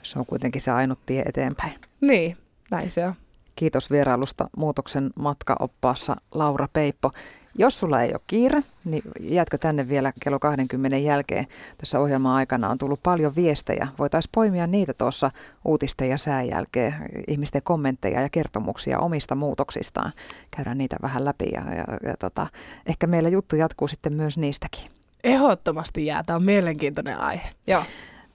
Se 0.02 0.18
on 0.18 0.26
kuitenkin 0.26 0.60
se 0.60 0.70
ainut 0.70 0.98
tie 1.06 1.22
eteenpäin. 1.26 1.72
Niin, 2.00 2.36
näin 2.70 2.90
se 2.90 3.06
on. 3.06 3.14
Kiitos 3.56 3.90
vierailusta 3.90 4.50
muutoksen 4.56 5.10
matkaoppaassa 5.16 6.16
Laura 6.34 6.68
Peippo. 6.72 7.10
Jos 7.60 7.78
sulla 7.78 8.02
ei 8.02 8.10
ole 8.12 8.20
kiire, 8.26 8.62
niin 8.84 9.02
jäätkö 9.20 9.58
tänne 9.58 9.88
vielä 9.88 10.12
kello 10.20 10.38
20 10.38 10.96
jälkeen. 10.96 11.46
Tässä 11.78 12.00
ohjelman 12.00 12.34
aikana 12.34 12.68
on 12.68 12.78
tullut 12.78 13.00
paljon 13.02 13.36
viestejä. 13.36 13.88
Voitaisiin 13.98 14.30
poimia 14.34 14.66
niitä 14.66 14.94
tuossa 14.94 15.30
uutisten 15.64 16.10
ja 16.10 16.16
sään 16.16 16.48
jälkeen, 16.48 16.94
ihmisten 17.28 17.62
kommentteja 17.62 18.20
ja 18.20 18.28
kertomuksia 18.28 18.98
omista 18.98 19.34
muutoksistaan. 19.34 20.12
Käydään 20.56 20.78
niitä 20.78 20.96
vähän 21.02 21.24
läpi 21.24 21.44
ja, 21.52 21.60
ja, 21.74 21.84
ja 22.08 22.16
tota, 22.18 22.46
ehkä 22.86 23.06
meillä 23.06 23.28
juttu 23.28 23.56
jatkuu 23.56 23.88
sitten 23.88 24.12
myös 24.12 24.38
niistäkin. 24.38 24.90
Ehdottomasti 25.24 26.06
jää. 26.06 26.22
Tämä 26.22 26.36
on 26.36 26.42
mielenkiintoinen 26.42 27.18
aihe. 27.18 27.50
Joo. 27.66 27.82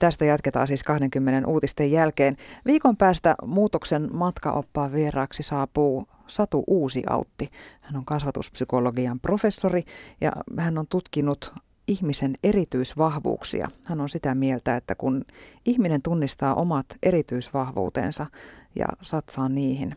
Tästä 0.04 0.24
jatketaan 0.24 0.66
siis 0.66 0.82
20 0.82 1.48
uutisten 1.48 1.90
jälkeen. 1.90 2.36
Viikon 2.66 2.96
päästä 2.96 3.34
muutoksen 3.46 4.08
matkaoppaan 4.12 4.92
vieraaksi 4.92 5.42
saapuu 5.42 6.06
Satu 6.26 6.64
Uusi-Autti. 6.66 7.48
Hän 7.80 7.96
on 7.96 8.04
kasvatuspsykologian 8.04 9.20
professori 9.20 9.82
ja 10.20 10.32
hän 10.58 10.78
on 10.78 10.86
tutkinut 10.86 11.52
ihmisen 11.88 12.34
erityisvahvuuksia. 12.42 13.68
Hän 13.84 14.00
on 14.00 14.08
sitä 14.08 14.34
mieltä, 14.34 14.76
että 14.76 14.94
kun 14.94 15.24
ihminen 15.66 16.02
tunnistaa 16.02 16.54
omat 16.54 16.86
erityisvahvuutensa 17.02 18.26
ja 18.74 18.86
satsaa 19.00 19.48
niihin, 19.48 19.96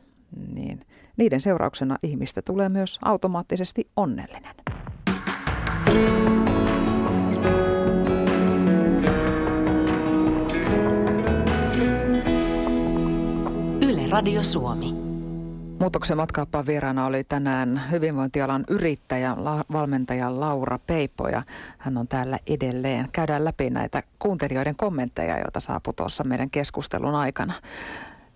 niin 0.53 0.79
niiden 1.17 1.41
seurauksena 1.41 1.97
ihmistä 2.03 2.41
tulee 2.41 2.69
myös 2.69 2.99
automaattisesti 3.05 3.87
onnellinen. 3.95 4.55
Radio 14.09 14.43
Suomi. 14.43 14.93
Muutoksen 15.79 16.17
matkaappaan 16.17 16.65
vieraana 16.65 17.05
oli 17.05 17.23
tänään 17.23 17.81
hyvinvointialan 17.91 18.63
yrittäjä, 18.67 19.35
la, 19.37 19.65
valmentaja 19.73 20.39
Laura 20.39 20.79
Peipo 20.79 21.27
ja 21.27 21.43
hän 21.77 21.97
on 21.97 22.07
täällä 22.07 22.39
edelleen. 22.47 23.09
Käydään 23.11 23.45
läpi 23.45 23.69
näitä 23.69 24.03
kuuntelijoiden 24.19 24.75
kommentteja, 24.75 25.39
joita 25.39 25.59
saapui 25.59 25.93
tuossa 25.93 26.23
meidän 26.23 26.49
keskustelun 26.49 27.15
aikana. 27.15 27.53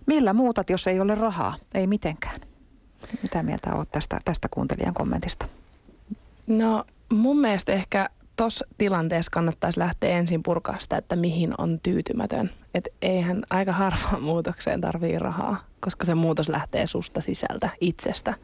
Millä 0.06 0.32
muutat, 0.32 0.70
jos 0.70 0.86
ei 0.86 1.00
ole 1.00 1.14
rahaa? 1.14 1.54
Ei 1.74 1.86
mitenkään. 1.86 2.40
Mitä 3.22 3.42
mieltä 3.42 3.74
olet 3.74 3.92
tästä, 3.92 4.18
tästä 4.24 4.48
kuuntelijan 4.50 4.94
kommentista? 4.94 5.46
No 6.46 6.84
mun 7.12 7.40
mielestä 7.40 7.72
ehkä 7.72 8.10
tuossa 8.36 8.66
tilanteessa 8.78 9.30
kannattaisi 9.30 9.78
lähteä 9.78 10.18
ensin 10.18 10.42
purkaa 10.42 10.78
sitä, 10.78 10.96
että 10.96 11.16
mihin 11.16 11.54
on 11.58 11.80
tyytymätön. 11.82 12.50
Että 12.74 12.90
eihän 13.02 13.42
aika 13.50 13.72
harvaan 13.72 14.22
muutokseen 14.30 14.80
tarvii 14.80 15.18
rahaa, 15.18 15.64
koska 15.80 16.04
se 16.04 16.14
muutos 16.14 16.48
lähtee 16.48 16.86
susta 16.86 17.20
sisältä, 17.20 17.70
itsestä. 17.80 18.34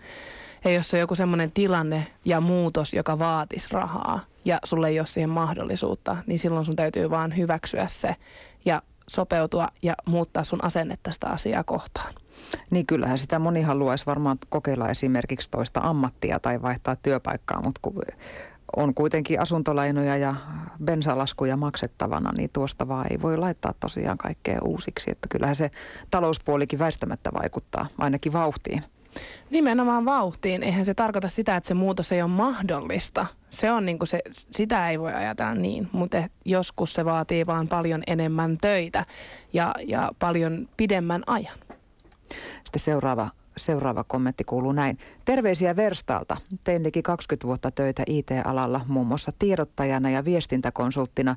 Ja 0.64 0.70
jos 0.70 0.94
on 0.94 1.00
joku 1.00 1.14
semmoinen 1.14 1.52
tilanne 1.52 2.06
ja 2.24 2.40
muutos, 2.40 2.94
joka 2.94 3.18
vaatisi 3.18 3.68
rahaa 3.72 4.20
ja 4.44 4.58
sulle 4.64 4.88
ei 4.88 5.00
ole 5.00 5.06
siihen 5.06 5.30
mahdollisuutta, 5.30 6.16
niin 6.26 6.38
silloin 6.38 6.66
sun 6.66 6.76
täytyy 6.76 7.10
vaan 7.10 7.36
hyväksyä 7.36 7.86
se 7.88 8.16
ja 8.64 8.82
sopeutua 9.08 9.68
ja 9.82 9.94
muuttaa 10.06 10.44
sun 10.44 10.64
asennetta 10.64 11.12
sitä 11.12 11.26
asiaa 11.26 11.64
kohtaan. 11.64 12.14
Niin 12.70 12.86
kyllähän 12.86 13.18
sitä 13.18 13.38
moni 13.38 13.62
haluaisi 13.62 14.06
varmaan 14.06 14.38
kokeilla 14.48 14.88
esimerkiksi 14.88 15.50
toista 15.50 15.80
ammattia 15.80 16.40
tai 16.40 16.62
vaihtaa 16.62 16.96
työpaikkaa, 16.96 17.62
mutta 17.62 17.80
kun 17.82 17.94
on 18.76 18.94
kuitenkin 18.94 19.40
asuntolainoja 19.40 20.16
ja 20.16 20.34
bensalaskuja 20.84 21.56
maksettavana, 21.56 22.30
niin 22.36 22.50
tuosta 22.52 22.88
vaan 22.88 23.06
ei 23.10 23.22
voi 23.22 23.36
laittaa 23.36 23.74
tosiaan 23.80 24.18
kaikkea 24.18 24.58
uusiksi. 24.64 25.10
Että 25.10 25.28
kyllähän 25.30 25.56
se 25.56 25.70
talouspuolikin 26.10 26.78
väistämättä 26.78 27.30
vaikuttaa 27.32 27.86
ainakin 27.98 28.32
vauhtiin. 28.32 28.82
Nimenomaan 29.50 30.04
vauhtiin. 30.04 30.62
Eihän 30.62 30.84
se 30.84 30.94
tarkoita 30.94 31.28
sitä, 31.28 31.56
että 31.56 31.68
se 31.68 31.74
muutos 31.74 32.12
ei 32.12 32.22
ole 32.22 32.30
mahdollista. 32.30 33.26
Se 33.50 33.72
on 33.72 33.86
niin 33.86 33.98
kuin 33.98 34.08
se, 34.08 34.20
sitä 34.30 34.90
ei 34.90 35.00
voi 35.00 35.14
ajatella 35.14 35.54
niin, 35.54 35.88
mutta 35.92 36.22
joskus 36.44 36.94
se 36.94 37.04
vaatii 37.04 37.46
vaan 37.46 37.68
paljon 37.68 38.02
enemmän 38.06 38.58
töitä 38.60 39.06
ja, 39.52 39.74
ja 39.86 40.12
paljon 40.18 40.68
pidemmän 40.76 41.22
ajan. 41.26 41.58
Sitten 42.64 42.80
seuraava 42.80 43.28
Seuraava 43.58 44.04
kommentti 44.04 44.44
kuuluu 44.44 44.72
näin. 44.72 44.98
Terveisiä 45.24 45.76
Verstalta. 45.76 46.36
Tein 46.64 46.82
liki 46.82 47.02
20 47.02 47.46
vuotta 47.46 47.70
töitä 47.70 48.02
IT-alalla, 48.06 48.80
muun 48.88 49.06
muassa 49.06 49.32
tiedottajana 49.38 50.10
ja 50.10 50.24
viestintäkonsulttina. 50.24 51.36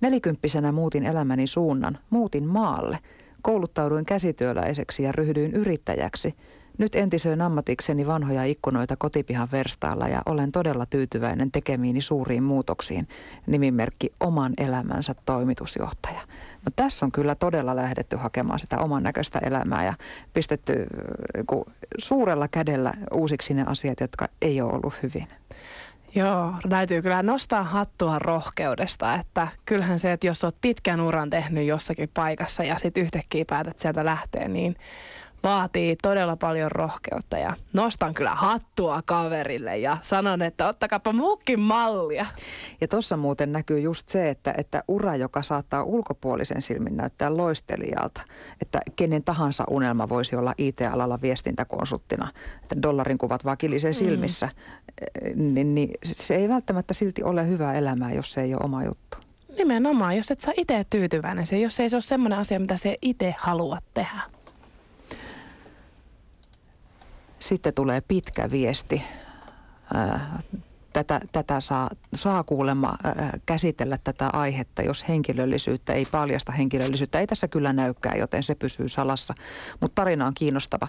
Nelikymppisenä 0.00 0.72
muutin 0.72 1.04
elämäni 1.04 1.46
suunnan. 1.46 1.98
Muutin 2.10 2.46
maalle. 2.46 2.98
Kouluttauduin 3.42 4.04
käsityöläiseksi 4.04 5.02
ja 5.02 5.12
ryhdyin 5.12 5.52
yrittäjäksi. 5.52 6.34
Nyt 6.78 6.94
entisöin 6.94 7.42
ammatikseni 7.42 8.06
vanhoja 8.06 8.44
ikkunoita 8.44 8.96
kotipihan 8.96 9.48
verstaalla 9.52 10.08
ja 10.08 10.22
olen 10.26 10.52
todella 10.52 10.86
tyytyväinen 10.86 11.50
tekemiini 11.52 12.00
suuriin 12.00 12.42
muutoksiin. 12.42 13.08
Nimimerkki 13.46 14.12
oman 14.20 14.52
elämänsä 14.58 15.14
toimitusjohtaja. 15.24 16.20
No 16.66 16.72
tässä 16.76 17.06
on 17.06 17.12
kyllä 17.12 17.34
todella 17.34 17.76
lähdetty 17.76 18.16
hakemaan 18.16 18.58
sitä 18.58 18.78
oman 18.78 19.02
näköistä 19.02 19.38
elämää 19.38 19.84
ja 19.84 19.94
pistetty 20.32 20.72
äh, 20.72 21.74
suurella 21.98 22.48
kädellä 22.48 22.92
uusiksi 23.12 23.54
ne 23.54 23.64
asiat, 23.66 24.00
jotka 24.00 24.28
ei 24.42 24.60
ole 24.60 24.72
ollut 24.72 24.94
hyvin. 25.02 25.28
Joo, 26.14 26.54
täytyy 26.68 27.02
kyllä 27.02 27.22
nostaa 27.22 27.62
hattua 27.62 28.18
rohkeudesta, 28.18 29.14
että 29.14 29.48
kyllähän 29.64 29.98
se, 29.98 30.12
että 30.12 30.26
jos 30.26 30.44
olet 30.44 30.56
pitkän 30.60 31.00
uran 31.00 31.30
tehnyt 31.30 31.66
jossakin 31.66 32.10
paikassa 32.14 32.64
ja 32.64 32.78
sitten 32.78 33.02
yhtäkkiä 33.02 33.44
päätät 33.44 33.78
sieltä 33.78 34.04
lähteä, 34.04 34.48
niin 34.48 34.76
vaatii 35.42 35.96
todella 36.02 36.36
paljon 36.36 36.72
rohkeutta 36.72 37.38
ja 37.38 37.56
nostan 37.72 38.14
kyllä 38.14 38.34
hattua 38.34 39.02
kaverille 39.04 39.78
ja 39.78 39.96
sanon, 40.02 40.42
että 40.42 40.68
ottakapa 40.68 41.12
muukin 41.12 41.60
mallia. 41.60 42.26
Ja 42.80 42.88
tuossa 42.88 43.16
muuten 43.16 43.52
näkyy 43.52 43.80
just 43.80 44.08
se, 44.08 44.30
että, 44.30 44.54
että 44.56 44.84
ura, 44.88 45.16
joka 45.16 45.42
saattaa 45.42 45.82
ulkopuolisen 45.82 46.62
silmin 46.62 46.96
näyttää 46.96 47.36
loistelijalta, 47.36 48.20
että 48.62 48.80
kenen 48.96 49.24
tahansa 49.24 49.64
unelma 49.70 50.08
voisi 50.08 50.36
olla 50.36 50.54
IT-alalla 50.58 51.18
viestintäkonsulttina, 51.22 52.28
että 52.62 52.82
dollarin 52.82 53.18
kuvat 53.18 53.44
vaan 53.44 53.58
kilisee 53.58 53.90
mm. 53.90 53.94
silmissä, 53.94 54.48
mm. 55.34 55.54
niin, 55.54 55.74
niin 55.74 55.90
se 56.04 56.34
ei 56.34 56.48
välttämättä 56.48 56.94
silti 56.94 57.22
ole 57.22 57.46
hyvää 57.46 57.74
elämää, 57.74 58.12
jos 58.12 58.32
se 58.32 58.40
ei 58.40 58.54
ole 58.54 58.64
oma 58.64 58.84
juttu. 58.84 59.18
Nimenomaan, 59.58 60.16
jos 60.16 60.30
et 60.30 60.38
saa 60.38 60.54
itse 60.56 60.84
tyytyväinen 60.90 61.46
se, 61.46 61.58
jos 61.58 61.80
ei 61.80 61.88
se 61.88 61.96
ole 61.96 62.02
semmoinen 62.02 62.38
asia, 62.38 62.60
mitä 62.60 62.76
se 62.76 62.96
itse 63.02 63.34
haluat 63.38 63.84
tehdä. 63.94 64.22
Sitten 67.40 67.74
tulee 67.74 68.00
pitkä 68.00 68.50
viesti. 68.50 69.02
Tätä, 70.92 71.20
tätä 71.32 71.60
saa, 71.60 71.90
saa 72.14 72.44
kuulemma 72.44 72.94
käsitellä 73.46 73.98
tätä 74.04 74.30
aihetta, 74.32 74.82
jos 74.82 75.08
henkilöllisyyttä 75.08 75.92
ei 75.92 76.06
paljasta 76.10 76.52
henkilöllisyyttä. 76.52 77.18
Ei 77.20 77.26
tässä 77.26 77.48
kyllä 77.48 77.72
näykään, 77.72 78.18
joten 78.18 78.42
se 78.42 78.54
pysyy 78.54 78.88
salassa. 78.88 79.34
Mutta 79.80 79.94
tarina 79.94 80.26
on 80.26 80.34
kiinnostava. 80.34 80.88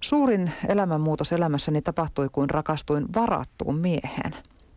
Suurin 0.00 0.52
elämänmuutos 0.68 1.32
elämässäni 1.32 1.82
tapahtui, 1.82 2.28
kuin 2.32 2.50
rakastuin 2.50 3.04
varattuun 3.14 3.78
miehen. 3.78 4.34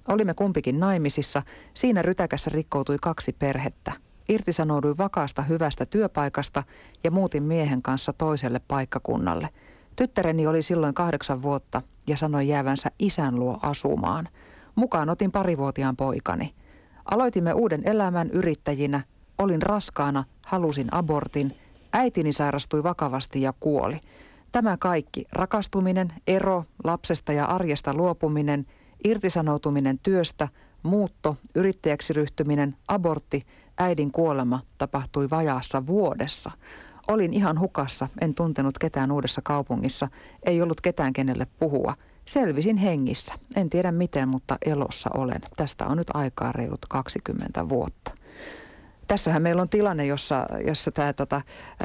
Olimme 0.07 0.33
kumpikin 0.33 0.79
naimisissa. 0.79 1.43
Siinä 1.73 2.01
rytäkässä 2.01 2.49
rikkoutui 2.53 2.97
kaksi 3.01 3.33
perhettä. 3.33 3.91
Irtisanouduin 4.29 4.97
vakaasta 4.97 5.41
hyvästä 5.41 5.85
työpaikasta 5.85 6.63
ja 7.03 7.11
muutin 7.11 7.43
miehen 7.43 7.81
kanssa 7.81 8.13
toiselle 8.13 8.61
paikkakunnalle– 8.67 9.49
Tyttäreni 9.99 10.47
oli 10.47 10.61
silloin 10.61 10.93
kahdeksan 10.93 11.41
vuotta 11.41 11.81
ja 12.07 12.17
sanoi 12.17 12.47
jäävänsä 12.47 12.91
isän 12.99 13.39
luo 13.39 13.59
asumaan. 13.61 14.29
Mukaan 14.75 15.09
otin 15.09 15.31
parivuotiaan 15.31 15.95
poikani. 15.95 16.53
Aloitimme 17.11 17.53
uuden 17.53 17.81
elämän 17.85 18.29
yrittäjinä. 18.29 19.01
Olin 19.37 19.61
raskaana, 19.61 20.23
halusin 20.45 20.87
abortin. 20.91 21.57
Äitini 21.93 22.33
sairastui 22.33 22.83
vakavasti 22.83 23.41
ja 23.41 23.53
kuoli. 23.59 23.97
Tämä 24.51 24.77
kaikki, 24.77 25.25
rakastuminen, 25.31 26.13
ero, 26.27 26.65
lapsesta 26.83 27.33
ja 27.33 27.45
arjesta 27.45 27.93
luopuminen, 27.93 28.65
irtisanoutuminen 29.03 29.99
työstä, 30.03 30.47
muutto, 30.83 31.37
yrittäjäksi 31.55 32.13
ryhtyminen, 32.13 32.75
abortti, 32.87 33.45
äidin 33.77 34.11
kuolema 34.11 34.59
tapahtui 34.77 35.29
vajaassa 35.29 35.87
vuodessa. 35.87 36.51
Olin 37.09 37.33
ihan 37.33 37.59
hukassa, 37.59 38.07
en 38.21 38.35
tuntenut 38.35 38.77
ketään 38.77 39.11
uudessa 39.11 39.41
kaupungissa, 39.43 40.07
ei 40.43 40.61
ollut 40.61 40.81
ketään 40.81 41.13
kenelle 41.13 41.47
puhua. 41.59 41.93
Selvisin 42.25 42.77
hengissä. 42.77 43.33
En 43.55 43.69
tiedä 43.69 43.91
miten, 43.91 44.29
mutta 44.29 44.57
elossa 44.65 45.09
olen. 45.17 45.41
Tästä 45.55 45.85
on 45.85 45.97
nyt 45.97 46.07
aikaa 46.13 46.51
reilut 46.51 46.85
20 46.89 47.69
vuotta. 47.69 48.13
Tässähän 49.07 49.41
meillä 49.41 49.61
on 49.61 49.69
tilanne, 49.69 50.05
jossa, 50.05 50.45
jossa 50.65 50.91
tämä 50.91 51.13
tota, 51.13 51.41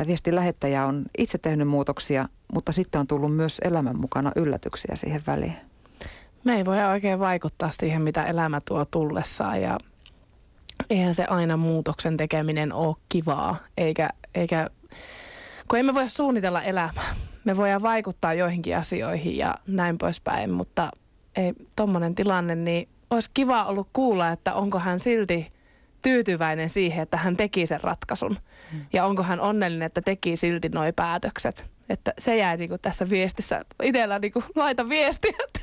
viestin 0.06 0.34
lähettäjä 0.34 0.86
on 0.86 1.04
itse 1.18 1.38
tehnyt 1.38 1.68
muutoksia, 1.68 2.28
mutta 2.54 2.72
sitten 2.72 3.00
on 3.00 3.06
tullut 3.06 3.36
myös 3.36 3.60
elämän 3.64 4.00
mukana 4.00 4.32
yllätyksiä 4.36 4.96
siihen 4.96 5.22
väliin. 5.26 5.56
Me 6.44 6.56
ei 6.56 6.64
voi 6.64 6.84
oikein 6.84 7.18
vaikuttaa 7.18 7.70
siihen, 7.70 8.02
mitä 8.02 8.24
elämä 8.24 8.60
tuo 8.60 8.84
tullessaan 8.84 9.62
ja 9.62 9.78
eihän 10.90 11.14
se 11.14 11.24
aina 11.24 11.56
muutoksen 11.56 12.16
tekeminen 12.16 12.72
ole 12.72 12.96
kivaa, 13.08 13.56
eikä, 13.76 14.10
eikä 14.34 14.70
kun 15.68 15.78
emme 15.78 15.94
voi 15.94 16.10
suunnitella 16.10 16.62
elämää. 16.62 17.14
Me 17.44 17.56
voidaan 17.56 17.82
vaikuttaa 17.82 18.34
joihinkin 18.34 18.76
asioihin 18.76 19.36
ja 19.36 19.54
näin 19.66 19.98
poispäin, 19.98 20.50
mutta 20.50 20.90
ei 21.36 21.52
tommonen 21.76 22.14
tilanne, 22.14 22.54
niin 22.54 22.88
olisi 23.10 23.30
kiva 23.34 23.64
ollut 23.64 23.88
kuulla, 23.92 24.28
että 24.28 24.54
onko 24.54 24.78
hän 24.78 25.00
silti 25.00 25.52
tyytyväinen 26.02 26.68
siihen, 26.68 27.02
että 27.02 27.16
hän 27.16 27.36
teki 27.36 27.66
sen 27.66 27.80
ratkaisun. 27.80 28.38
Mm. 28.72 28.80
Ja 28.92 29.06
onko 29.06 29.22
hän 29.22 29.40
onnellinen, 29.40 29.86
että 29.86 30.02
teki 30.02 30.36
silti 30.36 30.68
nuo 30.68 30.84
päätökset. 30.96 31.73
Että 31.88 32.12
se 32.18 32.36
jäi 32.36 32.56
niin 32.56 32.68
kuin 32.68 32.80
tässä 32.82 33.10
viestissä. 33.10 33.64
Itsellä 33.82 34.18
niin 34.18 34.32
kuin 34.32 34.44
laita 34.54 34.88
viesti, 34.88 35.28
että 35.44 35.60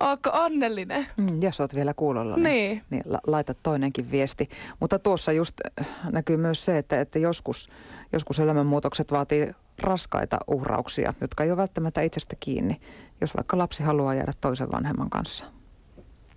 onko 0.00 0.30
onnellinen. 0.32 1.06
Mm, 1.16 1.42
jos 1.42 1.60
olet 1.60 1.74
vielä 1.74 1.94
kuulolla, 1.94 2.36
niin, 2.36 2.44
niin. 2.44 2.82
niin 2.90 3.02
laita 3.26 3.54
toinenkin 3.54 4.10
viesti. 4.10 4.48
Mutta 4.80 4.98
tuossa 4.98 5.32
just 5.32 5.54
äh, 5.80 5.86
näkyy 6.12 6.36
myös 6.36 6.64
se, 6.64 6.78
että, 6.78 7.00
että 7.00 7.18
joskus, 7.18 7.68
joskus 8.12 8.38
elämänmuutokset 8.38 9.12
vaatii 9.12 9.50
raskaita 9.82 10.38
uhrauksia, 10.46 11.12
jotka 11.20 11.44
ei 11.44 11.50
ole 11.50 11.56
välttämättä 11.56 12.00
itsestä 12.00 12.36
kiinni, 12.40 12.80
jos 13.20 13.36
vaikka 13.36 13.58
lapsi 13.58 13.82
haluaa 13.82 14.14
jäädä 14.14 14.32
toisen 14.40 14.72
vanhemman 14.72 15.10
kanssa. 15.10 15.44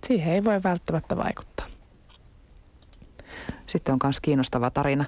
Siihen 0.06 0.32
ei 0.34 0.44
voi 0.44 0.62
välttämättä 0.62 1.16
vaikuttaa. 1.16 1.66
Sitten 3.66 3.92
on 3.92 3.98
myös 4.02 4.20
kiinnostava 4.20 4.70
tarina. 4.70 5.04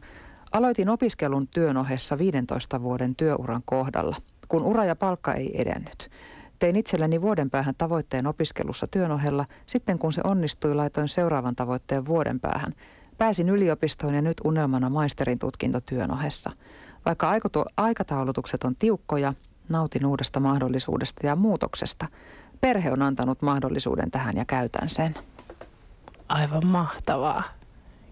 Aloitin 0.53 0.89
opiskelun 0.89 1.49
työn 1.49 1.77
ohessa 1.77 2.19
15 2.19 2.83
vuoden 2.83 3.17
työuran 3.17 3.63
kohdalla, 3.65 4.17
kun 4.49 4.63
ura 4.63 4.85
ja 4.85 4.97
palkka 4.97 5.35
ei 5.35 5.61
edennyt. 5.61 6.11
Tein 6.59 6.77
itselleni 6.77 7.23
vuoden 7.23 7.51
päähän 7.51 7.75
tavoitteen 7.79 8.27
opiskelussa 8.27 8.87
työn 8.87 9.13
ohella. 9.13 9.45
Sitten 9.67 9.99
kun 9.99 10.13
se 10.13 10.21
onnistui, 10.25 10.75
laitoin 10.75 11.09
seuraavan 11.09 11.57
tavoitteen 11.57 12.07
vuoden 12.07 12.41
päähän. 12.41 12.73
Pääsin 13.19 13.49
yliopistoon 13.49 14.15
ja 14.15 14.23
nyt 14.23 14.37
unelmana 14.45 14.91
maisterin 14.91 15.39
tutkinto 15.39 15.81
työn 15.81 16.11
ohessa. 16.11 16.51
Vaikka 17.07 17.31
aikataulutukset 17.77 18.65
on 18.65 18.77
tiukkoja, 18.77 19.35
nautin 19.69 20.07
uudesta 20.07 20.41
mahdollisuudesta 20.41 21.27
ja 21.27 21.37
muutoksesta. 21.37 22.07
Perhe 22.61 22.93
on 22.93 23.03
antanut 23.03 23.43
mahdollisuuden 23.43 24.11
tähän 24.11 24.33
ja 24.37 24.45
käytän 24.45 24.91
sen. 24.91 25.15
Aivan 26.29 26.67
mahtavaa. 26.67 27.43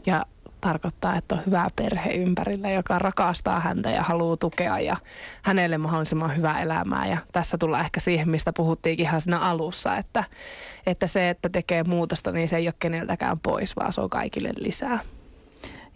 Ja 0.07 0.26
tarkoittaa, 0.64 1.16
että 1.16 1.34
on 1.34 1.42
hyvä 1.46 1.68
perhe 1.76 2.10
ympärillä, 2.10 2.70
joka 2.70 2.98
rakastaa 2.98 3.60
häntä 3.60 3.90
ja 3.90 4.02
haluaa 4.02 4.36
tukea 4.36 4.78
ja 4.78 4.96
hänelle 5.42 5.78
mahdollisimman 5.78 6.36
hyvää 6.36 6.62
elämää. 6.62 7.06
Ja 7.06 7.18
tässä 7.32 7.58
tullaan 7.58 7.84
ehkä 7.84 8.00
siihen, 8.00 8.28
mistä 8.28 8.52
puhuttiinkin 8.52 9.06
ihan 9.06 9.20
siinä 9.20 9.38
alussa, 9.38 9.96
että, 9.96 10.24
että 10.86 11.06
se, 11.06 11.28
että 11.28 11.48
tekee 11.48 11.82
muutosta, 11.82 12.32
niin 12.32 12.48
se 12.48 12.56
ei 12.56 12.66
ole 12.68 12.74
keneltäkään 12.78 13.40
pois, 13.40 13.76
vaan 13.76 13.92
se 13.92 14.00
on 14.00 14.10
kaikille 14.10 14.50
lisää 14.56 14.98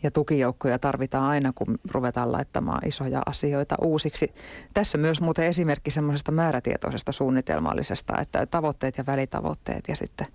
ja 0.02 0.10
tukijoukkoja 0.10 0.78
tarvitaan 0.78 1.24
aina, 1.24 1.52
kun 1.54 1.78
ruvetaan 1.90 2.32
laittamaan 2.32 2.88
isoja 2.88 3.22
asioita 3.26 3.76
uusiksi. 3.82 4.32
Tässä 4.74 4.98
myös 4.98 5.20
muuten 5.20 5.44
esimerkki 5.44 5.90
semmoisesta 5.90 6.32
määrätietoisesta 6.32 7.12
suunnitelmallisesta, 7.12 8.20
että 8.20 8.46
tavoitteet 8.46 8.98
ja 8.98 9.06
välitavoitteet 9.06 9.88
ja 9.88 9.96
sitten 9.96 10.26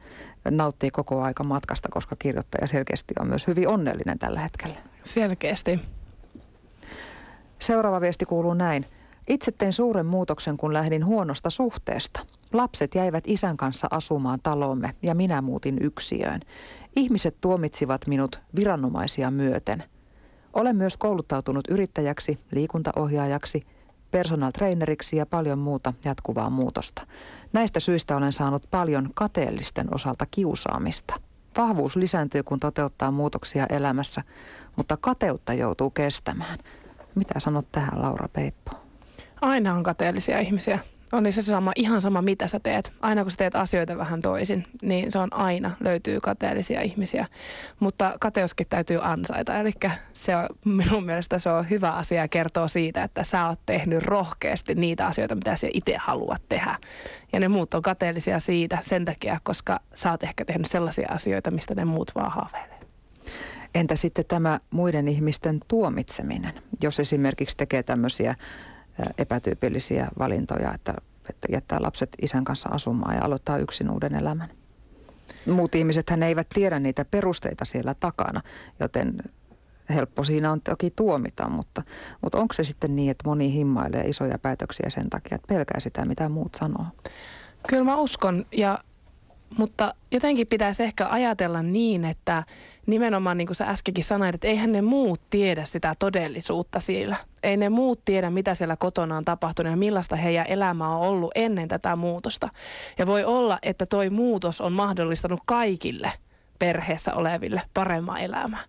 nauttii 0.51 0.91
koko 0.91 1.22
aika 1.22 1.43
matkasta, 1.43 1.89
koska 1.91 2.16
kirjoittaja 2.16 2.68
selkeästi 2.68 3.14
on 3.20 3.28
myös 3.28 3.47
hyvin 3.47 3.68
onnellinen 3.68 4.20
tällä 4.20 4.39
hetkellä. 4.39 4.76
Selkeästi. 5.03 5.80
Seuraava 7.59 8.01
viesti 8.01 8.26
kuuluu 8.26 8.53
näin. 8.53 8.86
Itse 9.28 9.51
tein 9.51 9.74
suuren 9.74 10.05
muutoksen, 10.05 10.57
kun 10.57 10.74
lähdin 10.74 11.05
huonosta 11.05 11.49
suhteesta. 11.49 12.26
Lapset 12.54 12.95
jäivät 12.95 13.24
isän 13.28 13.58
kanssa 13.58 13.88
asumaan 13.91 14.39
talomme 14.43 14.95
ja 15.01 15.16
minä 15.16 15.41
muutin 15.41 15.78
yksiöön. 15.82 16.41
Ihmiset 16.95 17.38
tuomitsivat 17.41 18.08
minut 18.08 18.41
viranomaisia 18.56 19.32
myöten. 19.32 19.84
Olen 20.54 20.76
myös 20.76 20.97
kouluttautunut 20.97 21.68
yrittäjäksi, 21.70 22.39
liikuntaohjaajaksi. 22.51 23.62
personal 24.12 24.51
traineriksi 24.51 25.18
ja 25.18 25.26
paljon 25.26 25.60
muuta 25.60 25.93
jatkuvaa 26.06 26.49
muutosta. 26.49 27.08
Näistä 27.54 27.80
syistä 27.80 28.18
olen 28.18 28.34
saanut 28.34 28.64
paljon 28.72 29.10
kateellisten 29.16 29.95
osalta 29.95 30.26
kiusaamista. 30.32 31.16
Vahvuus 31.58 31.95
lisääntyy, 31.95 32.43
kun 32.43 32.60
toteuttaa 32.60 33.12
muutoksia 33.12 33.66
elämässä, 33.70 34.22
mutta 34.76 34.97
kateutta 34.97 35.54
joutuu 35.54 35.89
kestämään. 35.89 36.60
Mitä 37.16 37.39
sanot 37.39 37.72
tähän, 37.72 38.01
Laura 38.01 38.28
Peippo? 38.28 38.72
Aina 39.41 39.74
on 39.74 39.84
kateellisia 39.84 40.39
ihmisiä 40.39 40.80
on 41.14 41.34
se 41.34 41.41
sama, 41.41 41.72
ihan 41.76 42.01
sama 42.01 42.22
mitä 42.22 42.47
sä 42.47 42.59
teet. 42.59 42.93
Aina 43.01 43.22
kun 43.22 43.32
sä 43.32 43.38
teet 43.38 43.55
asioita 43.55 43.97
vähän 43.97 44.22
toisin, 44.22 44.66
niin 44.82 45.11
se 45.11 45.20
on 45.20 45.34
aina, 45.34 45.72
löytyy 45.80 46.20
kateellisia 46.20 46.82
ihmisiä. 46.82 47.28
Mutta 47.80 48.16
kateuskin 48.20 48.68
täytyy 48.70 48.99
ansaita. 49.01 49.59
Eli 49.59 49.72
se 50.14 50.36
on, 50.36 50.45
minun 50.66 51.05
mielestä 51.05 51.39
se 51.39 51.49
on 51.49 51.70
hyvä 51.70 51.91
asia 51.91 52.28
kertoa 52.28 52.68
siitä, 52.68 53.03
että 53.03 53.24
sä 53.24 53.47
oot 53.47 53.59
tehnyt 53.66 54.03
rohkeasti 54.03 54.76
niitä 54.76 55.07
asioita, 55.07 55.36
mitä 55.36 55.55
sä 55.55 55.68
itse 55.74 55.97
haluat 55.99 56.41
tehdä. 56.49 56.78
Ja 57.34 57.39
ne 57.39 57.47
muut 57.47 57.74
on 57.74 57.82
kateellisia 57.82 58.39
siitä 58.39 58.78
sen 58.82 59.05
takia, 59.05 59.39
koska 59.43 59.80
sä 59.93 60.11
oot 60.11 60.24
ehkä 60.24 60.45
tehnyt 60.45 60.68
sellaisia 60.68 61.07
asioita, 61.11 61.51
mistä 61.51 61.76
ne 61.76 61.86
muut 61.86 62.11
vaan 62.16 62.32
haaveilee. 62.32 62.80
Entä 63.76 63.95
sitten 63.95 64.26
tämä 64.28 64.59
muiden 64.72 65.07
ihmisten 65.07 65.59
tuomitseminen, 65.68 66.53
jos 66.82 66.99
esimerkiksi 66.99 67.57
tekee 67.57 67.84
tämmöisiä 67.84 68.36
epätyypillisiä 69.18 70.08
valintoja, 70.20 70.74
että, 70.74 70.94
että 71.30 71.48
jättää 71.52 71.82
lapset 71.82 72.10
isän 72.22 72.44
kanssa 72.44 72.70
asumaan 72.70 73.16
ja 73.16 73.26
aloittaa 73.26 73.58
yksin 73.58 73.89
uuden 73.89 74.16
elämän. 74.16 74.50
Muut 75.48 75.76
ihmiset 75.76 76.10
hän 76.10 76.24
eivät 76.24 76.48
tiedä 76.54 76.80
niitä 76.80 77.06
perusteita 77.06 77.66
siellä 77.66 77.96
takana, 78.00 78.41
joten 78.80 79.18
helppo 79.89 80.24
siinä 80.24 80.52
on 80.52 80.62
toki 80.62 80.91
tuomita, 80.96 81.50
mutta, 81.50 81.84
mutta 82.22 82.38
onko 82.38 82.54
se 82.54 82.64
sitten 82.64 82.96
niin, 82.96 83.12
että 83.12 83.30
moni 83.30 83.54
himmailee 83.54 84.04
isoja 84.04 84.39
päätöksiä 84.39 84.89
sen 84.89 85.10
takia, 85.10 85.36
että 85.36 85.48
pelkää 85.48 85.80
sitä, 85.80 86.06
mitä 86.06 86.30
muut 86.30 86.56
sanoo? 86.56 86.86
Kyllä 87.68 87.84
mä 87.84 87.98
uskon 87.98 88.46
ja 88.52 88.80
mutta 89.58 89.94
jotenkin 90.12 90.48
pitäisi 90.48 90.84
ehkä 90.84 91.08
ajatella 91.10 91.62
niin, 91.62 92.06
että 92.06 92.44
nimenomaan 92.86 93.38
niin 93.38 93.47
kuin 93.47 93.55
sä 93.55 93.67
äskenkin 93.67 94.03
sanoit, 94.03 94.36
että 94.36 94.47
eihän 94.47 94.71
ne 94.71 94.81
muut 94.81 95.21
tiedä 95.29 95.65
sitä 95.65 95.95
todellisuutta 95.99 96.79
siellä. 96.79 97.15
Ei 97.43 97.57
ne 97.57 97.69
muut 97.69 98.05
tiedä, 98.05 98.29
mitä 98.29 98.53
siellä 98.53 98.75
kotona 98.75 99.17
on 99.17 99.25
tapahtunut 99.25 99.71
ja 99.71 99.77
millaista 99.77 100.15
heidän 100.15 100.45
elämä 100.49 100.95
on 100.95 101.01
ollut 101.01 101.31
ennen 101.36 101.67
tätä 101.67 101.95
muutosta. 101.95 102.49
Ja 102.97 103.07
voi 103.07 103.23
olla, 103.23 103.59
että 103.61 103.86
toi 103.86 104.09
muutos 104.09 104.61
on 104.61 104.73
mahdollistanut 104.73 105.39
kaikille 105.45 106.11
perheessä 106.59 107.13
oleville 107.13 107.61
paremman 107.73 108.21
elämää. 108.21 108.63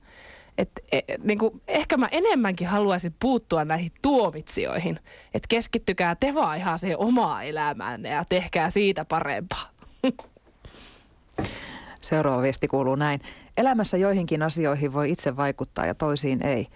Et, 0.59 0.71
et, 0.93 1.05
niin 1.25 1.39
kuin, 1.39 1.63
ehkä 1.69 1.97
mä 1.97 2.09
enemmänkin 2.11 2.67
haluaisin 2.67 3.15
puuttua 3.19 3.65
näihin 3.65 3.93
tuomitsioihin. 4.03 5.01
Että 5.35 5.47
keskittykää 5.49 6.15
te 6.15 6.35
vaan 6.35 6.59
ihan 6.59 6.79
siihen 6.79 6.99
omaa 6.99 7.43
elämäänne 7.43 8.09
ja 8.09 8.25
tehkää 8.29 8.71
siitä 8.71 9.05
parempaa. 9.05 9.71
Seuraava 12.03 12.43
viesti 12.43 12.69
kuuluu 12.69 12.95
näin. 12.95 13.21
Elämässä 13.57 13.97
joihinkin 13.97 14.43
asioihin 14.43 14.93
voi 14.93 15.11
itse 15.11 15.37
vaikuttaa 15.37 15.87
ja 15.87 15.95
toisiin 15.95 16.47
ei. 16.47 16.67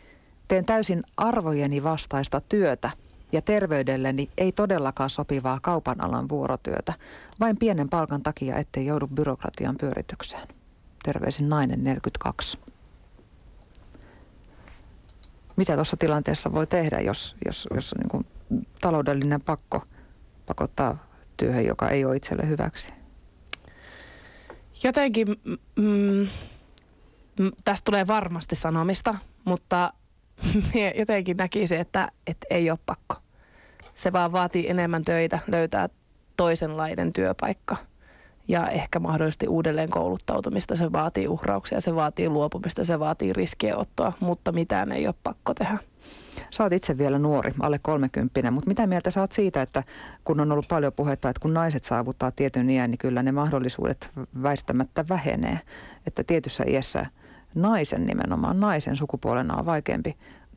Teen 0.49 0.65
täysin 0.65 1.03
arvojeni 1.17 1.83
vastaista 1.83 2.41
työtä 2.41 2.91
ja 3.33 3.43
terveydelleni 3.43 4.29
ei 4.39 4.53
todellakaan 4.53 5.11
sopivaa 5.11 5.59
kaupan 5.63 6.01
alan 6.01 6.29
vuorotyötä, 6.29 6.95
vain 7.41 7.59
pienen 7.59 7.89
palkan 7.89 8.23
takia, 8.23 8.57
ettei 8.57 8.87
joudu 8.87 9.07
byrokratian 9.07 9.77
pyöritykseen. 9.81 10.49
Terveisin 11.03 11.49
nainen 11.49 11.85
42. 11.85 12.59
Mitä 15.57 15.75
tuossa 15.75 15.97
tilanteessa 15.97 16.53
voi 16.53 16.67
tehdä, 16.67 17.01
jos, 17.01 17.37
jos, 17.47 17.69
jos 17.75 17.95
niin 17.99 18.09
kuin 18.09 18.27
taloudellinen 18.81 19.41
pakko 19.41 19.83
pakottaa 20.47 21.07
työhön, 21.37 21.65
joka 21.65 21.89
ei 21.89 22.05
ole 22.05 22.17
itselle 22.17 22.49
hyväksi? 22.49 22.91
Jotenkin 24.83 25.29
mm, 25.29 25.59
mm, 25.77 26.29
tästä 27.65 27.85
tulee 27.85 28.07
varmasti 28.07 28.57
sanomista, 28.57 29.15
mutta 29.45 29.93
jotenkin 30.99 31.37
näkisi, 31.37 31.77
että, 31.77 32.09
että 32.27 32.47
ei 32.51 32.71
ole 32.71 32.79
pakko. 32.87 33.17
Se 33.95 34.13
vaan 34.13 34.33
vaatii 34.33 34.71
enemmän 34.71 35.03
töitä 35.03 35.39
löytää 35.47 35.89
toisenlainen 36.37 37.13
työpaikka 37.13 37.77
ja 38.49 38.69
ehkä 38.69 38.99
mahdollisesti 38.99 39.49
uudelleen 39.49 39.91
kouluttautumista. 39.91 40.77
Se 40.77 40.93
vaatii 40.93 41.29
uhrauksia, 41.29 41.81
se 41.81 41.95
vaatii 41.95 42.29
luopumista, 42.29 42.85
se 42.85 42.99
vaatii 42.99 43.33
riskienottoa, 43.33 44.13
mutta 44.21 44.53
mitään 44.53 44.93
ei 44.93 45.07
ole 45.07 45.15
pakko 45.23 45.55
tehdä. 45.55 45.79
Sä 46.51 46.63
oot 46.63 46.73
itse 46.73 46.99
vielä 46.99 47.19
nuori, 47.19 47.53
alle 47.61 47.79
30, 47.79 48.51
mutta 48.51 48.69
mitä 48.69 48.87
mieltä 48.87 49.11
sä 49.11 49.21
oot 49.21 49.33
siitä, 49.33 49.63
että 49.63 49.83
kun 50.25 50.41
on 50.41 50.53
ollut 50.53 50.69
paljon 50.69 50.93
puhetta, 50.93 51.29
että 51.29 51.41
kun 51.41 51.55
naiset 51.55 51.85
saavuttaa 51.85 52.31
tietyn 52.31 52.71
iän, 52.71 52.91
niin 52.91 52.99
kyllä 52.99 53.23
ne 53.23 53.33
mahdollisuudet 53.33 54.11
väistämättä 54.43 55.05
vähenee. 55.09 55.61
Että 56.07 56.25
tietyssä 56.25 56.65
iässä 56.67 57.07
naisen 57.55 58.07
nimenomaan, 58.07 58.61
naisen 58.61 58.97
sukupuolena 58.97 59.57
on 59.57 59.67
vaikeampi 59.67 60.17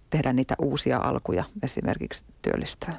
tehdä 0.09 0.33
niitä 0.33 0.55
uusia 0.59 0.97
alkuja, 0.97 1.43
esimerkiksi 1.63 2.25
työllistyä. 2.41 2.93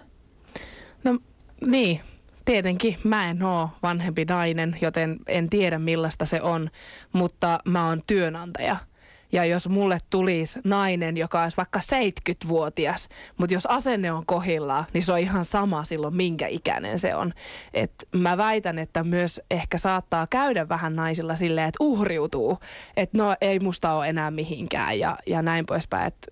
No 1.04 1.18
niin, 1.66 2.00
tietenkin 2.44 2.98
mä 3.04 3.30
en 3.30 3.42
ole 3.42 3.68
vanhempi 3.82 4.24
nainen, 4.24 4.76
joten 4.80 5.18
en 5.26 5.50
tiedä 5.50 5.78
millaista 5.78 6.24
se 6.24 6.42
on, 6.42 6.70
mutta 7.12 7.58
mä 7.64 7.88
oon 7.88 8.02
työnantaja– 8.06 8.76
ja 9.32 9.44
jos 9.44 9.68
mulle 9.68 9.98
tulisi 10.10 10.60
nainen, 10.64 11.16
joka 11.16 11.42
olisi 11.42 11.56
vaikka 11.56 11.78
70-vuotias, 11.78 13.08
mutta 13.36 13.54
jos 13.54 13.66
asenne 13.66 14.12
on 14.12 14.26
kohillaan, 14.26 14.84
niin 14.92 15.02
se 15.02 15.12
on 15.12 15.18
ihan 15.18 15.44
sama 15.44 15.84
silloin, 15.84 16.16
minkä 16.16 16.46
ikäinen 16.46 16.98
se 16.98 17.14
on. 17.14 17.32
Et 17.74 18.08
mä 18.16 18.36
väitän, 18.36 18.78
että 18.78 19.04
myös 19.04 19.40
ehkä 19.50 19.78
saattaa 19.78 20.26
käydä 20.26 20.68
vähän 20.68 20.96
naisilla 20.96 21.36
silleen, 21.36 21.68
että 21.68 21.84
uhriutuu, 21.84 22.58
että 22.96 23.18
no 23.18 23.36
ei 23.40 23.60
musta 23.60 23.92
ole 23.92 24.08
enää 24.08 24.30
mihinkään 24.30 24.98
ja, 24.98 25.18
ja 25.26 25.42
näin 25.42 25.66
poispäin. 25.66 26.06
Et 26.06 26.28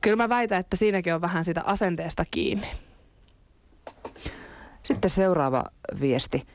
kyllä 0.00 0.16
mä 0.16 0.28
väitän, 0.28 0.60
että 0.60 0.76
siinäkin 0.76 1.14
on 1.14 1.20
vähän 1.20 1.44
sitä 1.44 1.62
asenteesta 1.66 2.24
kiinni. 2.30 2.66
Sitten 4.82 5.10
seuraava 5.10 5.64
viesti. 6.00 6.46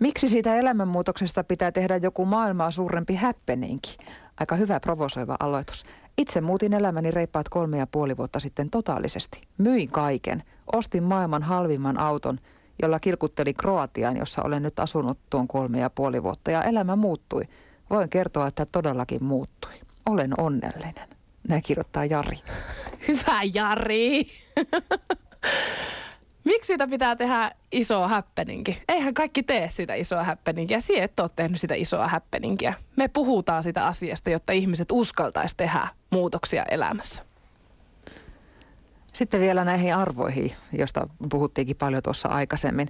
Miksi 0.00 0.28
siitä 0.28 0.56
elämänmuutoksesta 0.56 1.44
pitää 1.44 1.72
tehdä 1.72 1.96
joku 1.96 2.24
maailmaa 2.24 2.70
suurempi 2.70 3.14
häppeninki? 3.14 3.96
Aika 4.40 4.56
hyvä 4.56 4.80
provosoiva 4.80 5.36
aloitus. 5.40 5.84
Itse 6.18 6.40
muutin 6.40 6.74
elämäni 6.74 7.10
reippaat 7.10 7.48
kolme 7.48 7.78
ja 7.78 7.86
puoli 7.86 8.16
vuotta 8.16 8.40
sitten 8.40 8.70
totaalisesti. 8.70 9.40
Myin 9.58 9.88
kaiken. 9.88 10.42
Ostin 10.72 11.02
maailman 11.02 11.42
halvimman 11.42 12.00
auton, 12.00 12.38
jolla 12.82 13.00
kilkutteli 13.00 13.54
Kroatiaan, 13.54 14.16
jossa 14.16 14.42
olen 14.42 14.62
nyt 14.62 14.78
asunut 14.78 15.18
tuon 15.30 15.48
kolme 15.48 15.80
ja 15.80 15.90
puoli 15.90 16.22
vuotta. 16.22 16.50
Ja 16.50 16.62
elämä 16.62 16.96
muuttui. 16.96 17.42
Voin 17.90 18.08
kertoa, 18.10 18.46
että 18.46 18.66
todellakin 18.72 19.24
muuttui. 19.24 19.72
Olen 20.06 20.30
onnellinen. 20.38 21.08
Näin 21.48 21.62
kirjoittaa 21.62 22.04
Jari. 22.04 22.38
Hyvä 23.08 23.40
Jari! 23.54 24.26
Miksi 26.46 26.66
sitä 26.66 26.88
pitää 26.88 27.16
tehdä 27.16 27.50
isoa 27.72 28.08
happeningi? 28.08 28.82
Eihän 28.88 29.14
kaikki 29.14 29.42
tee 29.42 29.70
sitä 29.70 29.94
isoa 29.94 30.24
happeningia. 30.24 30.80
Sie 30.80 31.02
et 31.02 31.20
ole 31.20 31.30
tehnyt 31.36 31.60
sitä 31.60 31.74
isoa 31.74 32.08
happeningia. 32.08 32.74
Me 32.96 33.08
puhutaan 33.08 33.62
sitä 33.62 33.86
asiasta, 33.86 34.30
jotta 34.30 34.52
ihmiset 34.52 34.92
uskaltaisi 34.92 35.56
tehdä 35.56 35.88
muutoksia 36.10 36.64
elämässä. 36.64 37.22
Sitten 39.12 39.40
vielä 39.40 39.64
näihin 39.64 39.94
arvoihin, 39.94 40.52
josta 40.72 41.08
puhuttiinkin 41.30 41.76
paljon 41.76 42.02
tuossa 42.02 42.28
aikaisemmin. 42.28 42.88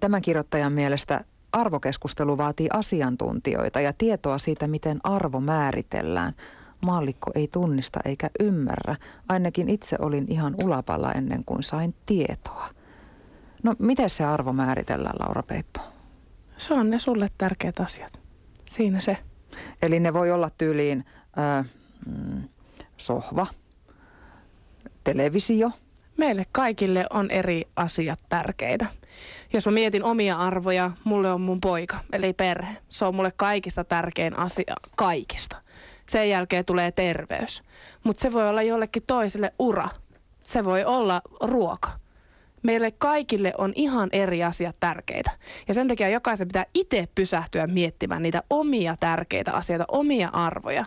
Tämän 0.00 0.22
kirjoittajan 0.22 0.72
mielestä 0.72 1.24
arvokeskustelu 1.52 2.38
vaatii 2.38 2.68
asiantuntijoita 2.72 3.80
ja 3.80 3.92
tietoa 3.98 4.38
siitä, 4.38 4.68
miten 4.68 5.00
arvo 5.04 5.40
määritellään. 5.40 6.32
Maallikko 6.80 7.30
ei 7.34 7.48
tunnista 7.48 8.00
eikä 8.04 8.30
ymmärrä. 8.40 8.96
Ainakin 9.28 9.68
itse 9.68 9.96
olin 9.98 10.24
ihan 10.28 10.54
ulapalla 10.64 11.12
ennen 11.12 11.44
kuin 11.44 11.62
sain 11.62 11.94
tietoa. 12.06 12.68
No 13.64 13.74
miten 13.78 14.10
se 14.10 14.24
arvo 14.24 14.52
määritellään, 14.52 15.16
Laura 15.18 15.42
Peippo? 15.42 15.80
Se 16.56 16.74
on 16.74 16.90
ne 16.90 16.98
sulle 16.98 17.28
tärkeät 17.38 17.80
asiat. 17.80 18.20
Siinä 18.66 19.00
se. 19.00 19.16
Eli 19.82 20.00
ne 20.00 20.12
voi 20.12 20.30
olla 20.30 20.50
tyyliin 20.50 21.04
äh, 21.38 21.66
sohva, 22.96 23.46
televisio. 25.04 25.70
Meille 26.16 26.46
kaikille 26.52 27.06
on 27.10 27.30
eri 27.30 27.64
asiat 27.76 28.18
tärkeitä. 28.28 28.86
Jos 29.52 29.66
mä 29.66 29.72
mietin 29.72 30.04
omia 30.04 30.36
arvoja, 30.36 30.90
mulle 31.04 31.32
on 31.32 31.40
mun 31.40 31.60
poika, 31.60 31.96
eli 32.12 32.32
perhe. 32.32 32.76
Se 32.88 33.04
on 33.04 33.14
mulle 33.14 33.32
kaikista 33.36 33.84
tärkein 33.84 34.38
asia, 34.38 34.76
kaikista. 34.96 35.56
Sen 36.08 36.30
jälkeen 36.30 36.64
tulee 36.64 36.92
terveys. 36.92 37.62
Mutta 38.04 38.20
se 38.20 38.32
voi 38.32 38.48
olla 38.48 38.62
jollekin 38.62 39.02
toiselle 39.06 39.52
ura. 39.58 39.88
Se 40.42 40.64
voi 40.64 40.84
olla 40.84 41.22
ruoka 41.40 42.03
Meille 42.64 42.90
kaikille 42.90 43.52
on 43.58 43.72
ihan 43.74 44.08
eri 44.12 44.44
asiat 44.44 44.76
tärkeitä. 44.80 45.30
Ja 45.68 45.74
sen 45.74 45.88
takia 45.88 46.08
jokaisen 46.08 46.48
pitää 46.48 46.66
itse 46.74 47.08
pysähtyä 47.14 47.66
miettimään 47.66 48.22
niitä 48.22 48.42
omia 48.50 48.96
tärkeitä 49.00 49.52
asioita, 49.52 49.84
omia 49.88 50.28
arvoja. 50.28 50.84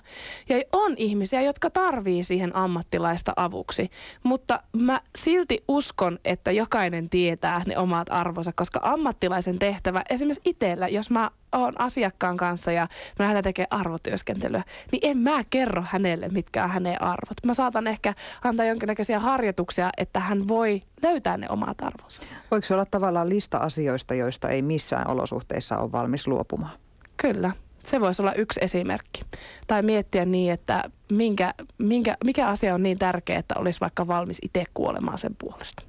Ja 0.49 0.61
on 0.71 0.93
ihmisiä, 0.97 1.41
jotka 1.41 1.69
tarvii 1.69 2.23
siihen 2.23 2.55
ammattilaista 2.55 3.34
avuksi. 3.36 3.89
Mutta 4.23 4.63
mä 4.82 5.01
silti 5.17 5.63
uskon, 5.67 6.19
että 6.25 6.51
jokainen 6.51 7.09
tietää 7.09 7.61
ne 7.65 7.78
omat 7.78 8.07
arvonsa, 8.09 8.51
koska 8.55 8.80
ammattilaisen 8.84 9.59
tehtävä, 9.59 10.03
esimerkiksi 10.09 10.49
itsellä, 10.49 10.88
jos 10.88 11.09
mä 11.09 11.32
oon 11.57 11.81
asiakkaan 11.81 12.37
kanssa 12.37 12.71
ja 12.71 12.87
me 13.19 13.23
lähdetään 13.23 13.43
tekemään 13.43 13.79
arvotyöskentelyä, 13.79 14.63
niin 14.91 14.99
en 15.03 15.17
mä 15.17 15.43
kerro 15.49 15.83
hänelle, 15.85 16.27
mitkä 16.29 16.63
on 16.63 16.69
hänen 16.69 17.01
arvot. 17.01 17.45
Mä 17.45 17.53
saatan 17.53 17.87
ehkä 17.87 18.13
antaa 18.43 18.65
jonkinnäköisiä 18.65 19.19
harjoituksia, 19.19 19.89
että 19.97 20.19
hän 20.19 20.47
voi 20.47 20.81
löytää 21.03 21.37
ne 21.37 21.49
omat 21.49 21.81
arvonsa. 21.81 22.21
Voiko 22.51 22.65
se 22.65 22.73
olla 22.73 22.85
tavallaan 22.85 23.29
lista 23.29 23.57
asioista, 23.57 24.13
joista 24.13 24.49
ei 24.49 24.61
missään 24.61 25.11
olosuhteissa 25.11 25.77
ole 25.77 25.91
valmis 25.91 26.27
luopumaan? 26.27 26.79
Kyllä. 27.17 27.51
Se 27.79 28.01
voisi 28.01 28.21
olla 28.21 28.33
yksi 28.33 28.59
esimerkki. 28.63 29.21
Tai 29.67 29.81
miettiä 29.81 30.25
niin, 30.25 30.53
että 30.53 30.83
minkä, 31.11 31.53
minkä, 31.77 32.17
mikä 32.23 32.47
asia 32.47 32.73
on 32.75 32.83
niin 32.83 32.99
tärkeä, 32.99 33.39
että 33.39 33.55
olisi 33.57 33.79
vaikka 33.79 34.07
valmis 34.07 34.37
itse 34.41 34.63
kuolemaan 34.73 35.17
sen 35.17 35.35
puolesta. 35.39 35.83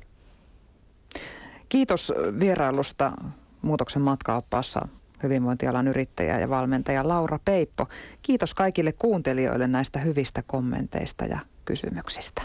Kiitos 1.68 2.12
vierailusta 2.40 3.12
muutoksen 3.62 4.02
matkaoppaassa 4.02 4.88
hyvinvointialan 5.22 5.88
yrittäjä 5.88 6.38
ja 6.38 6.48
valmentaja 6.48 7.08
Laura 7.08 7.38
Peippo. 7.44 7.88
Kiitos 8.22 8.54
kaikille 8.54 8.92
kuuntelijoille 8.92 9.66
näistä 9.66 9.98
hyvistä 9.98 10.42
kommenteista 10.46 11.24
ja 11.24 11.38
kysymyksistä. 11.64 12.42